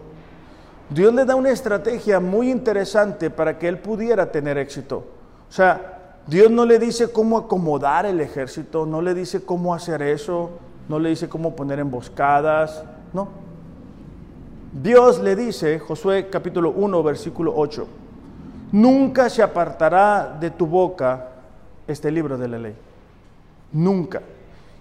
Dios 0.90 1.14
le 1.14 1.26
da 1.26 1.36
una 1.36 1.50
estrategia 1.50 2.20
muy 2.20 2.52
interesante 2.52 3.30
para 3.30 3.58
que 3.58 3.68
él 3.68 3.80
pudiera 3.80 4.32
tener 4.32 4.58
éxito. 4.58 5.06
O 5.50 5.52
sea, 5.52 6.20
Dios 6.28 6.52
no 6.52 6.66
le 6.66 6.80
dice 6.80 7.12
cómo 7.12 7.38
acomodar 7.38 8.06
el 8.06 8.20
ejército, 8.20 8.86
no 8.86 9.02
le 9.02 9.14
dice 9.14 9.44
cómo 9.44 9.74
hacer 9.74 10.02
eso, 10.02 10.52
no 10.88 11.00
le 11.00 11.10
dice 11.10 11.30
cómo 11.30 11.56
poner 11.56 11.80
emboscadas, 11.80 12.84
no. 13.14 13.28
Dios 14.72 15.20
le 15.20 15.36
dice, 15.36 15.80
Josué 15.80 16.30
capítulo 16.30 16.72
1, 16.72 17.04
versículo 17.04 17.54
8, 17.56 17.88
nunca 18.72 19.30
se 19.30 19.44
apartará 19.44 20.38
de 20.40 20.50
tu 20.50 20.66
boca 20.66 21.30
este 21.88 22.12
libro 22.12 22.38
de 22.38 22.48
la 22.48 22.58
ley. 22.58 22.76
Nunca. 23.72 24.22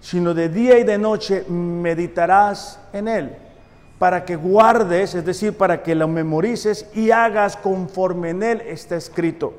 Sino 0.01 0.33
de 0.33 0.49
día 0.49 0.77
y 0.79 0.83
de 0.83 0.97
noche 0.97 1.45
meditarás 1.47 2.79
en 2.91 3.07
él 3.07 3.37
para 4.03 4.25
que 4.25 4.35
guardes, 4.35 5.15
es 5.15 5.23
decir, 5.23 5.57
para 5.57 5.81
que 5.81 5.95
lo 5.95 6.09
memorices 6.09 6.87
y 6.93 7.11
hagas 7.11 7.55
conforme 7.55 8.31
en 8.31 8.43
él 8.43 8.61
está 8.67 8.97
escrito. 8.97 9.53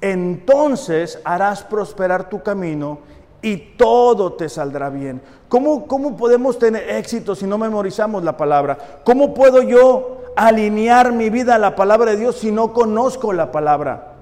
Entonces 0.00 1.20
harás 1.22 1.62
prosperar 1.62 2.28
tu 2.28 2.42
camino 2.42 2.98
y 3.40 3.56
todo 3.76 4.32
te 4.32 4.48
saldrá 4.48 4.90
bien. 4.90 5.22
¿Cómo, 5.48 5.86
¿Cómo 5.86 6.16
podemos 6.16 6.58
tener 6.58 6.90
éxito 6.90 7.36
si 7.36 7.46
no 7.46 7.56
memorizamos 7.56 8.24
la 8.24 8.36
palabra? 8.36 8.76
¿Cómo 9.04 9.32
puedo 9.32 9.62
yo 9.62 10.22
alinear 10.34 11.12
mi 11.12 11.30
vida 11.30 11.54
a 11.54 11.60
la 11.60 11.76
palabra 11.76 12.10
de 12.10 12.16
Dios 12.16 12.38
si 12.38 12.50
no 12.50 12.72
conozco 12.72 13.32
la 13.32 13.52
palabra? 13.52 14.14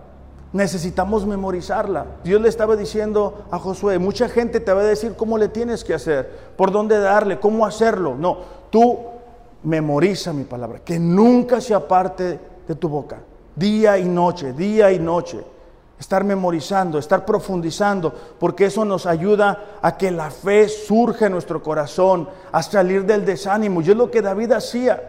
Necesitamos 0.52 1.24
memorizarla. 1.24 2.04
Dios 2.24 2.42
le 2.42 2.50
estaba 2.50 2.76
diciendo 2.76 3.46
a 3.50 3.58
Josué, 3.58 3.98
mucha 3.98 4.28
gente 4.28 4.60
te 4.60 4.74
va 4.74 4.82
a 4.82 4.84
decir 4.84 5.14
cómo 5.16 5.38
le 5.38 5.48
tienes 5.48 5.82
que 5.82 5.94
hacer, 5.94 6.30
por 6.58 6.72
dónde 6.72 6.98
darle, 6.98 7.40
cómo 7.40 7.64
hacerlo. 7.64 8.14
No, 8.18 8.60
tú 8.68 8.98
memoriza 9.62 10.32
mi 10.32 10.44
palabra, 10.44 10.80
que 10.80 10.98
nunca 10.98 11.60
se 11.60 11.74
aparte 11.74 12.38
de 12.66 12.74
tu 12.74 12.88
boca, 12.88 13.18
día 13.54 13.98
y 13.98 14.04
noche, 14.04 14.52
día 14.52 14.90
y 14.92 14.98
noche. 14.98 15.40
Estar 15.98 16.24
memorizando, 16.24 16.98
estar 16.98 17.26
profundizando, 17.26 18.14
porque 18.38 18.64
eso 18.64 18.86
nos 18.86 19.04
ayuda 19.04 19.76
a 19.82 19.98
que 19.98 20.10
la 20.10 20.30
fe 20.30 20.66
surja 20.66 21.26
en 21.26 21.32
nuestro 21.32 21.62
corazón, 21.62 22.26
a 22.50 22.62
salir 22.62 23.04
del 23.04 23.26
desánimo. 23.26 23.82
Y 23.82 23.90
es 23.90 23.96
lo 23.96 24.10
que 24.10 24.22
David 24.22 24.52
hacía, 24.52 25.02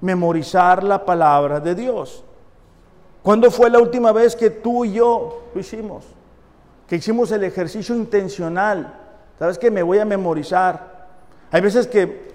memorizar 0.00 0.82
la 0.84 1.04
palabra 1.04 1.60
de 1.60 1.74
Dios. 1.74 2.24
¿Cuándo 3.22 3.50
fue 3.50 3.68
la 3.68 3.78
última 3.78 4.10
vez 4.10 4.34
que 4.34 4.48
tú 4.48 4.86
y 4.86 4.94
yo 4.94 5.48
lo 5.54 5.60
hicimos? 5.60 6.04
Que 6.88 6.96
hicimos 6.96 7.30
el 7.30 7.44
ejercicio 7.44 7.94
intencional. 7.94 9.00
¿Sabes 9.38 9.58
que 9.58 9.70
Me 9.70 9.82
voy 9.82 9.98
a 9.98 10.06
memorizar. 10.06 11.08
Hay 11.50 11.60
veces 11.60 11.86
que 11.86 12.31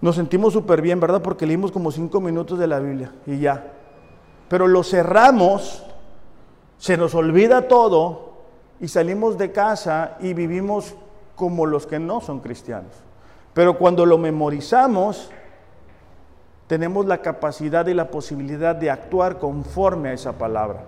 nos 0.00 0.16
sentimos 0.16 0.52
súper 0.52 0.82
bien, 0.82 1.00
¿verdad? 1.00 1.22
Porque 1.22 1.46
leímos 1.46 1.72
como 1.72 1.90
cinco 1.90 2.20
minutos 2.20 2.58
de 2.58 2.66
la 2.66 2.78
Biblia 2.78 3.12
y 3.26 3.38
ya. 3.38 3.72
Pero 4.48 4.66
lo 4.68 4.82
cerramos, 4.82 5.84
se 6.78 6.96
nos 6.96 7.14
olvida 7.14 7.68
todo 7.68 8.34
y 8.80 8.88
salimos 8.88 9.38
de 9.38 9.52
casa 9.52 10.16
y 10.20 10.34
vivimos 10.34 10.94
como 11.34 11.66
los 11.66 11.86
que 11.86 11.98
no 11.98 12.20
son 12.20 12.40
cristianos. 12.40 12.92
Pero 13.54 13.78
cuando 13.78 14.04
lo 14.04 14.18
memorizamos, 14.18 15.30
tenemos 16.66 17.06
la 17.06 17.22
capacidad 17.22 17.86
y 17.86 17.94
la 17.94 18.10
posibilidad 18.10 18.76
de 18.76 18.90
actuar 18.90 19.38
conforme 19.38 20.10
a 20.10 20.12
esa 20.12 20.32
palabra. 20.32 20.84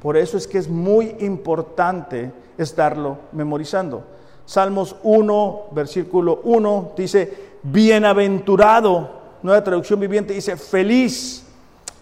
Por 0.00 0.16
eso 0.16 0.36
es 0.36 0.46
que 0.46 0.58
es 0.58 0.68
muy 0.68 1.16
importante 1.20 2.30
estarlo 2.56 3.18
memorizando. 3.32 4.04
Salmos 4.46 4.96
1, 5.02 5.64
versículo 5.72 6.40
1 6.44 6.92
dice, 6.96 7.47
bienaventurado, 7.62 9.10
nueva 9.42 9.62
traducción 9.64 10.00
viviente 10.00 10.34
dice, 10.34 10.56
feliz 10.56 11.44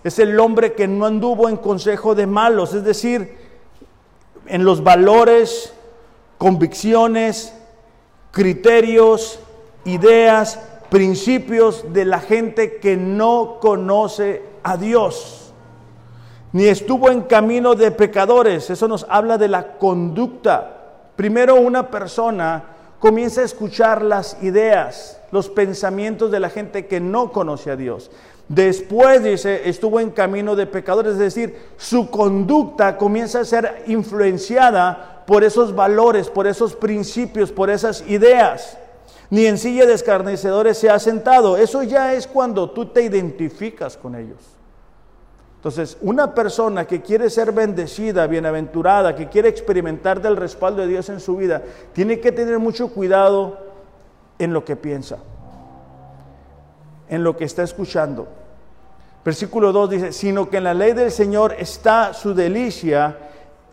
es 0.04 0.18
el 0.18 0.38
hombre 0.38 0.74
que 0.74 0.86
no 0.86 1.06
anduvo 1.06 1.48
en 1.48 1.56
consejo 1.56 2.14
de 2.14 2.26
malos, 2.26 2.74
es 2.74 2.84
decir, 2.84 3.36
en 4.46 4.64
los 4.64 4.84
valores, 4.84 5.72
convicciones, 6.38 7.52
criterios, 8.30 9.40
ideas, 9.84 10.60
principios 10.90 11.92
de 11.92 12.04
la 12.04 12.20
gente 12.20 12.76
que 12.76 12.96
no 12.96 13.58
conoce 13.60 14.42
a 14.62 14.76
Dios, 14.76 15.52
ni 16.52 16.66
estuvo 16.66 17.10
en 17.10 17.22
camino 17.22 17.74
de 17.74 17.90
pecadores, 17.90 18.70
eso 18.70 18.86
nos 18.88 19.04
habla 19.08 19.36
de 19.38 19.48
la 19.48 19.76
conducta. 19.78 20.72
Primero 21.16 21.56
una 21.56 21.90
persona 21.90 22.75
comienza 23.06 23.42
a 23.42 23.44
escuchar 23.44 24.02
las 24.02 24.36
ideas, 24.42 25.20
los 25.30 25.48
pensamientos 25.48 26.32
de 26.32 26.40
la 26.40 26.50
gente 26.50 26.86
que 26.86 26.98
no 26.98 27.30
conoce 27.30 27.70
a 27.70 27.76
Dios. 27.76 28.10
Después, 28.48 29.22
dice, 29.22 29.68
estuvo 29.68 30.00
en 30.00 30.10
camino 30.10 30.56
de 30.56 30.66
pecadores, 30.66 31.12
es 31.12 31.20
decir, 31.20 31.56
su 31.76 32.10
conducta 32.10 32.96
comienza 32.98 33.38
a 33.38 33.44
ser 33.44 33.84
influenciada 33.86 35.22
por 35.24 35.44
esos 35.44 35.72
valores, 35.72 36.28
por 36.28 36.48
esos 36.48 36.74
principios, 36.74 37.52
por 37.52 37.70
esas 37.70 38.02
ideas. 38.08 38.76
Ni 39.30 39.46
en 39.46 39.56
silla 39.56 39.86
de 39.86 39.94
escarnecedores 39.94 40.76
se 40.76 40.90
ha 40.90 40.98
sentado. 40.98 41.56
Eso 41.56 41.84
ya 41.84 42.12
es 42.12 42.26
cuando 42.26 42.70
tú 42.70 42.86
te 42.86 43.02
identificas 43.02 43.96
con 43.96 44.16
ellos. 44.16 44.55
Entonces, 45.56 45.96
una 46.00 46.34
persona 46.34 46.86
que 46.86 47.00
quiere 47.02 47.28
ser 47.28 47.50
bendecida, 47.50 48.26
bienaventurada, 48.26 49.16
que 49.16 49.28
quiere 49.28 49.48
experimentar 49.48 50.22
del 50.22 50.36
respaldo 50.36 50.82
de 50.82 50.88
Dios 50.88 51.08
en 51.08 51.18
su 51.18 51.36
vida, 51.36 51.62
tiene 51.92 52.20
que 52.20 52.30
tener 52.30 52.58
mucho 52.58 52.88
cuidado 52.88 53.58
en 54.38 54.52
lo 54.52 54.64
que 54.64 54.76
piensa, 54.76 55.18
en 57.08 57.24
lo 57.24 57.36
que 57.36 57.44
está 57.44 57.62
escuchando. 57.62 58.28
Versículo 59.24 59.72
2 59.72 59.90
dice, 59.90 60.12
sino 60.12 60.48
que 60.48 60.58
en 60.58 60.64
la 60.64 60.74
ley 60.74 60.92
del 60.92 61.10
Señor 61.10 61.56
está 61.58 62.14
su 62.14 62.32
delicia 62.32 63.16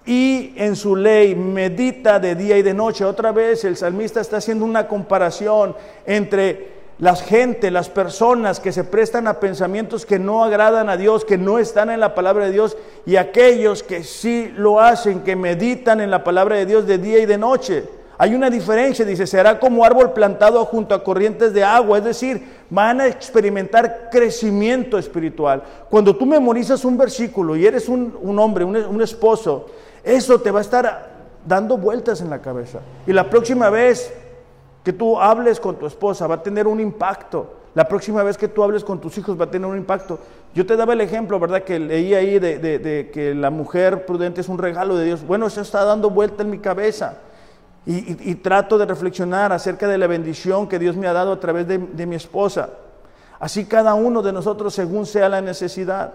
y 0.06 0.54
en 0.58 0.76
su 0.76 0.96
ley 0.96 1.36
medita 1.36 2.20
de 2.20 2.34
día 2.34 2.58
y 2.58 2.64
de 2.64 2.74
noche. 2.74 3.06
Otra 3.06 3.32
vez 3.32 3.64
el 3.64 3.78
salmista 3.78 4.20
está 4.20 4.38
haciendo 4.38 4.66
una 4.66 4.88
comparación 4.88 5.76
entre 6.06 6.83
las 7.00 7.22
gente, 7.24 7.72
las 7.72 7.90
personas 7.90 8.60
que 8.60 8.72
se 8.72 8.84
prestan 8.84 9.28
a 9.28 9.40
pensamientos 9.40 10.06
que 10.06 10.20
no 10.20 10.44
agradan 10.44 10.90
a 10.90 10.98
Dios, 10.98 11.26
que 11.26 11.38
no 11.38 11.60
están 11.60 11.90
en 11.90 12.00
la 12.00 12.16
palabra 12.16 12.46
de 12.46 12.52
Dios, 12.52 12.78
y 13.06 13.16
aquellos 13.16 13.84
que 13.84 14.04
sí 14.04 14.52
lo 14.56 14.80
hacen, 14.80 15.22
que 15.22 15.36
meditan 15.36 16.02
en 16.02 16.12
la 16.12 16.24
palabra 16.24 16.56
de 16.56 16.66
Dios 16.66 16.86
de 16.86 16.98
día 16.98 17.20
y 17.20 17.26
de 17.26 17.38
noche. 17.38 17.84
Hay 18.18 18.36
una 18.36 18.50
diferencia, 18.50 19.04
dice, 19.04 19.26
será 19.26 19.60
como 19.60 19.84
árbol 19.84 20.14
plantado 20.14 20.64
junto 20.66 20.94
a 20.94 21.04
corrientes 21.04 21.52
de 21.52 21.64
agua, 21.64 21.98
es 21.98 22.04
decir, 22.04 22.44
van 22.70 23.02
a 23.02 23.08
experimentar 23.08 24.10
crecimiento 24.12 25.00
espiritual. 25.00 25.64
Cuando 25.90 26.16
tú 26.16 26.26
memorizas 26.26 26.86
un 26.86 26.98
versículo 26.98 27.56
y 27.56 27.66
eres 27.66 27.90
un, 27.90 28.40
hombre, 28.40 28.64
un, 28.64 28.78
un 28.78 29.02
esposo, 29.02 29.66
eso 30.04 30.40
te 30.40 30.52
va 30.52 30.60
a 30.60 30.62
estar 30.62 31.10
dando 31.46 31.78
vueltas 31.78 32.22
en 32.22 32.30
la 32.30 32.40
cabeza. 32.40 32.80
Y 33.08 33.14
la 33.14 33.30
próxima 33.30 33.70
vez 33.70 34.14
que 34.84 34.94
tú 34.94 35.20
hables 35.20 35.60
con 35.60 35.78
tu 35.78 35.86
esposa 35.86 36.28
va 36.28 36.36
a 36.36 36.44
tener 36.44 36.68
un 36.68 36.80
impacto. 36.80 37.54
La 37.76 37.88
próxima 37.88 38.22
vez 38.24 38.38
que 38.38 38.48
tú 38.48 38.64
hables 38.64 38.84
con 38.84 39.00
tus 39.00 39.18
hijos 39.18 39.40
va 39.40 39.46
a 39.46 39.52
tener 39.52 39.68
un 39.68 39.78
impacto. 39.78 40.20
Yo 40.54 40.66
te 40.66 40.76
daba 40.76 40.94
el 40.94 41.02
ejemplo, 41.02 41.40
¿verdad? 41.40 41.64
Que 41.64 41.80
leí 41.80 42.14
ahí 42.14 42.38
de, 42.38 42.60
de 42.60 43.10
que 43.12 43.34
la 43.34 43.50
mujer 43.50 44.06
prudente 44.06 44.42
es 44.42 44.50
un 44.50 44.60
regalo 44.60 44.96
de 44.96 45.06
Dios. 45.06 45.26
Bueno, 45.26 45.48
eso 45.48 45.62
está 45.62 45.84
dando 45.84 46.10
vuelta 46.10 46.44
en 46.44 46.52
mi 46.52 46.60
cabeza. 46.60 47.18
Y, 47.86 48.36
trato 48.36 48.78
de 48.78 48.86
reflexionar 48.86 49.52
acerca 49.52 49.90
de 49.90 49.98
la 49.98 50.08
bendición 50.08 50.70
que 50.70 50.80
Dios 50.80 50.96
me 50.96 51.06
ha 51.06 51.12
dado 51.12 51.34
a 51.34 51.40
través 51.40 51.68
de, 51.68 52.06
mi 52.06 52.16
esposa. 52.16 52.70
Así 53.40 53.66
cada 53.66 53.94
uno 53.94 54.22
de 54.22 54.32
nosotros 54.32 54.74
según 54.74 55.06
sea 55.06 55.28
la 55.28 55.42
necesidad. 55.42 56.14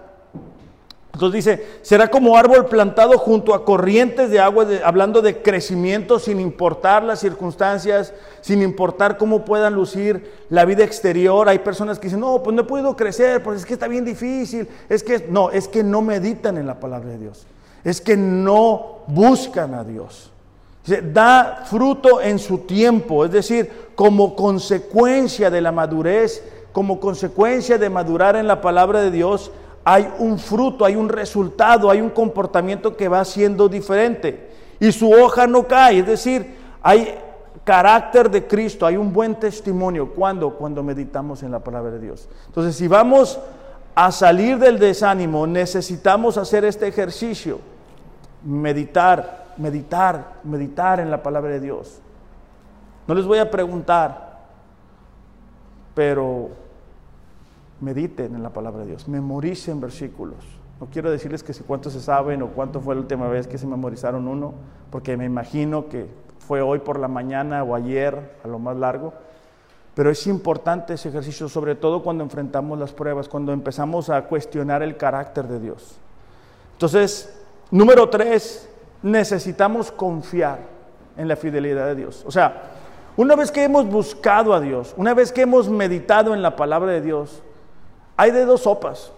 Entonces 1.13 1.45
dice, 1.45 1.67
será 1.81 2.07
como 2.07 2.37
árbol 2.37 2.67
plantado 2.67 3.17
junto 3.17 3.53
a 3.53 3.65
corrientes 3.65 4.29
de 4.29 4.39
agua, 4.39 4.67
hablando 4.85 5.21
de 5.21 5.41
crecimiento 5.41 6.19
sin 6.19 6.39
importar 6.39 7.03
las 7.03 7.19
circunstancias, 7.19 8.13
sin 8.41 8.61
importar 8.61 9.17
cómo 9.17 9.43
puedan 9.43 9.73
lucir 9.73 10.31
la 10.49 10.65
vida 10.65 10.83
exterior. 10.83 11.49
Hay 11.49 11.59
personas 11.59 11.99
que 11.99 12.07
dicen, 12.07 12.19
no, 12.19 12.41
pues 12.43 12.55
no 12.55 12.61
he 12.61 12.65
podido 12.65 12.95
crecer, 12.95 13.43
pues 13.43 13.59
es 13.59 13.65
que 13.65 13.73
está 13.73 13.87
bien 13.87 14.05
difícil. 14.05 14.67
Es 14.87 15.03
que 15.03 15.27
no, 15.29 15.49
es 15.51 15.67
que 15.67 15.83
no 15.83 16.01
meditan 16.01 16.57
en 16.57 16.67
la 16.67 16.79
palabra 16.79 17.09
de 17.09 17.17
Dios. 17.17 17.45
Es 17.83 17.99
que 17.99 18.15
no 18.15 18.99
buscan 19.07 19.73
a 19.73 19.83
Dios 19.83 20.31
da 20.97 21.63
fruto 21.65 22.21
en 22.21 22.39
su 22.39 22.59
tiempo, 22.59 23.25
es 23.25 23.31
decir, 23.31 23.89
como 23.95 24.35
consecuencia 24.35 25.49
de 25.49 25.61
la 25.61 25.71
madurez, 25.71 26.43
como 26.71 26.99
consecuencia 26.99 27.77
de 27.77 27.89
madurar 27.89 28.35
en 28.35 28.47
la 28.47 28.61
palabra 28.61 29.01
de 29.01 29.11
Dios, 29.11 29.51
hay 29.83 30.11
un 30.19 30.37
fruto, 30.37 30.85
hay 30.85 30.95
un 30.95 31.09
resultado, 31.09 31.89
hay 31.89 32.01
un 32.01 32.09
comportamiento 32.09 32.95
que 32.95 33.07
va 33.07 33.23
siendo 33.25 33.69
diferente. 33.69 34.49
Y 34.79 34.91
su 34.91 35.11
hoja 35.11 35.47
no 35.47 35.67
cae, 35.67 35.99
es 35.99 36.07
decir, 36.07 36.55
hay 36.81 37.15
carácter 37.63 38.31
de 38.31 38.47
Cristo, 38.47 38.85
hay 38.85 38.97
un 38.97 39.13
buen 39.13 39.35
testimonio. 39.35 40.13
¿Cuándo? 40.13 40.55
Cuando 40.55 40.81
meditamos 40.81 41.43
en 41.43 41.51
la 41.51 41.59
palabra 41.59 41.91
de 41.91 41.99
Dios. 41.99 42.27
Entonces, 42.47 42.75
si 42.75 42.87
vamos 42.87 43.39
a 43.93 44.11
salir 44.11 44.57
del 44.57 44.79
desánimo, 44.79 45.45
necesitamos 45.45 46.37
hacer 46.37 46.65
este 46.65 46.87
ejercicio, 46.87 47.59
meditar, 48.43 49.53
meditar, 49.57 50.39
meditar 50.43 50.99
en 50.99 51.11
la 51.11 51.21
palabra 51.21 51.51
de 51.51 51.59
Dios. 51.59 51.99
No 53.07 53.13
les 53.13 53.25
voy 53.25 53.39
a 53.39 53.51
preguntar, 53.51 54.39
pero 55.93 56.49
mediten 57.81 58.35
en 58.35 58.43
la 58.43 58.51
palabra 58.51 58.81
de 58.81 58.87
Dios, 58.87 59.07
memoricen 59.07 59.79
versículos. 59.79 60.37
No 60.79 60.87
quiero 60.87 61.11
decirles 61.11 61.43
que 61.43 61.53
si 61.53 61.63
cuántos 61.63 61.93
se 61.93 61.99
saben 61.99 62.41
o 62.41 62.47
cuánto 62.49 62.79
fue 62.79 62.95
la 62.95 63.01
última 63.01 63.27
vez 63.27 63.47
que 63.47 63.57
se 63.57 63.67
memorizaron 63.67 64.27
uno, 64.27 64.53
porque 64.89 65.17
me 65.17 65.25
imagino 65.25 65.89
que 65.89 66.07
fue 66.39 66.61
hoy 66.61 66.79
por 66.79 66.99
la 66.99 67.07
mañana 67.07 67.63
o 67.63 67.75
ayer 67.75 68.37
a 68.43 68.47
lo 68.47 68.59
más 68.59 68.77
largo. 68.77 69.13
Pero 69.93 70.09
es 70.09 70.25
importante 70.27 70.93
ese 70.93 71.09
ejercicio, 71.09 71.49
sobre 71.49 71.75
todo 71.75 72.01
cuando 72.01 72.23
enfrentamos 72.23 72.79
las 72.79 72.93
pruebas, 72.93 73.27
cuando 73.27 73.51
empezamos 73.51 74.09
a 74.09 74.21
cuestionar 74.23 74.81
el 74.81 74.95
carácter 74.95 75.47
de 75.47 75.59
Dios. 75.59 75.97
Entonces, 76.73 77.37
número 77.71 78.09
tres, 78.09 78.69
necesitamos 79.03 79.91
confiar 79.91 80.59
en 81.17 81.27
la 81.27 81.35
fidelidad 81.35 81.87
de 81.87 81.95
Dios. 81.95 82.23
O 82.25 82.31
sea, 82.31 82.63
una 83.17 83.35
vez 83.35 83.51
que 83.51 83.63
hemos 83.65 83.85
buscado 83.87 84.53
a 84.53 84.61
Dios, 84.61 84.93
una 84.95 85.13
vez 85.13 85.33
que 85.33 85.41
hemos 85.41 85.69
meditado 85.69 86.33
en 86.33 86.41
la 86.41 86.55
palabra 86.55 86.93
de 86.93 87.01
Dios, 87.01 87.43
hay 88.19 88.31
de 88.31 88.43
dos 88.43 88.63
sopas. 88.63 89.13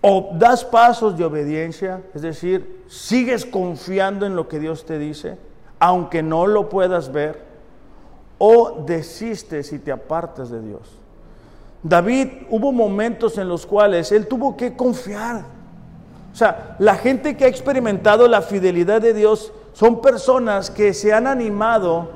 O 0.00 0.30
das 0.34 0.64
pasos 0.64 1.16
de 1.16 1.24
obediencia, 1.24 2.02
es 2.12 2.22
decir, 2.22 2.82
sigues 2.88 3.46
confiando 3.46 4.26
en 4.26 4.34
lo 4.34 4.48
que 4.48 4.58
Dios 4.58 4.84
te 4.84 4.98
dice, 4.98 5.38
aunque 5.78 6.24
no 6.24 6.48
lo 6.48 6.68
puedas 6.68 7.12
ver, 7.12 7.40
o 8.36 8.82
desistes 8.84 9.72
y 9.72 9.78
te 9.78 9.92
apartas 9.92 10.50
de 10.50 10.60
Dios. 10.60 10.98
David 11.84 12.30
hubo 12.50 12.72
momentos 12.72 13.38
en 13.38 13.48
los 13.48 13.64
cuales 13.64 14.10
él 14.10 14.26
tuvo 14.26 14.56
que 14.56 14.74
confiar. 14.74 15.44
O 16.32 16.34
sea, 16.34 16.74
la 16.80 16.96
gente 16.96 17.36
que 17.36 17.44
ha 17.44 17.48
experimentado 17.48 18.26
la 18.26 18.42
fidelidad 18.42 19.00
de 19.00 19.14
Dios 19.14 19.52
son 19.72 20.00
personas 20.00 20.68
que 20.68 20.94
se 20.94 21.12
han 21.12 21.28
animado 21.28 22.10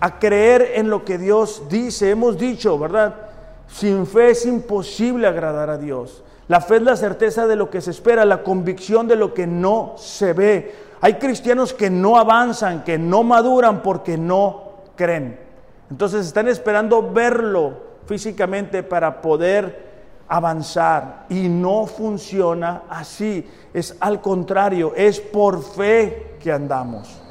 a 0.00 0.18
creer 0.18 0.70
en 0.76 0.88
lo 0.88 1.04
que 1.04 1.18
Dios 1.18 1.64
dice. 1.68 2.08
Hemos 2.08 2.38
dicho, 2.38 2.78
¿verdad? 2.78 3.25
Sin 3.68 4.06
fe 4.06 4.30
es 4.30 4.46
imposible 4.46 5.26
agradar 5.26 5.70
a 5.70 5.78
Dios. 5.78 6.22
La 6.48 6.60
fe 6.60 6.76
es 6.76 6.82
la 6.82 6.96
certeza 6.96 7.46
de 7.46 7.56
lo 7.56 7.70
que 7.70 7.80
se 7.80 7.90
espera, 7.90 8.24
la 8.24 8.42
convicción 8.42 9.08
de 9.08 9.16
lo 9.16 9.34
que 9.34 9.46
no 9.46 9.94
se 9.96 10.32
ve. 10.32 10.74
Hay 11.00 11.14
cristianos 11.14 11.72
que 11.72 11.90
no 11.90 12.16
avanzan, 12.16 12.84
que 12.84 12.98
no 12.98 13.22
maduran 13.22 13.82
porque 13.82 14.16
no 14.16 14.62
creen. 14.94 15.38
Entonces 15.90 16.26
están 16.26 16.48
esperando 16.48 17.12
verlo 17.12 17.74
físicamente 18.06 18.82
para 18.82 19.20
poder 19.20 19.86
avanzar 20.28 21.26
y 21.28 21.48
no 21.48 21.86
funciona 21.86 22.82
así. 22.88 23.48
Es 23.74 23.96
al 24.00 24.20
contrario, 24.20 24.92
es 24.96 25.20
por 25.20 25.62
fe 25.62 26.36
que 26.40 26.52
andamos. 26.52 27.25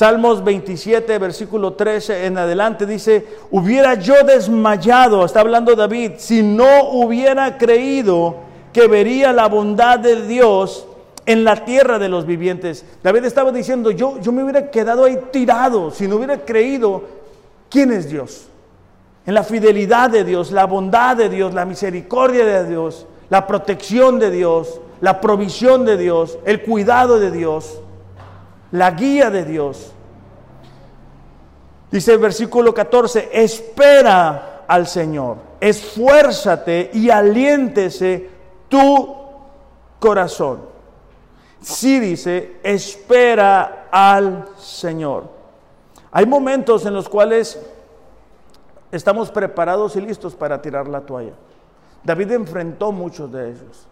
Salmos 0.00 0.42
27, 0.42 1.18
versículo 1.18 1.74
13 1.74 2.24
en 2.24 2.38
adelante 2.38 2.86
dice, 2.86 3.26
hubiera 3.50 3.96
yo 3.96 4.14
desmayado, 4.24 5.26
está 5.26 5.40
hablando 5.40 5.76
David, 5.76 6.12
si 6.16 6.42
no 6.42 6.88
hubiera 6.92 7.58
creído 7.58 8.36
que 8.72 8.88
vería 8.88 9.30
la 9.34 9.46
bondad 9.46 9.98
de 9.98 10.26
Dios 10.26 10.86
en 11.26 11.44
la 11.44 11.66
tierra 11.66 11.98
de 11.98 12.08
los 12.08 12.24
vivientes. 12.24 12.82
David 13.02 13.26
estaba 13.26 13.52
diciendo, 13.52 13.90
yo, 13.90 14.18
yo 14.22 14.32
me 14.32 14.42
hubiera 14.42 14.70
quedado 14.70 15.04
ahí 15.04 15.18
tirado 15.30 15.90
si 15.90 16.08
no 16.08 16.16
hubiera 16.16 16.46
creído 16.46 17.04
quién 17.68 17.92
es 17.92 18.08
Dios. 18.08 18.46
En 19.26 19.34
la 19.34 19.44
fidelidad 19.44 20.08
de 20.08 20.24
Dios, 20.24 20.50
la 20.50 20.64
bondad 20.64 21.14
de 21.14 21.28
Dios, 21.28 21.52
la 21.52 21.66
misericordia 21.66 22.46
de 22.46 22.66
Dios, 22.66 23.06
la 23.28 23.46
protección 23.46 24.18
de 24.18 24.30
Dios, 24.30 24.80
la 25.02 25.20
provisión 25.20 25.84
de 25.84 25.98
Dios, 25.98 26.38
el 26.46 26.62
cuidado 26.62 27.20
de 27.20 27.30
Dios 27.30 27.82
la 28.72 28.90
guía 28.92 29.30
de 29.30 29.44
Dios. 29.44 29.92
Dice 31.90 32.12
el 32.12 32.18
versículo 32.18 32.72
14, 32.72 33.30
espera 33.32 34.64
al 34.68 34.86
Señor, 34.86 35.38
esfuérzate 35.60 36.90
y 36.94 37.10
aliéntese 37.10 38.30
tu 38.68 39.16
corazón. 39.98 40.60
Sí 41.60 41.98
dice, 41.98 42.58
espera 42.62 43.88
al 43.90 44.48
Señor. 44.56 45.24
Hay 46.12 46.26
momentos 46.26 46.86
en 46.86 46.94
los 46.94 47.08
cuales 47.08 47.60
estamos 48.92 49.30
preparados 49.30 49.96
y 49.96 50.00
listos 50.00 50.34
para 50.34 50.62
tirar 50.62 50.88
la 50.88 51.02
toalla. 51.02 51.34
David 52.02 52.32
enfrentó 52.32 52.92
muchos 52.92 53.30
de 53.30 53.50
ellos. 53.50 53.86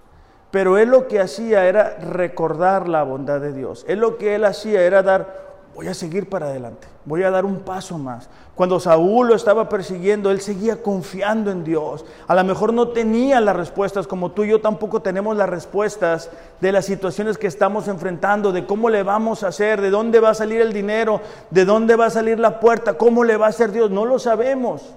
Pero 0.51 0.79
él 0.79 0.89
lo 0.89 1.09
que 1.09 1.21
hacía 1.21 1.67
era 1.67 1.97
recordar 1.99 2.89
la 2.89 3.03
bondad 3.03 3.41
de 3.41 3.53
Dios. 3.53 3.85
Él 3.87 4.01
lo 4.01 4.17
que 4.17 4.35
él 4.35 4.45
hacía 4.45 4.83
era 4.83 5.03
dar, 5.03 5.49
voy 5.75 5.89
a 5.89 5.95
seguir 5.95 6.29
para 6.29 6.47
adelante, 6.47 6.89
voy 7.05 7.23
a 7.23 7.31
dar 7.31 7.45
un 7.45 7.61
paso 7.61 7.99
más. 7.99 8.31
Cuando 8.55 8.81
Saúl 8.81 9.29
lo 9.29 9.35
estaba 9.35 9.69
persiguiendo, 9.69 10.31
él 10.31 10.41
seguía 10.41 10.83
confiando 10.83 11.51
en 11.51 11.65
Dios. 11.65 12.07
A 12.27 12.35
lo 12.35 12.43
mejor 12.45 12.73
no 12.73 12.89
tenía 12.89 13.41
las 13.41 13.55
respuestas, 13.55 14.07
como 14.07 14.33
tú 14.33 14.45
y 14.45 14.49
yo 14.49 14.61
tampoco 14.61 15.03
tenemos 15.03 15.37
las 15.37 15.51
respuestas 15.51 16.31
de 16.61 16.73
las 16.73 16.87
situaciones 16.87 17.37
que 17.37 17.47
estamos 17.47 17.87
enfrentando, 17.87 18.51
de 18.51 18.67
cómo 18.67 18.89
le 18.89 19.03
vamos 19.03 19.45
a 19.45 19.49
hacer, 19.49 19.83
de 19.83 19.91
dónde 19.91 20.19
va 20.19 20.31
a 20.31 20.35
salir 20.35 20.63
el 20.63 20.73
dinero, 20.73 21.21
de 21.51 21.67
dónde 21.67 21.95
va 21.95 22.07
a 22.07 22.11
salir 22.11 22.41
la 22.41 22.59
puerta, 22.59 22.95
cómo 22.95 23.23
le 23.23 23.37
va 23.37 23.47
a 23.47 23.51
hacer 23.51 23.71
Dios. 23.71 23.91
No 23.91 24.07
lo 24.07 24.19
sabemos. 24.19 24.95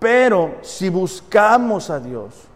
Pero 0.00 0.56
si 0.62 0.88
buscamos 0.88 1.88
a 1.88 2.00
Dios, 2.00 2.48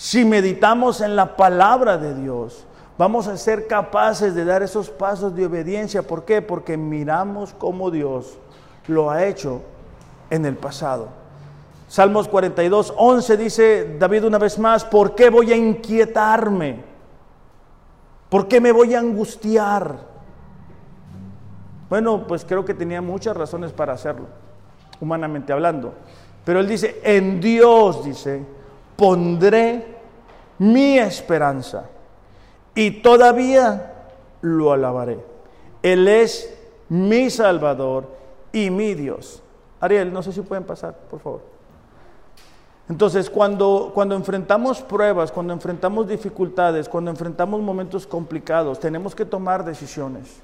si 0.00 0.24
meditamos 0.24 1.02
en 1.02 1.14
la 1.14 1.36
palabra 1.36 1.98
de 1.98 2.14
Dios, 2.14 2.64
vamos 2.96 3.26
a 3.26 3.36
ser 3.36 3.66
capaces 3.66 4.34
de 4.34 4.46
dar 4.46 4.62
esos 4.62 4.88
pasos 4.88 5.36
de 5.36 5.44
obediencia. 5.44 6.00
¿Por 6.00 6.24
qué? 6.24 6.40
Porque 6.40 6.78
miramos 6.78 7.52
cómo 7.52 7.90
Dios 7.90 8.38
lo 8.86 9.10
ha 9.10 9.26
hecho 9.26 9.60
en 10.30 10.46
el 10.46 10.56
pasado. 10.56 11.08
Salmos 11.86 12.28
42, 12.28 12.94
11 12.96 13.36
dice 13.36 13.96
David 13.98 14.24
una 14.24 14.38
vez 14.38 14.58
más, 14.58 14.86
¿por 14.86 15.14
qué 15.14 15.28
voy 15.28 15.52
a 15.52 15.56
inquietarme? 15.56 16.82
¿Por 18.30 18.48
qué 18.48 18.58
me 18.58 18.72
voy 18.72 18.94
a 18.94 19.00
angustiar? 19.00 19.98
Bueno, 21.90 22.26
pues 22.26 22.46
creo 22.46 22.64
que 22.64 22.72
tenía 22.72 23.02
muchas 23.02 23.36
razones 23.36 23.70
para 23.70 23.92
hacerlo, 23.92 24.28
humanamente 24.98 25.52
hablando. 25.52 25.92
Pero 26.46 26.60
él 26.60 26.68
dice, 26.68 27.02
en 27.04 27.38
Dios, 27.38 28.02
dice, 28.02 28.59
pondré 29.00 29.82
mi 30.58 30.98
esperanza 30.98 31.84
y 32.74 33.00
todavía 33.00 33.94
lo 34.42 34.72
alabaré. 34.72 35.24
Él 35.82 36.06
es 36.06 36.54
mi 36.90 37.30
Salvador 37.30 38.10
y 38.52 38.68
mi 38.68 38.92
Dios. 38.92 39.42
Ariel, 39.80 40.12
no 40.12 40.22
sé 40.22 40.34
si 40.34 40.42
pueden 40.42 40.64
pasar, 40.64 40.94
por 41.10 41.18
favor. 41.20 41.40
Entonces, 42.90 43.30
cuando, 43.30 43.90
cuando 43.94 44.14
enfrentamos 44.14 44.82
pruebas, 44.82 45.32
cuando 45.32 45.54
enfrentamos 45.54 46.06
dificultades, 46.06 46.86
cuando 46.86 47.10
enfrentamos 47.10 47.62
momentos 47.62 48.06
complicados, 48.06 48.78
tenemos 48.78 49.14
que 49.14 49.24
tomar 49.24 49.64
decisiones. 49.64 50.40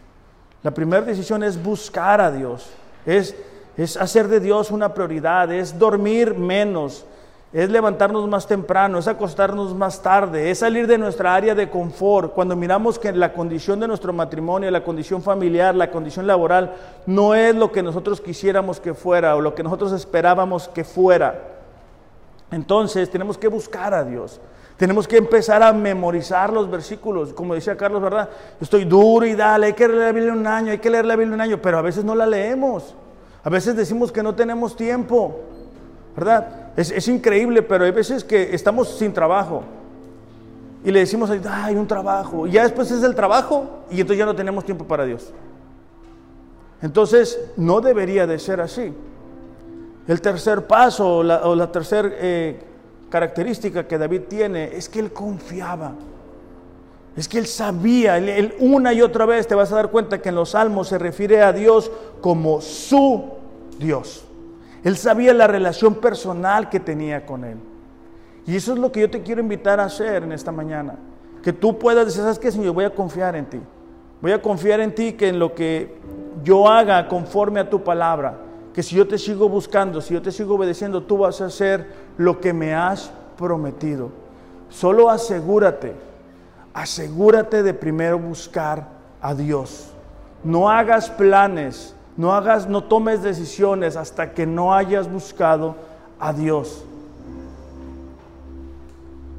La 0.62 0.70
primera 0.70 1.04
decisión 1.04 1.42
es 1.42 1.62
buscar 1.62 2.22
a 2.22 2.32
Dios, 2.32 2.70
es, 3.04 3.36
es 3.76 3.98
hacer 3.98 4.28
de 4.28 4.40
Dios 4.40 4.70
una 4.70 4.94
prioridad, 4.94 5.52
es 5.52 5.78
dormir 5.78 6.34
menos, 6.34 7.04
es 7.52 7.70
levantarnos 7.70 8.28
más 8.28 8.46
temprano, 8.46 8.98
es 8.98 9.08
acostarnos 9.08 9.74
más 9.74 10.02
tarde, 10.02 10.50
es 10.50 10.58
salir 10.58 10.86
de 10.86 10.98
nuestra 10.98 11.34
área 11.34 11.54
de 11.54 11.70
confort. 11.70 12.32
Cuando 12.32 12.56
miramos 12.56 12.98
que 12.98 13.12
la 13.12 13.32
condición 13.32 13.78
de 13.80 13.88
nuestro 13.88 14.12
matrimonio, 14.12 14.70
la 14.70 14.84
condición 14.84 15.22
familiar, 15.22 15.74
la 15.74 15.90
condición 15.90 16.26
laboral 16.26 16.74
no 17.06 17.34
es 17.34 17.54
lo 17.54 17.70
que 17.70 17.82
nosotros 17.82 18.20
quisiéramos 18.20 18.80
que 18.80 18.94
fuera 18.94 19.36
o 19.36 19.40
lo 19.40 19.54
que 19.54 19.62
nosotros 19.62 19.92
esperábamos 19.92 20.68
que 20.68 20.84
fuera. 20.84 21.40
Entonces 22.50 23.10
tenemos 23.10 23.38
que 23.38 23.48
buscar 23.48 23.94
a 23.94 24.04
Dios. 24.04 24.40
Tenemos 24.76 25.08
que 25.08 25.16
empezar 25.16 25.62
a 25.62 25.72
memorizar 25.72 26.52
los 26.52 26.70
versículos, 26.70 27.32
como 27.32 27.54
decía 27.54 27.76
Carlos, 27.76 28.02
¿verdad? 28.02 28.28
Estoy 28.60 28.84
duro 28.84 29.24
y 29.24 29.34
dale, 29.34 29.68
hay 29.68 29.72
que 29.72 29.88
leer 29.88 30.00
la 30.00 30.12
Biblia 30.12 30.32
un 30.32 30.46
año, 30.46 30.72
hay 30.72 30.78
que 30.78 30.90
leer 30.90 31.06
la 31.06 31.16
Biblia 31.16 31.34
un 31.34 31.40
año, 31.40 31.58
pero 31.62 31.78
a 31.78 31.82
veces 31.82 32.04
no 32.04 32.14
la 32.14 32.26
leemos. 32.26 32.94
A 33.42 33.48
veces 33.48 33.74
decimos 33.76 34.12
que 34.12 34.22
no 34.22 34.34
tenemos 34.34 34.76
tiempo, 34.76 35.40
¿verdad? 36.14 36.65
Es, 36.76 37.08
increíble, 37.08 37.62
pero 37.62 37.84
hay 37.84 37.90
veces 37.90 38.22
que 38.22 38.54
estamos 38.54 38.98
sin 38.98 39.12
trabajo 39.12 39.64
y 40.84 40.90
le 40.90 41.00
decimos, 41.00 41.30
hay 41.30 41.74
un 41.74 41.86
trabajo, 41.86 42.46
y 42.46 42.52
ya 42.52 42.62
después 42.64 42.90
es 42.90 43.02
el 43.02 43.14
trabajo 43.14 43.66
y 43.90 44.00
entonces 44.00 44.18
ya 44.18 44.26
no 44.26 44.36
tenemos 44.36 44.64
tiempo 44.64 44.84
para 44.84 45.04
Dios. 45.04 45.32
Entonces, 46.82 47.40
no 47.56 47.80
debería 47.80 48.26
de 48.26 48.38
ser 48.38 48.60
así. 48.60 48.92
El 50.06 50.20
tercer 50.20 50.66
paso 50.66 51.18
o 51.18 51.24
la, 51.24 51.72
tercera 51.72 52.10
eh, 52.12 52.60
característica 53.08 53.88
que 53.88 53.96
David 53.96 54.22
tiene 54.28 54.76
es 54.76 54.88
que 54.88 55.00
él 55.00 55.12
confiaba. 55.12 55.94
Es 57.16 57.26
que 57.26 57.38
él 57.38 57.46
sabía, 57.46 58.18
él, 58.18 58.54
una 58.58 58.92
y 58.92 59.00
otra 59.00 59.24
vez 59.24 59.46
te 59.46 59.54
vas 59.54 59.72
a 59.72 59.76
dar 59.76 59.90
cuenta 59.90 60.20
que 60.20 60.28
en 60.28 60.34
los 60.34 60.50
salmos 60.50 60.88
se 60.88 60.98
refiere 60.98 61.42
a 61.42 61.52
Dios 61.52 61.90
como 62.20 62.60
su 62.60 63.24
Dios. 63.78 64.25
Él 64.86 64.96
sabía 64.96 65.34
la 65.34 65.48
relación 65.48 65.96
personal 65.96 66.68
que 66.68 66.78
tenía 66.78 67.26
con 67.26 67.42
Él. 67.42 67.56
Y 68.46 68.54
eso 68.54 68.72
es 68.72 68.78
lo 68.78 68.92
que 68.92 69.00
yo 69.00 69.10
te 69.10 69.24
quiero 69.24 69.40
invitar 69.40 69.80
a 69.80 69.86
hacer 69.86 70.22
en 70.22 70.30
esta 70.30 70.52
mañana. 70.52 70.94
Que 71.42 71.52
tú 71.52 71.76
puedas 71.76 72.06
decir, 72.06 72.22
¿sabes 72.22 72.38
qué, 72.38 72.52
Señor? 72.52 72.72
Voy 72.72 72.84
a 72.84 72.94
confiar 72.94 73.34
en 73.34 73.46
ti. 73.46 73.60
Voy 74.22 74.30
a 74.30 74.40
confiar 74.40 74.78
en 74.78 74.94
ti 74.94 75.14
que 75.14 75.26
en 75.26 75.40
lo 75.40 75.56
que 75.56 75.98
yo 76.44 76.68
haga 76.68 77.08
conforme 77.08 77.58
a 77.58 77.68
tu 77.68 77.82
palabra, 77.82 78.38
que 78.72 78.84
si 78.84 78.94
yo 78.94 79.08
te 79.08 79.18
sigo 79.18 79.48
buscando, 79.48 80.00
si 80.00 80.14
yo 80.14 80.22
te 80.22 80.30
sigo 80.30 80.54
obedeciendo, 80.54 81.02
tú 81.02 81.18
vas 81.18 81.40
a 81.40 81.46
hacer 81.46 81.88
lo 82.16 82.40
que 82.40 82.52
me 82.52 82.72
has 82.72 83.10
prometido. 83.36 84.12
Solo 84.68 85.10
asegúrate, 85.10 85.94
asegúrate 86.72 87.64
de 87.64 87.74
primero 87.74 88.20
buscar 88.20 88.86
a 89.20 89.34
Dios. 89.34 89.90
No 90.44 90.70
hagas 90.70 91.10
planes 91.10 91.95
no 92.16 92.32
hagas, 92.32 92.68
no 92.68 92.84
tomes 92.84 93.22
decisiones 93.22 93.96
hasta 93.96 94.32
que 94.32 94.46
no 94.46 94.74
hayas 94.74 95.10
buscado 95.10 95.76
a 96.18 96.32
Dios. 96.32 96.84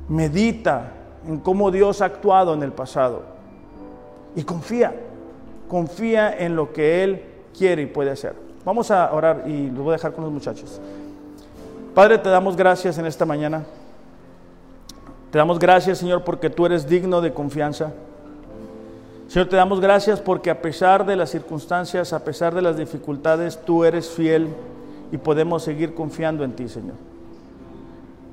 Medita 0.07 0.91
en 1.27 1.39
cómo 1.39 1.71
Dios 1.71 2.01
ha 2.01 2.05
actuado 2.05 2.53
en 2.53 2.63
el 2.63 2.71
pasado. 2.71 3.23
Y 4.35 4.43
confía, 4.43 4.95
confía 5.67 6.37
en 6.37 6.55
lo 6.55 6.71
que 6.71 7.03
Él 7.03 7.23
quiere 7.57 7.81
y 7.81 7.87
puede 7.87 8.11
hacer. 8.11 8.35
Vamos 8.63 8.91
a 8.91 9.11
orar 9.11 9.43
y 9.47 9.69
lo 9.71 9.83
voy 9.83 9.91
a 9.91 9.93
dejar 9.93 10.13
con 10.13 10.23
los 10.23 10.33
muchachos. 10.33 10.79
Padre, 11.95 12.19
te 12.19 12.29
damos 12.29 12.55
gracias 12.55 12.97
en 12.99 13.07
esta 13.07 13.25
mañana. 13.25 13.65
Te 15.31 15.39
damos 15.39 15.57
gracias, 15.57 15.97
Señor, 15.97 16.23
porque 16.23 16.49
tú 16.49 16.65
eres 16.65 16.87
digno 16.87 17.21
de 17.21 17.33
confianza. 17.33 17.91
Señor, 19.27 19.49
te 19.49 19.57
damos 19.57 19.81
gracias 19.81 20.21
porque 20.21 20.49
a 20.49 20.61
pesar 20.61 21.05
de 21.05 21.17
las 21.17 21.31
circunstancias, 21.31 22.13
a 22.13 22.23
pesar 22.23 22.55
de 22.55 22.61
las 22.61 22.77
dificultades, 22.77 23.59
tú 23.65 23.83
eres 23.83 24.09
fiel 24.09 24.47
y 25.11 25.17
podemos 25.17 25.63
seguir 25.63 25.93
confiando 25.93 26.45
en 26.45 26.53
ti, 26.53 26.69
Señor. 26.69 26.95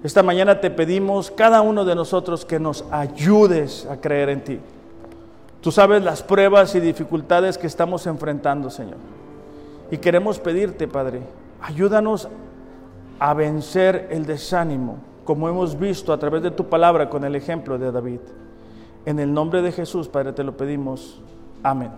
Esta 0.04 0.22
mañana 0.22 0.60
te 0.60 0.70
pedimos, 0.70 1.30
cada 1.30 1.62
uno 1.62 1.84
de 1.84 1.96
nosotros, 1.96 2.44
que 2.44 2.60
nos 2.60 2.84
ayudes 2.92 3.86
a 3.86 4.00
creer 4.00 4.28
en 4.28 4.44
ti. 4.44 4.60
Tú 5.60 5.72
sabes 5.72 6.04
las 6.04 6.22
pruebas 6.22 6.74
y 6.74 6.80
dificultades 6.80 7.58
que 7.58 7.66
estamos 7.66 8.06
enfrentando, 8.06 8.70
Señor. 8.70 8.98
Y 9.90 9.96
queremos 9.96 10.38
pedirte, 10.38 10.86
Padre, 10.86 11.22
ayúdanos 11.60 12.28
a 13.18 13.34
vencer 13.34 14.08
el 14.10 14.26
desánimo, 14.26 14.98
como 15.24 15.48
hemos 15.48 15.78
visto 15.78 16.12
a 16.12 16.18
través 16.18 16.42
de 16.42 16.50
tu 16.50 16.68
palabra 16.68 17.08
con 17.08 17.24
el 17.24 17.34
ejemplo 17.34 17.78
de 17.78 17.90
David. 17.90 18.20
En 19.06 19.18
el 19.18 19.32
nombre 19.32 19.60
de 19.62 19.72
Jesús, 19.72 20.08
Padre, 20.08 20.32
te 20.32 20.44
lo 20.44 20.56
pedimos. 20.56 21.20
Amén. 21.62 21.90